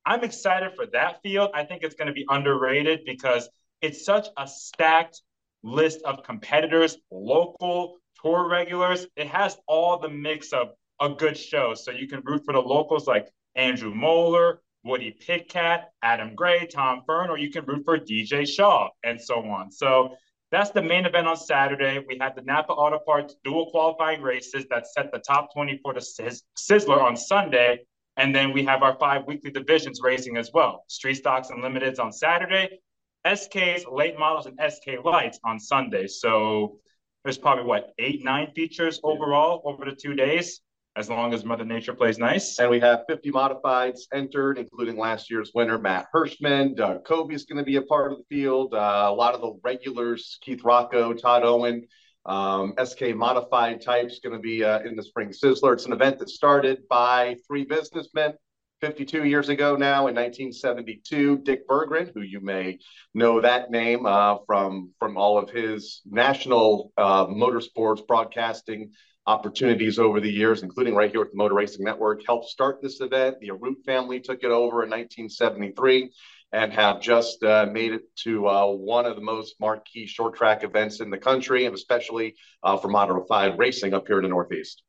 I'm 0.05 0.23
excited 0.23 0.71
for 0.75 0.85
that 0.87 1.21
field. 1.21 1.51
I 1.53 1.63
think 1.63 1.83
it's 1.83 1.95
going 1.95 2.07
to 2.07 2.13
be 2.13 2.25
underrated 2.29 3.01
because 3.05 3.47
it's 3.81 4.03
such 4.03 4.27
a 4.37 4.47
stacked 4.47 5.21
list 5.63 6.01
of 6.03 6.23
competitors, 6.23 6.97
local 7.11 7.97
tour 8.21 8.49
regulars. 8.49 9.07
It 9.15 9.27
has 9.27 9.57
all 9.67 9.99
the 9.99 10.09
mix 10.09 10.51
of 10.51 10.69
a 10.99 11.09
good 11.09 11.37
show. 11.37 11.73
So 11.73 11.91
you 11.91 12.07
can 12.07 12.21
root 12.25 12.43
for 12.45 12.53
the 12.53 12.59
locals 12.59 13.07
like 13.07 13.29
Andrew 13.55 13.93
Molleur, 13.93 14.59
Woody 14.83 15.15
Pitkat, 15.25 15.83
Adam 16.01 16.35
Gray, 16.35 16.67
Tom 16.67 17.03
Fearn, 17.05 17.29
or 17.29 17.37
you 17.37 17.49
can 17.49 17.65
root 17.65 17.83
for 17.85 17.97
DJ 17.97 18.47
Shaw 18.47 18.89
and 19.03 19.21
so 19.21 19.35
on. 19.45 19.71
So 19.71 20.15
that's 20.53 20.69
the 20.69 20.81
main 20.81 21.05
event 21.05 21.27
on 21.27 21.35
Saturday. 21.35 22.03
We 22.07 22.17
had 22.19 22.35
the 22.35 22.43
Napa 22.43 22.73
Auto 22.73 22.99
Parts 22.99 23.35
dual 23.43 23.71
qualifying 23.71 24.21
races 24.21 24.65
that 24.69 24.85
set 24.87 25.11
the 25.11 25.19
top 25.19 25.53
20 25.53 25.79
for 25.81 25.93
the 25.93 25.99
Sizzler 25.99 27.01
on 27.01 27.15
Sunday. 27.15 27.79
And 28.17 28.35
then 28.35 28.53
we 28.53 28.63
have 28.65 28.83
our 28.83 28.95
five 28.99 29.23
weekly 29.25 29.49
divisions 29.49 29.99
racing 30.03 30.37
as 30.37 30.51
well. 30.53 30.83
Street 30.87 31.15
Stocks 31.15 31.49
and 31.49 31.63
Limiteds 31.63 31.99
on 31.99 32.11
Saturday, 32.11 32.81
SKs, 33.25 33.91
late 33.91 34.19
models, 34.19 34.45
and 34.45 34.59
SK 34.71 35.03
lights 35.03 35.39
on 35.43 35.59
Sunday. 35.59 36.05
So 36.05 36.77
there's 37.23 37.39
probably 37.39 37.63
what, 37.63 37.93
eight, 37.97 38.23
nine 38.23 38.51
features 38.53 38.99
overall 39.03 39.61
over 39.65 39.85
the 39.85 39.95
two 39.95 40.13
days 40.13 40.61
as 40.95 41.09
long 41.09 41.33
as 41.33 41.43
Mother 41.43 41.65
Nature 41.65 41.93
plays 41.93 42.19
nice. 42.19 42.59
And 42.59 42.69
we 42.69 42.79
have 42.79 43.03
50 43.09 43.31
modifieds 43.31 44.01
entered, 44.13 44.59
including 44.59 44.97
last 44.97 45.29
year's 45.29 45.51
winner, 45.55 45.79
Matt 45.79 46.07
Hirschman. 46.13 46.75
Doug 46.75 47.03
Coby 47.03 47.33
is 47.33 47.45
going 47.45 47.57
to 47.57 47.63
be 47.63 47.77
a 47.77 47.81
part 47.81 48.11
of 48.11 48.19
the 48.19 48.23
field. 48.29 48.73
Uh, 48.73 49.07
a 49.07 49.13
lot 49.13 49.33
of 49.33 49.41
the 49.41 49.59
regulars, 49.63 50.37
Keith 50.41 50.63
Rocco, 50.63 51.13
Todd 51.13 51.43
Owen, 51.43 51.87
um, 52.25 52.73
SK 52.83 53.15
modified 53.15 53.81
types 53.81 54.19
going 54.19 54.35
to 54.35 54.41
be 54.41 54.63
uh, 54.63 54.79
in 54.81 54.95
the 54.95 55.03
Spring 55.03 55.29
Sizzler. 55.29 55.73
It's 55.73 55.85
an 55.85 55.93
event 55.93 56.19
that 56.19 56.29
started 56.29 56.87
by 56.87 57.37
three 57.47 57.65
businessmen 57.65 58.33
52 58.81 59.23
years 59.23 59.49
ago 59.49 59.75
now 59.75 60.07
in 60.07 60.15
1972. 60.15 61.39
Dick 61.39 61.67
Berggren, 61.67 62.11
who 62.13 62.21
you 62.21 62.39
may 62.39 62.77
know 63.13 63.41
that 63.41 63.71
name 63.71 64.05
uh, 64.05 64.37
from, 64.45 64.91
from 64.99 65.17
all 65.17 65.37
of 65.37 65.49
his 65.49 66.01
national 66.05 66.91
uh, 66.97 67.25
motorsports 67.25 68.05
broadcasting 68.05 68.91
opportunities 69.25 69.99
over 69.99 70.19
the 70.19 70.31
years, 70.31 70.63
including 70.63 70.95
right 70.95 71.11
here 71.11 71.21
with 71.21 71.31
the 71.31 71.37
Motor 71.37 71.55
Racing 71.55 71.85
Network, 71.85 72.25
helped 72.25 72.49
start 72.49 72.81
this 72.81 73.01
event. 73.01 73.37
The 73.39 73.51
Arute 73.51 73.83
family 73.85 74.19
took 74.19 74.43
it 74.43 74.51
over 74.51 74.83
in 74.83 74.89
1973 74.89 76.11
and 76.51 76.71
have 76.71 77.01
just 77.01 77.43
uh, 77.43 77.65
made 77.71 77.93
it 77.93 78.03
to 78.15 78.47
uh, 78.47 78.67
one 78.67 79.05
of 79.05 79.15
the 79.15 79.21
most 79.21 79.55
marquee 79.59 80.05
short 80.05 80.35
track 80.35 80.63
events 80.63 80.99
in 80.99 81.09
the 81.09 81.17
country, 81.17 81.65
and 81.65 81.73
especially 81.73 82.35
uh, 82.63 82.77
for 82.77 82.89
modified 82.89 83.57
racing 83.57 83.93
up 83.93 84.07
here 84.07 84.17
in 84.17 84.23
the 84.23 84.29
Northeast. 84.29 84.83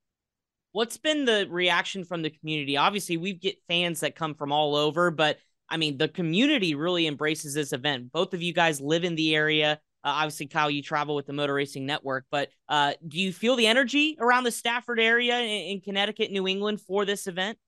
What's 0.72 0.98
been 0.98 1.24
the 1.24 1.46
reaction 1.48 2.04
from 2.04 2.22
the 2.22 2.30
community? 2.30 2.76
Obviously, 2.76 3.16
we 3.16 3.32
get 3.32 3.62
fans 3.68 4.00
that 4.00 4.16
come 4.16 4.34
from 4.34 4.52
all 4.52 4.74
over, 4.74 5.10
but 5.10 5.38
I 5.68 5.76
mean, 5.76 5.96
the 5.96 6.08
community 6.08 6.74
really 6.74 7.06
embraces 7.06 7.54
this 7.54 7.72
event. 7.72 8.12
Both 8.12 8.34
of 8.34 8.42
you 8.42 8.52
guys 8.52 8.80
live 8.80 9.04
in 9.04 9.14
the 9.14 9.34
area. 9.34 9.80
Uh, 10.04 10.08
obviously, 10.08 10.46
Kyle, 10.46 10.70
you 10.70 10.82
travel 10.82 11.14
with 11.14 11.26
the 11.26 11.32
Motor 11.32 11.54
Racing 11.54 11.86
Network, 11.86 12.26
but 12.30 12.50
uh, 12.68 12.92
do 13.08 13.18
you 13.18 13.32
feel 13.32 13.56
the 13.56 13.66
energy 13.66 14.16
around 14.20 14.44
the 14.44 14.50
Stafford 14.50 15.00
area 15.00 15.38
in, 15.38 15.48
in 15.48 15.80
Connecticut, 15.80 16.30
New 16.30 16.46
England 16.46 16.80
for 16.80 17.04
this 17.04 17.26
event? 17.26 17.58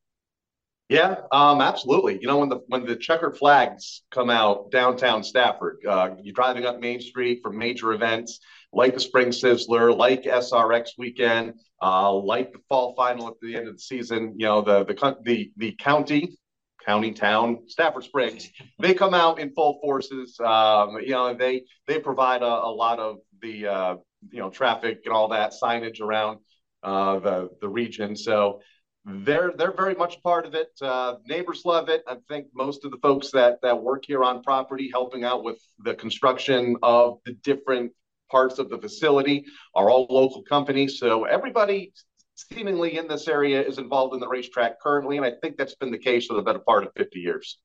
Yeah, 0.88 1.16
um, 1.32 1.60
absolutely. 1.60 2.18
You 2.20 2.28
know, 2.28 2.38
when 2.38 2.48
the 2.48 2.60
when 2.68 2.86
the 2.86 2.94
checkered 2.94 3.36
flags 3.36 4.02
come 4.12 4.30
out 4.30 4.70
downtown 4.70 5.24
Stafford, 5.24 5.78
uh, 5.88 6.10
you're 6.22 6.32
driving 6.32 6.64
up 6.64 6.78
Main 6.78 7.00
Street 7.00 7.40
for 7.42 7.50
major 7.50 7.92
events 7.92 8.38
like 8.72 8.94
the 8.94 9.00
Spring 9.00 9.28
Sizzler, 9.28 9.96
like 9.96 10.22
SRX 10.24 10.90
weekend, 10.96 11.54
uh, 11.82 12.12
like 12.12 12.52
the 12.52 12.60
fall 12.68 12.94
final 12.94 13.26
at 13.26 13.34
the 13.42 13.56
end 13.56 13.66
of 13.66 13.74
the 13.74 13.80
season. 13.80 14.34
You 14.36 14.46
know, 14.46 14.62
the 14.62 14.84
the 14.84 15.16
the 15.24 15.50
the 15.56 15.72
county, 15.72 16.38
county 16.86 17.12
town, 17.12 17.64
Stafford 17.66 18.04
Springs, 18.04 18.48
they 18.78 18.94
come 18.94 19.14
out 19.14 19.40
in 19.40 19.52
full 19.52 19.78
forces. 19.82 20.38
Um, 20.40 20.98
you 21.00 21.10
know, 21.10 21.34
they 21.34 21.64
they 21.86 21.98
provide 21.98 22.42
a, 22.42 22.46
a 22.46 22.72
lot 22.72 22.98
of 22.98 23.16
the 23.42 23.66
uh, 23.66 23.96
you 24.30 24.38
know 24.38 24.50
traffic 24.50 25.00
and 25.04 25.12
all 25.12 25.28
that 25.28 25.52
signage 25.60 26.00
around 26.00 26.38
uh, 26.82 27.18
the 27.18 27.50
the 27.60 27.68
region. 27.68 28.16
So 28.16 28.60
they're 29.04 29.52
they're 29.56 29.72
very 29.72 29.94
much 29.94 30.22
part 30.22 30.46
of 30.46 30.54
it. 30.54 30.68
Uh, 30.80 31.16
neighbors 31.26 31.62
love 31.64 31.88
it. 31.88 32.02
I 32.08 32.16
think 32.28 32.46
most 32.54 32.84
of 32.84 32.90
the 32.90 32.98
folks 32.98 33.30
that 33.32 33.58
that 33.62 33.82
work 33.82 34.04
here 34.06 34.24
on 34.24 34.42
property, 34.42 34.88
helping 34.92 35.24
out 35.24 35.44
with 35.44 35.58
the 35.84 35.94
construction 35.94 36.76
of 36.82 37.18
the 37.24 37.32
different 37.44 37.92
parts 38.30 38.58
of 38.58 38.68
the 38.70 38.78
facility, 38.78 39.44
are 39.74 39.90
all 39.90 40.06
local 40.10 40.42
companies. 40.42 40.98
So 40.98 41.24
everybody 41.24 41.92
seemingly 42.36 42.98
in 42.98 43.08
this 43.08 43.28
area 43.28 43.62
is 43.62 43.78
involved 43.78 44.14
in 44.14 44.20
the 44.20 44.28
racetrack 44.28 44.80
currently, 44.80 45.16
and 45.16 45.26
I 45.26 45.32
think 45.42 45.56
that's 45.56 45.74
been 45.74 45.90
the 45.90 45.98
case 45.98 46.26
for 46.26 46.34
the 46.34 46.42
better 46.42 46.60
part 46.60 46.84
of 46.84 46.92
50 46.96 47.18
years. 47.18 47.58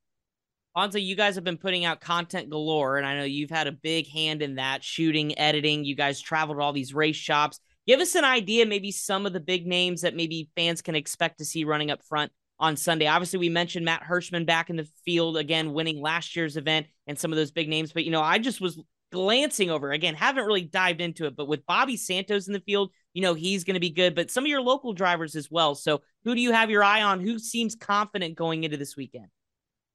Bonssa, 0.76 1.04
you 1.04 1.16
guys 1.16 1.36
have 1.36 1.44
been 1.44 1.58
putting 1.58 1.86
out 1.86 2.00
content 2.00 2.50
galore, 2.50 2.98
and 2.98 3.06
I 3.06 3.18
know 3.18 3.26
you've 3.26 3.50
had 3.50 3.68
a 3.68 3.74
big 3.74 4.08
hand 4.08 4.42
in 4.42 4.56
that 4.56 4.84
shooting, 4.84 5.38
editing. 5.38 5.84
You 5.84 5.96
guys 5.96 6.22
traveled 6.22 6.60
all 6.60 6.72
these 6.72 6.94
race 6.94 7.18
shops 7.18 7.60
give 7.88 8.00
us 8.00 8.16
an 8.16 8.26
idea, 8.26 8.66
maybe 8.66 8.92
some 8.92 9.26
of 9.26 9.34
the 9.34 9.40
big 9.40 9.68
names 9.68 10.02
that 10.02 10.16
maybe 10.16 10.50
fans 10.56 10.82
can 10.82 10.96
expect 10.96 11.40
to 11.40 11.46
see 11.46 11.64
running 11.64 11.92
up 11.92 12.04
front 12.04 12.32
on 12.60 12.78
Sunday. 12.78 13.08
Obviously, 13.08 13.40
we 13.40 13.50
mentioned 13.50 13.86
Matt 13.86 14.04
Hirschman 14.04 14.46
back 14.46 14.70
in 14.70 14.76
the 14.76 14.88
field 15.04 15.38
again, 15.38 15.74
winning 15.74 16.02
last 16.02 16.36
year's 16.36 16.58
event 16.58 16.88
and 17.08 17.18
some 17.18 17.32
of 17.32 17.38
those 17.38 17.52
big 17.52 17.70
names. 17.70 17.92
But, 17.92 18.06
you 18.06 18.12
know, 18.12 18.22
I 18.22 18.38
just 18.38 18.62
was 18.62 18.80
glancing 19.12 19.70
over 19.70 19.92
again, 19.92 20.16
haven't 20.16 20.46
really 20.46 20.64
dived 20.64 21.02
into 21.02 21.26
it, 21.26 21.36
but 21.36 21.48
with 21.48 21.66
Bobby 21.66 21.98
Santos 21.98 22.48
in 22.48 22.54
the 22.54 22.62
field, 22.62 22.92
you 23.14 23.22
know, 23.22 23.34
he's 23.34 23.64
going 23.64 23.76
to 23.76 23.80
be 23.80 23.90
good, 23.90 24.16
but 24.16 24.32
some 24.32 24.44
of 24.44 24.50
your 24.50 24.62
local 24.62 24.94
drivers 24.94 25.36
as 25.36 25.50
well. 25.52 25.76
So, 25.76 26.02
who 26.24 26.36
do 26.36 26.42
you 26.42 26.52
have 26.52 26.70
your 26.70 26.84
eye 26.84 27.02
on? 27.02 27.20
Who 27.20 27.40
seems 27.40 27.76
confident 27.76 28.36
going 28.36 28.64
into 28.64 28.78
this 28.78 28.96
weekend? 28.96 29.28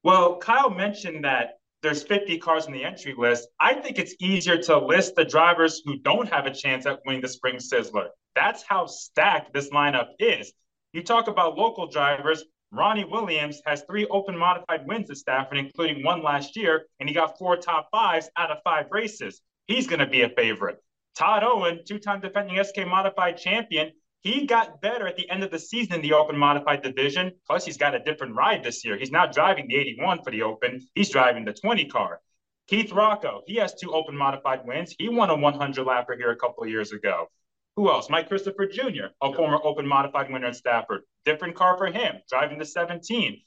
Well, 0.02 0.38
Kyle 0.38 0.70
mentioned 0.70 1.24
that 1.24 1.58
there's 1.82 2.02
50 2.02 2.38
cars 2.38 2.66
in 2.66 2.72
the 2.72 2.84
entry 2.84 3.14
list, 3.16 3.48
I 3.60 3.74
think 3.74 3.98
it's 3.98 4.14
easier 4.18 4.58
to 4.62 4.78
list 4.78 5.14
the 5.14 5.24
drivers 5.24 5.82
who 5.84 5.98
don't 5.98 6.28
have 6.28 6.46
a 6.46 6.52
chance 6.52 6.86
at 6.86 7.00
winning 7.06 7.22
the 7.22 7.28
Spring 7.28 7.56
Sizzler. 7.56 8.08
That's 8.34 8.62
how 8.62 8.86
stacked 8.86 9.52
this 9.52 9.70
lineup 9.70 10.08
is. 10.18 10.52
You 10.92 11.02
talk 11.02 11.28
about 11.28 11.56
local 11.56 11.86
drivers. 11.86 12.44
Ronnie 12.72 13.04
Williams 13.04 13.60
has 13.66 13.82
three 13.82 14.06
open 14.06 14.36
modified 14.36 14.86
wins 14.86 15.10
at 15.10 15.16
Stafford, 15.16 15.58
including 15.58 16.02
one 16.02 16.22
last 16.22 16.56
year, 16.56 16.86
and 16.98 17.08
he 17.08 17.14
got 17.14 17.38
four 17.38 17.56
top 17.56 17.88
fives 17.92 18.28
out 18.36 18.50
of 18.50 18.58
five 18.64 18.86
races. 18.90 19.40
He's 19.66 19.86
going 19.86 20.00
to 20.00 20.06
be 20.06 20.22
a 20.22 20.28
favorite. 20.30 20.82
Todd 21.16 21.42
Owen, 21.44 21.80
two 21.86 21.98
time 21.98 22.20
defending 22.20 22.62
SK 22.62 22.86
modified 22.86 23.38
champion, 23.38 23.92
he 24.20 24.44
got 24.46 24.82
better 24.82 25.06
at 25.06 25.16
the 25.16 25.28
end 25.30 25.42
of 25.42 25.50
the 25.50 25.58
season 25.58 25.94
in 25.94 26.02
the 26.02 26.12
Open 26.12 26.36
Modified 26.36 26.82
division. 26.82 27.32
Plus, 27.46 27.64
he's 27.64 27.76
got 27.76 27.94
a 27.94 28.00
different 28.00 28.34
ride 28.34 28.62
this 28.62 28.84
year. 28.84 28.98
He's 28.98 29.10
not 29.12 29.32
driving 29.32 29.68
the 29.68 29.76
81 29.76 30.22
for 30.22 30.30
the 30.30 30.42
Open, 30.42 30.80
he's 30.94 31.10
driving 31.10 31.44
the 31.44 31.52
20 31.52 31.86
car. 31.86 32.20
Keith 32.68 32.92
Rocco, 32.92 33.42
he 33.46 33.54
has 33.56 33.74
two 33.74 33.92
Open 33.92 34.16
Modified 34.16 34.66
wins. 34.66 34.94
He 34.98 35.08
won 35.08 35.30
a 35.30 35.36
100 35.36 35.86
lapper 35.86 36.16
here 36.16 36.32
a 36.32 36.36
couple 36.36 36.64
of 36.64 36.68
years 36.68 36.92
ago. 36.92 37.28
Who 37.76 37.88
else? 37.88 38.10
Mike 38.10 38.28
Christopher 38.28 38.66
Jr., 38.66 39.06
a 39.22 39.32
former 39.32 39.60
Open 39.62 39.86
Modified 39.86 40.30
winner 40.30 40.48
at 40.48 40.56
Stafford. 40.56 41.02
Different 41.24 41.54
car 41.54 41.78
for 41.78 41.86
him, 41.86 42.16
driving 42.28 42.58
the 42.58 42.64
17. 42.64 43.40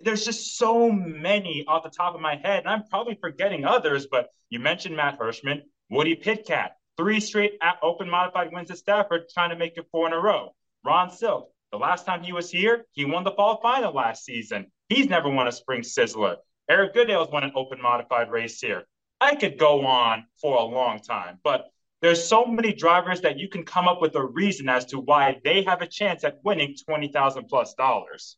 There's 0.00 0.24
just 0.24 0.56
so 0.56 0.90
many 0.90 1.64
off 1.68 1.82
the 1.82 1.90
top 1.90 2.14
of 2.14 2.20
my 2.20 2.36
head, 2.36 2.60
and 2.60 2.68
I'm 2.68 2.84
probably 2.84 3.18
forgetting 3.20 3.64
others, 3.64 4.06
but 4.10 4.30
you 4.48 4.58
mentioned 4.58 4.96
Matt 4.96 5.18
Hirschman, 5.18 5.62
Woody 5.90 6.16
Pitkat, 6.16 6.70
Three 6.96 7.20
straight 7.20 7.58
open 7.82 8.08
modified 8.08 8.52
wins 8.52 8.70
at 8.70 8.78
Stafford, 8.78 9.28
trying 9.28 9.50
to 9.50 9.56
make 9.56 9.76
it 9.76 9.86
four 9.90 10.06
in 10.06 10.12
a 10.12 10.20
row. 10.20 10.54
Ron 10.84 11.10
Silk, 11.10 11.50
the 11.72 11.78
last 11.78 12.06
time 12.06 12.22
he 12.22 12.32
was 12.32 12.50
here, 12.50 12.84
he 12.92 13.04
won 13.04 13.24
the 13.24 13.32
fall 13.32 13.60
final 13.60 13.92
last 13.92 14.24
season. 14.24 14.66
He's 14.88 15.08
never 15.08 15.28
won 15.28 15.48
a 15.48 15.52
spring 15.52 15.80
sizzler. 15.80 16.36
Eric 16.68 16.94
Goodale's 16.94 17.30
won 17.30 17.42
an 17.42 17.52
open 17.56 17.82
modified 17.82 18.30
race 18.30 18.60
here. 18.60 18.84
I 19.20 19.34
could 19.34 19.58
go 19.58 19.84
on 19.86 20.24
for 20.40 20.56
a 20.56 20.62
long 20.62 21.00
time, 21.00 21.38
but 21.42 21.66
there's 22.00 22.22
so 22.22 22.44
many 22.44 22.72
drivers 22.72 23.22
that 23.22 23.38
you 23.38 23.48
can 23.48 23.64
come 23.64 23.88
up 23.88 24.00
with 24.00 24.14
a 24.14 24.24
reason 24.24 24.68
as 24.68 24.84
to 24.86 24.98
why 25.00 25.40
they 25.42 25.62
have 25.62 25.82
a 25.82 25.86
chance 25.86 26.22
at 26.22 26.38
winning 26.44 26.76
twenty 26.86 27.08
thousand 27.08 27.46
plus 27.46 27.74
dollars. 27.74 28.36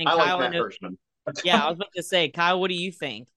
I 0.00 0.04
Kyle, 0.04 0.38
like 0.38 0.50
Matt 0.50 0.60
Hirschman. 0.60 0.96
yeah, 1.44 1.62
I 1.62 1.68
was 1.68 1.76
about 1.76 1.92
to 1.94 2.02
say, 2.02 2.30
Kyle, 2.30 2.58
what 2.58 2.68
do 2.68 2.74
you 2.74 2.90
think? 2.90 3.28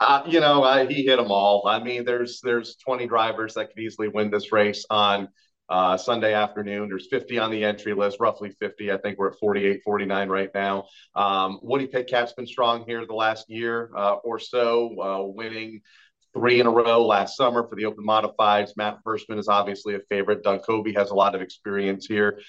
Uh, 0.00 0.22
you 0.26 0.40
know, 0.40 0.62
uh, 0.62 0.86
he 0.86 1.04
hit 1.04 1.16
them 1.16 1.30
all. 1.30 1.66
I 1.68 1.82
mean, 1.82 2.04
there's 2.04 2.40
there's 2.40 2.76
20 2.76 3.06
drivers 3.06 3.54
that 3.54 3.68
could 3.68 3.78
easily 3.78 4.08
win 4.08 4.30
this 4.30 4.50
race 4.50 4.86
on 4.88 5.28
uh, 5.68 5.96
Sunday 5.98 6.32
afternoon. 6.32 6.88
There's 6.88 7.06
50 7.08 7.38
on 7.38 7.50
the 7.50 7.64
entry 7.64 7.92
list, 7.92 8.18
roughly 8.18 8.50
50. 8.58 8.90
I 8.90 8.96
think 8.96 9.18
we're 9.18 9.28
at 9.28 9.38
48, 9.38 9.82
49 9.84 10.28
right 10.28 10.50
now. 10.54 10.86
Um, 11.14 11.60
Woody 11.62 11.86
Pitkat's 11.86 12.32
been 12.32 12.46
strong 12.46 12.84
here 12.86 13.06
the 13.06 13.14
last 13.14 13.50
year 13.50 13.90
uh, 13.94 14.14
or 14.24 14.38
so, 14.38 15.00
uh, 15.00 15.26
winning 15.26 15.82
three 16.34 16.60
in 16.60 16.66
a 16.66 16.70
row 16.70 17.06
last 17.06 17.36
summer 17.36 17.68
for 17.68 17.76
the 17.76 17.84
Open 17.84 18.04
Modifieds. 18.04 18.70
Matt 18.76 18.98
Hirschman 19.06 19.38
is 19.38 19.48
obviously 19.48 19.94
a 19.96 20.00
favorite. 20.08 20.42
Doug 20.42 20.64
Coby 20.64 20.96
has 20.96 21.10
a 21.10 21.14
lot 21.14 21.34
of 21.34 21.42
experience 21.42 22.06
here. 22.06 22.40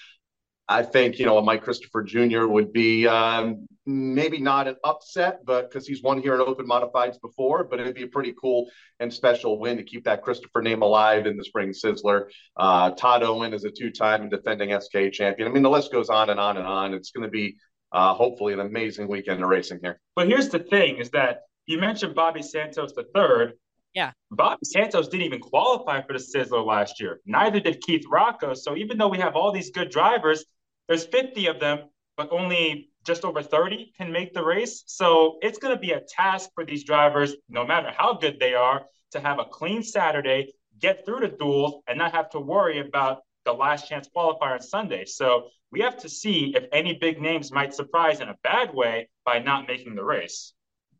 I 0.68 0.82
think 0.84 1.18
you 1.18 1.26
know 1.26 1.40
Mike 1.42 1.64
Christopher 1.64 2.02
Jr. 2.02 2.46
would 2.46 2.72
be 2.72 3.06
um, 3.06 3.66
maybe 3.84 4.38
not 4.38 4.68
an 4.68 4.76
upset, 4.84 5.44
but 5.44 5.68
because 5.70 5.86
he's 5.86 6.02
won 6.02 6.20
here 6.20 6.34
in 6.34 6.40
Open 6.40 6.66
Modifieds 6.66 7.20
before, 7.20 7.64
but 7.64 7.80
it'd 7.80 7.94
be 7.94 8.04
a 8.04 8.08
pretty 8.08 8.34
cool 8.40 8.70
and 9.00 9.12
special 9.12 9.58
win 9.58 9.76
to 9.76 9.82
keep 9.82 10.04
that 10.04 10.22
Christopher 10.22 10.62
name 10.62 10.82
alive 10.82 11.26
in 11.26 11.36
the 11.36 11.44
Spring 11.44 11.70
Sizzler. 11.70 12.26
Uh, 12.56 12.90
Todd 12.92 13.22
Owen 13.22 13.52
is 13.52 13.64
a 13.64 13.70
two-time 13.70 14.22
and 14.22 14.30
defending 14.30 14.78
SK 14.78 15.12
champion. 15.12 15.48
I 15.48 15.52
mean, 15.52 15.62
the 15.62 15.70
list 15.70 15.92
goes 15.92 16.08
on 16.08 16.30
and 16.30 16.38
on 16.38 16.56
and 16.56 16.66
on. 16.66 16.94
It's 16.94 17.10
going 17.10 17.24
to 17.24 17.30
be 17.30 17.56
uh, 17.92 18.14
hopefully 18.14 18.52
an 18.52 18.60
amazing 18.60 19.08
weekend 19.08 19.42
of 19.42 19.48
racing 19.48 19.80
here. 19.82 20.00
But 20.14 20.28
here's 20.28 20.48
the 20.48 20.60
thing: 20.60 20.98
is 20.98 21.10
that 21.10 21.40
you 21.66 21.78
mentioned 21.78 22.14
Bobby 22.14 22.42
Santos 22.42 22.92
the 22.94 23.04
third. 23.14 23.54
Yeah. 23.94 24.12
Bobby 24.30 24.64
Santos 24.64 25.08
didn't 25.08 25.26
even 25.26 25.40
qualify 25.40 26.00
for 26.00 26.14
the 26.14 26.18
Sizzler 26.18 26.64
last 26.64 26.98
year. 26.98 27.20
Neither 27.26 27.60
did 27.60 27.82
Keith 27.82 28.04
Rocco. 28.10 28.54
So 28.54 28.74
even 28.74 28.96
though 28.96 29.08
we 29.08 29.18
have 29.18 29.36
all 29.36 29.52
these 29.52 29.70
good 29.70 29.90
drivers, 29.90 30.46
there's 30.88 31.04
50 31.04 31.46
of 31.48 31.60
them, 31.60 31.90
but 32.16 32.32
only 32.32 32.91
just 33.04 33.24
over 33.24 33.42
30 33.42 33.92
can 33.96 34.12
make 34.12 34.32
the 34.32 34.44
race. 34.44 34.84
So 34.86 35.38
it's 35.42 35.58
going 35.58 35.74
to 35.74 35.80
be 35.80 35.92
a 35.92 36.00
task 36.00 36.50
for 36.54 36.64
these 36.64 36.84
drivers, 36.84 37.34
no 37.48 37.66
matter 37.66 37.90
how 37.96 38.14
good 38.14 38.38
they 38.38 38.54
are, 38.54 38.82
to 39.12 39.20
have 39.20 39.38
a 39.38 39.44
clean 39.44 39.82
Saturday, 39.82 40.52
get 40.78 41.04
through 41.04 41.20
the 41.20 41.28
duels, 41.28 41.82
and 41.86 41.98
not 41.98 42.12
have 42.12 42.30
to 42.30 42.40
worry 42.40 42.80
about 42.80 43.20
the 43.44 43.52
last 43.52 43.88
chance 43.88 44.08
qualifier 44.14 44.52
on 44.52 44.62
Sunday. 44.62 45.04
So 45.04 45.48
we 45.70 45.80
have 45.80 45.98
to 45.98 46.08
see 46.08 46.54
if 46.56 46.64
any 46.72 46.94
big 46.94 47.20
names 47.20 47.50
might 47.50 47.74
surprise 47.74 48.20
in 48.20 48.28
a 48.28 48.36
bad 48.42 48.74
way 48.74 49.08
by 49.24 49.38
not 49.38 49.66
making 49.66 49.94
the 49.94 50.04
race. 50.04 50.52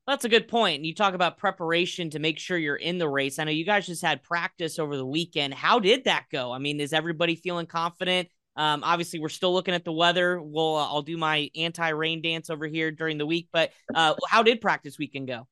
That's 0.06 0.24
a 0.24 0.28
good 0.28 0.48
point. 0.48 0.84
You 0.84 0.94
talk 0.94 1.14
about 1.14 1.38
preparation 1.38 2.10
to 2.10 2.18
make 2.18 2.40
sure 2.40 2.58
you're 2.58 2.74
in 2.74 2.98
the 2.98 3.08
race. 3.08 3.38
I 3.38 3.44
know 3.44 3.52
you 3.52 3.64
guys 3.64 3.86
just 3.86 4.02
had 4.02 4.24
practice 4.24 4.80
over 4.80 4.96
the 4.96 5.06
weekend. 5.06 5.54
How 5.54 5.78
did 5.78 6.04
that 6.04 6.24
go? 6.32 6.50
I 6.50 6.58
mean, 6.58 6.80
is 6.80 6.92
everybody 6.92 7.36
feeling 7.36 7.66
confident? 7.66 8.28
Um, 8.56 8.82
obviously, 8.84 9.18
we're 9.18 9.28
still 9.28 9.52
looking 9.52 9.74
at 9.74 9.84
the 9.84 9.92
weather. 9.92 10.40
We'll 10.40 10.76
uh, 10.76 10.86
I'll 10.86 11.02
do 11.02 11.16
my 11.16 11.50
anti-rain 11.56 12.22
dance 12.22 12.50
over 12.50 12.66
here 12.66 12.90
during 12.90 13.18
the 13.18 13.26
week. 13.26 13.48
But 13.52 13.70
uh, 13.94 14.14
how 14.28 14.42
did 14.42 14.60
practice 14.60 14.98
weekend 14.98 15.28
go? 15.28 15.46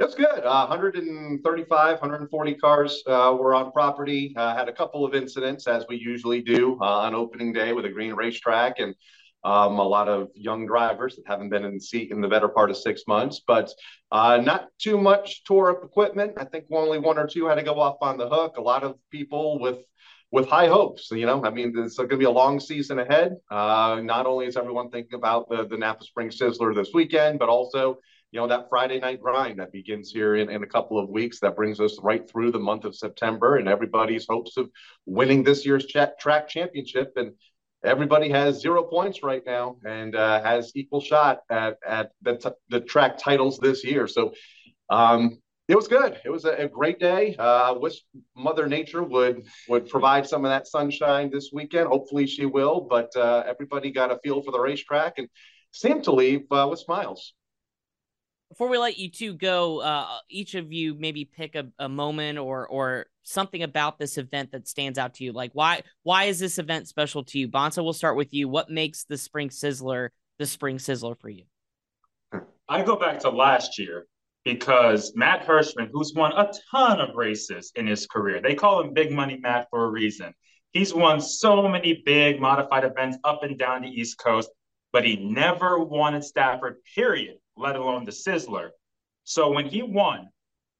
It's 0.00 0.14
good. 0.14 0.44
Uh, 0.44 0.66
135, 0.68 2.00
140 2.00 2.54
cars 2.54 3.02
uh, 3.08 3.36
were 3.38 3.52
on 3.52 3.72
property. 3.72 4.32
Uh, 4.36 4.54
had 4.54 4.68
a 4.68 4.72
couple 4.72 5.04
of 5.04 5.12
incidents, 5.12 5.66
as 5.66 5.86
we 5.88 5.96
usually 5.96 6.40
do 6.40 6.78
uh, 6.80 7.00
on 7.00 7.16
opening 7.16 7.52
day 7.52 7.72
with 7.72 7.84
a 7.84 7.88
green 7.88 8.14
racetrack, 8.14 8.78
and 8.78 8.94
um, 9.42 9.80
a 9.80 9.82
lot 9.82 10.08
of 10.08 10.28
young 10.34 10.66
drivers 10.66 11.16
that 11.16 11.24
haven't 11.26 11.48
been 11.48 11.64
in 11.64 11.74
the 11.74 11.80
seat 11.80 12.12
in 12.12 12.20
the 12.20 12.28
better 12.28 12.48
part 12.48 12.70
of 12.70 12.76
six 12.76 13.02
months. 13.08 13.40
But 13.44 13.72
uh, 14.12 14.36
not 14.36 14.68
too 14.78 14.98
much 14.98 15.42
tore 15.42 15.70
up 15.70 15.82
equipment. 15.82 16.34
I 16.36 16.44
think 16.44 16.66
only 16.70 16.98
one 17.00 17.18
or 17.18 17.26
two 17.26 17.46
had 17.46 17.56
to 17.56 17.64
go 17.64 17.80
off 17.80 17.96
on 18.00 18.18
the 18.18 18.28
hook. 18.28 18.56
A 18.56 18.62
lot 18.62 18.84
of 18.84 18.94
people 19.10 19.58
with 19.58 19.78
with 20.30 20.48
high 20.48 20.68
hopes. 20.68 21.10
You 21.10 21.26
know, 21.26 21.44
I 21.44 21.50
mean, 21.50 21.72
it's 21.76 21.96
going 21.96 22.08
to 22.10 22.16
be 22.16 22.24
a 22.24 22.30
long 22.30 22.60
season 22.60 22.98
ahead. 22.98 23.36
Uh, 23.50 24.00
not 24.02 24.26
only 24.26 24.46
is 24.46 24.56
everyone 24.56 24.90
thinking 24.90 25.14
about 25.14 25.48
the, 25.48 25.66
the 25.66 25.76
Napa 25.76 26.04
Spring 26.04 26.28
Sizzler 26.28 26.74
this 26.74 26.90
weekend, 26.92 27.38
but 27.38 27.48
also, 27.48 27.98
you 28.30 28.40
know, 28.40 28.46
that 28.46 28.68
Friday 28.68 29.00
night 29.00 29.22
grind 29.22 29.58
that 29.58 29.72
begins 29.72 30.10
here 30.10 30.36
in, 30.36 30.50
in 30.50 30.62
a 30.62 30.66
couple 30.66 30.98
of 30.98 31.08
weeks 31.08 31.40
that 31.40 31.56
brings 31.56 31.80
us 31.80 31.96
right 32.02 32.28
through 32.28 32.52
the 32.52 32.58
month 32.58 32.84
of 32.84 32.94
September 32.94 33.56
and 33.56 33.68
everybody's 33.68 34.26
hopes 34.28 34.56
of 34.58 34.68
winning 35.06 35.42
this 35.42 35.64
year's 35.64 35.86
track 35.86 36.48
championship. 36.48 37.12
And 37.16 37.32
everybody 37.84 38.28
has 38.28 38.60
zero 38.60 38.82
points 38.82 39.22
right 39.22 39.42
now 39.46 39.76
and 39.86 40.14
uh, 40.14 40.42
has 40.42 40.72
equal 40.74 41.00
shot 41.00 41.38
at 41.50 41.78
at 41.86 42.10
the, 42.20 42.36
t- 42.36 42.50
the 42.68 42.80
track 42.80 43.16
titles 43.16 43.58
this 43.58 43.82
year. 43.82 44.06
So 44.06 44.34
um, 44.90 45.38
it 45.68 45.76
was 45.76 45.86
good. 45.86 46.18
It 46.24 46.30
was 46.30 46.46
a, 46.46 46.52
a 46.52 46.68
great 46.68 46.98
day. 46.98 47.36
Uh, 47.38 47.42
I 47.42 47.70
wish 47.72 48.02
Mother 48.34 48.66
Nature 48.66 49.02
would 49.02 49.44
would 49.68 49.88
provide 49.88 50.26
some 50.26 50.44
of 50.44 50.50
that 50.50 50.66
sunshine 50.66 51.30
this 51.30 51.50
weekend. 51.52 51.88
Hopefully, 51.88 52.26
she 52.26 52.46
will. 52.46 52.80
But 52.80 53.14
uh, 53.14 53.44
everybody 53.46 53.90
got 53.90 54.10
a 54.10 54.18
feel 54.24 54.42
for 54.42 54.50
the 54.50 54.58
racetrack 54.58 55.18
and 55.18 55.28
seemed 55.72 56.04
to 56.04 56.12
leave 56.12 56.50
uh, 56.50 56.66
with 56.70 56.78
smiles. 56.80 57.34
Before 58.48 58.70
we 58.70 58.78
let 58.78 58.96
you 58.96 59.10
two 59.10 59.34
go, 59.34 59.80
uh, 59.80 60.06
each 60.30 60.54
of 60.54 60.72
you 60.72 60.94
maybe 60.94 61.26
pick 61.26 61.54
a, 61.54 61.66
a 61.78 61.88
moment 61.88 62.38
or 62.38 62.66
or 62.66 63.06
something 63.22 63.62
about 63.62 63.98
this 63.98 64.16
event 64.16 64.52
that 64.52 64.66
stands 64.66 64.96
out 64.98 65.14
to 65.14 65.24
you. 65.24 65.32
Like 65.32 65.50
why 65.52 65.82
why 66.02 66.24
is 66.24 66.38
this 66.38 66.58
event 66.58 66.88
special 66.88 67.24
to 67.24 67.38
you? 67.38 67.46
Bonssa, 67.46 67.84
we'll 67.84 67.92
start 67.92 68.16
with 68.16 68.32
you. 68.32 68.48
What 68.48 68.70
makes 68.70 69.04
the 69.04 69.18
Spring 69.18 69.50
Sizzler 69.50 70.08
the 70.38 70.46
Spring 70.46 70.78
Sizzler 70.78 71.18
for 71.20 71.28
you? 71.28 71.44
I 72.66 72.82
go 72.82 72.96
back 72.96 73.18
to 73.20 73.28
last 73.28 73.78
year 73.78 74.06
because 74.44 75.12
Matt 75.14 75.46
Hirschman, 75.46 75.90
who's 75.92 76.14
won 76.14 76.32
a 76.32 76.52
ton 76.70 77.00
of 77.00 77.14
races 77.14 77.72
in 77.74 77.86
his 77.86 78.06
career, 78.06 78.40
they 78.40 78.54
call 78.54 78.80
him 78.80 78.94
Big 78.94 79.12
Money 79.12 79.38
Matt 79.40 79.68
for 79.70 79.84
a 79.84 79.90
reason. 79.90 80.32
He's 80.72 80.94
won 80.94 81.20
so 81.20 81.66
many 81.68 82.02
big 82.04 82.40
modified 82.40 82.84
events 82.84 83.18
up 83.24 83.42
and 83.42 83.58
down 83.58 83.82
the 83.82 83.88
East 83.88 84.18
Coast, 84.18 84.50
but 84.92 85.04
he 85.04 85.16
never 85.16 85.78
won 85.78 86.14
at 86.14 86.24
Stafford, 86.24 86.76
period, 86.94 87.36
let 87.56 87.76
alone 87.76 88.04
the 88.04 88.10
Sizzler. 88.10 88.70
So 89.24 89.50
when 89.50 89.66
he 89.66 89.82
won, 89.82 90.28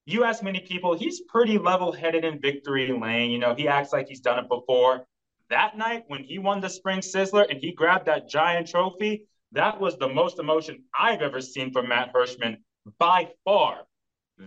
you 0.07 0.25
ask 0.25 0.43
many 0.43 0.61
people, 0.61 0.97
he's 0.97 1.21
pretty 1.29 1.59
level 1.59 1.93
headed 1.93 2.25
in 2.25 2.41
victory 2.41 2.91
lane. 2.91 3.31
You 3.31 3.39
know, 3.39 3.55
he 3.55 3.69
acts 3.69 3.93
like 3.93 4.09
he's 4.09 4.21
done 4.21 4.39
it 4.39 4.49
before. 4.49 5.05
That 5.51 5.77
night, 5.77 6.05
when 6.09 6.25
he 6.25 6.39
won 6.39 6.61
the 6.61 6.71
Spring 6.71 7.01
Sizzler 7.01 7.47
and 7.51 7.59
he 7.61 7.73
grabbed 7.73 8.07
that 8.07 8.29
giant 8.29 8.69
trophy, 8.69 9.27
that 9.53 9.81
was 9.81 9.97
the 9.97 10.09
most 10.09 10.39
emotion 10.39 10.85
I've 10.99 11.23
ever 11.23 11.41
seen 11.41 11.73
from 11.73 11.89
Matt 11.89 12.15
Hirschman 12.15 12.59
by 12.99 13.29
far. 13.45 13.81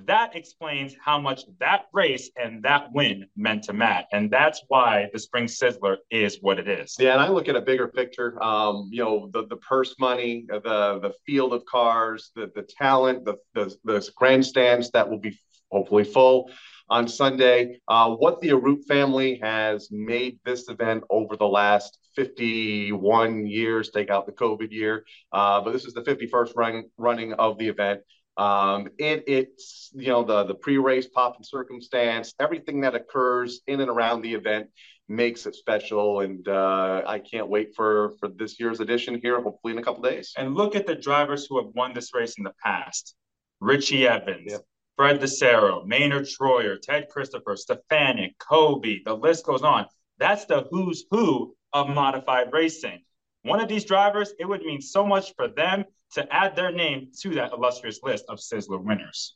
That 0.05 0.37
explains 0.37 0.95
how 1.03 1.19
much 1.19 1.41
that 1.59 1.87
race 1.91 2.31
and 2.41 2.63
that 2.63 2.93
win 2.93 3.27
meant 3.35 3.63
to 3.63 3.73
Matt. 3.73 4.05
And 4.13 4.31
that's 4.31 4.63
why 4.69 5.09
the 5.11 5.19
Spring 5.19 5.47
Sizzler 5.47 5.97
is 6.09 6.37
what 6.39 6.59
it 6.59 6.69
is. 6.69 6.95
Yeah, 6.97 7.11
and 7.11 7.21
I 7.21 7.27
look 7.27 7.49
at 7.49 7.57
a 7.57 7.61
bigger 7.61 7.89
picture. 7.89 8.41
Um, 8.41 8.87
you 8.89 9.03
know, 9.03 9.29
the 9.33 9.47
the 9.47 9.57
purse 9.57 9.95
money, 9.99 10.45
the 10.47 10.61
the 10.61 11.13
field 11.25 11.51
of 11.51 11.65
cars, 11.65 12.31
the 12.35 12.49
the 12.55 12.63
talent, 12.63 13.25
the 13.25 13.35
the, 13.53 13.75
the 13.83 14.09
grandstands 14.15 14.91
that 14.91 15.09
will 15.09 15.19
be 15.19 15.37
hopefully 15.71 16.05
full 16.05 16.49
on 16.89 17.07
Sunday. 17.07 17.79
Uh, 17.87 18.11
what 18.11 18.39
the 18.41 18.49
Arute 18.49 18.85
family 18.85 19.39
has 19.41 19.89
made 19.91 20.39
this 20.45 20.69
event 20.69 21.03
over 21.09 21.35
the 21.37 21.47
last 21.47 21.97
51 22.15 23.47
years, 23.47 23.89
take 23.89 24.09
out 24.09 24.25
the 24.25 24.33
COVID 24.33 24.71
year, 24.71 25.05
uh, 25.31 25.61
but 25.61 25.71
this 25.71 25.85
is 25.85 25.93
the 25.93 26.01
51st 26.01 26.51
run, 26.55 26.83
running 26.97 27.33
of 27.33 27.57
the 27.57 27.67
event. 27.67 28.01
Um, 28.37 28.89
it 28.97 29.25
it's 29.27 29.91
you 29.93 30.07
know 30.07 30.23
the 30.23 30.45
the 30.45 30.55
pre-race 30.55 31.07
pop 31.07 31.35
and 31.35 31.45
circumstance, 31.45 32.33
everything 32.39 32.81
that 32.81 32.95
occurs 32.95 33.61
in 33.67 33.81
and 33.81 33.89
around 33.89 34.21
the 34.21 34.33
event 34.33 34.69
makes 35.07 35.45
it 35.45 35.55
special, 35.55 36.21
and 36.21 36.47
uh, 36.47 37.03
I 37.05 37.19
can't 37.19 37.49
wait 37.49 37.75
for 37.75 38.13
for 38.19 38.29
this 38.29 38.59
year's 38.59 38.79
edition 38.79 39.19
here. 39.21 39.41
Hopefully 39.41 39.73
in 39.73 39.79
a 39.79 39.83
couple 39.83 40.01
days. 40.03 40.33
And 40.37 40.55
look 40.55 40.75
at 40.75 40.87
the 40.87 40.95
drivers 40.95 41.45
who 41.47 41.57
have 41.57 41.73
won 41.75 41.93
this 41.93 42.13
race 42.13 42.35
in 42.37 42.43
the 42.43 42.53
past: 42.63 43.15
Richie 43.59 44.07
Evans, 44.07 44.51
yep. 44.51 44.61
Fred 44.95 45.19
DeSarro, 45.19 45.85
Maynard 45.85 46.25
Troyer, 46.25 46.81
Ted 46.81 47.09
Christopher, 47.09 47.57
Stefanik, 47.57 48.37
Coby. 48.39 49.03
The 49.03 49.15
list 49.15 49.45
goes 49.45 49.61
on. 49.61 49.87
That's 50.19 50.45
the 50.45 50.67
who's 50.71 51.05
who 51.11 51.55
of 51.73 51.89
modified 51.89 52.53
racing. 52.53 53.01
One 53.43 53.59
of 53.59 53.67
these 53.67 53.85
drivers, 53.85 54.33
it 54.39 54.45
would 54.45 54.61
mean 54.61 54.81
so 54.81 55.05
much 55.05 55.33
for 55.35 55.47
them 55.47 55.85
to 56.13 56.33
add 56.33 56.55
their 56.55 56.71
name 56.71 57.09
to 57.21 57.29
that 57.31 57.53
illustrious 57.53 57.99
list 58.03 58.25
of 58.29 58.39
Sizzler 58.39 58.83
winners. 58.83 59.35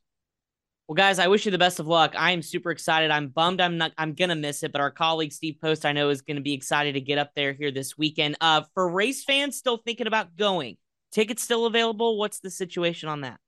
Well, 0.88 0.96
guys, 0.96 1.18
I 1.18 1.28
wish 1.28 1.46
you 1.46 1.52
the 1.52 1.58
best 1.58 1.80
of 1.80 1.88
luck. 1.88 2.14
I 2.16 2.32
am 2.32 2.44
super 2.44 2.70
excited. 2.70 3.10
I'm 3.10 3.30
bummed 3.30 3.60
I'm 3.60 3.80
not 3.80 3.92
I'm 3.98 4.14
gonna 4.14 4.36
miss 4.36 4.62
it, 4.62 4.72
but 4.72 4.82
our 4.82 4.92
colleague 4.92 5.32
Steve 5.32 5.58
Post, 5.60 5.84
I 5.84 5.94
know, 5.94 6.10
is 6.10 6.22
gonna 6.22 6.42
be 6.42 6.54
excited 6.54 6.94
to 6.94 7.02
get 7.02 7.18
up 7.18 7.32
there 7.36 7.54
here 7.54 7.72
this 7.72 7.98
weekend. 7.98 8.38
Uh 8.40 8.62
for 8.76 8.88
race 8.88 9.24
fans 9.24 9.58
still 9.58 9.78
thinking 9.78 10.06
about 10.06 10.36
going, 10.36 10.78
tickets 11.12 11.42
still 11.42 11.66
available. 11.66 12.20
What's 12.20 12.40
the 12.40 12.52
situation 12.52 13.10
on 13.10 13.22
that? 13.22 13.40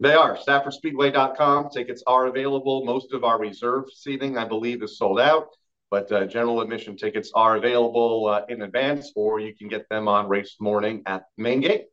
They 0.00 0.14
are. 0.14 0.36
StaffordSpeedway.com. 0.36 1.68
Tickets 1.68 2.02
are 2.06 2.26
available. 2.26 2.84
Most 2.86 3.12
of 3.12 3.22
our 3.22 3.38
reserve 3.38 3.84
seating, 3.94 4.38
I 4.38 4.44
believe, 4.46 4.82
is 4.82 4.96
sold 4.96 5.20
out, 5.20 5.48
but 5.92 6.10
uh, 6.10 6.24
general 6.24 6.62
admission 6.62 6.96
tickets 6.96 7.30
are 7.34 7.56
available 7.56 8.26
uh, 8.26 8.40
in 8.48 8.62
advance, 8.62 9.12
or 9.14 9.40
you 9.40 9.54
can 9.54 9.68
get 9.68 9.86
them 9.90 10.08
on 10.08 10.26
race 10.26 10.56
morning 10.58 11.02
at 11.04 11.24
the 11.36 11.42
main 11.42 11.60
gate. 11.60 11.84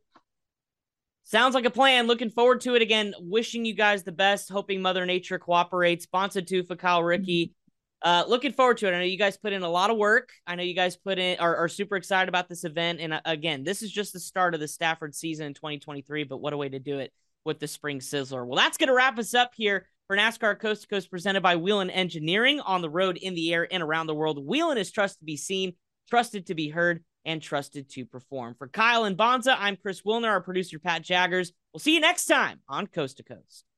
Sounds 1.24 1.54
like 1.54 1.66
a 1.66 1.70
plan. 1.70 2.06
Looking 2.06 2.30
forward 2.30 2.62
to 2.62 2.74
it 2.74 2.80
again. 2.80 3.12
Wishing 3.20 3.66
you 3.66 3.74
guys 3.74 4.02
the 4.02 4.10
best. 4.10 4.50
Hoping 4.50 4.80
Mother 4.80 5.04
Nature 5.04 5.38
cooperates. 5.38 6.06
Bonssa 6.06 6.44
Tufa, 6.44 6.76
Kyle 6.76 7.02
Rickey. 7.02 7.52
Uh, 8.00 8.24
looking 8.26 8.52
forward 8.52 8.78
to 8.78 8.88
it. 8.88 8.94
I 8.94 8.98
know 9.00 9.04
you 9.04 9.18
guys 9.18 9.36
put 9.36 9.52
in 9.52 9.62
a 9.62 9.68
lot 9.68 9.90
of 9.90 9.98
work. 9.98 10.30
I 10.46 10.54
know 10.54 10.62
you 10.62 10.74
guys 10.74 10.96
put 10.96 11.18
in 11.18 11.38
are, 11.38 11.54
are 11.54 11.68
super 11.68 11.96
excited 11.96 12.30
about 12.30 12.48
this 12.48 12.64
event. 12.64 13.00
And 13.00 13.12
uh, 13.12 13.20
again, 13.26 13.64
this 13.64 13.82
is 13.82 13.92
just 13.92 14.14
the 14.14 14.18
start 14.18 14.54
of 14.54 14.60
the 14.60 14.68
Stafford 14.68 15.14
season 15.14 15.44
in 15.44 15.52
2023. 15.52 16.24
But 16.24 16.38
what 16.38 16.54
a 16.54 16.56
way 16.56 16.70
to 16.70 16.78
do 16.78 17.00
it 17.00 17.12
with 17.44 17.58
the 17.58 17.68
Spring 17.68 18.00
Sizzler. 18.00 18.46
Well, 18.46 18.56
that's 18.56 18.78
going 18.78 18.88
to 18.88 18.94
wrap 18.94 19.18
us 19.18 19.34
up 19.34 19.50
here 19.54 19.86
for 20.10 20.16
NASCAR 20.16 20.58
Coast 20.58 20.82
to 20.82 20.88
Coast 20.88 21.08
presented 21.08 21.40
by 21.40 21.54
Whelen 21.54 21.88
Engineering 21.88 22.58
on 22.58 22.82
the 22.82 22.90
road, 22.90 23.16
in 23.16 23.36
the 23.36 23.54
air, 23.54 23.72
and 23.72 23.80
around 23.80 24.08
the 24.08 24.14
world. 24.14 24.44
Whelen 24.44 24.76
is 24.76 24.90
trusted 24.90 25.20
to 25.20 25.24
be 25.24 25.36
seen, 25.36 25.74
trusted 26.08 26.48
to 26.48 26.56
be 26.56 26.68
heard 26.68 27.04
and 27.24 27.40
trusted 27.40 27.88
to 27.90 28.04
perform. 28.04 28.56
For 28.58 28.66
Kyle 28.66 29.04
and 29.04 29.16
Bonssa, 29.16 29.54
I'm 29.56 29.76
Chris 29.76 30.02
Wilner, 30.02 30.26
our 30.26 30.40
producer, 30.40 30.80
Pat 30.80 31.02
Jaggers. 31.02 31.52
We'll 31.72 31.78
see 31.78 31.94
you 31.94 32.00
next 32.00 32.26
time 32.26 32.58
on 32.68 32.88
Coast 32.88 33.18
to 33.18 33.22
Coast. 33.22 33.69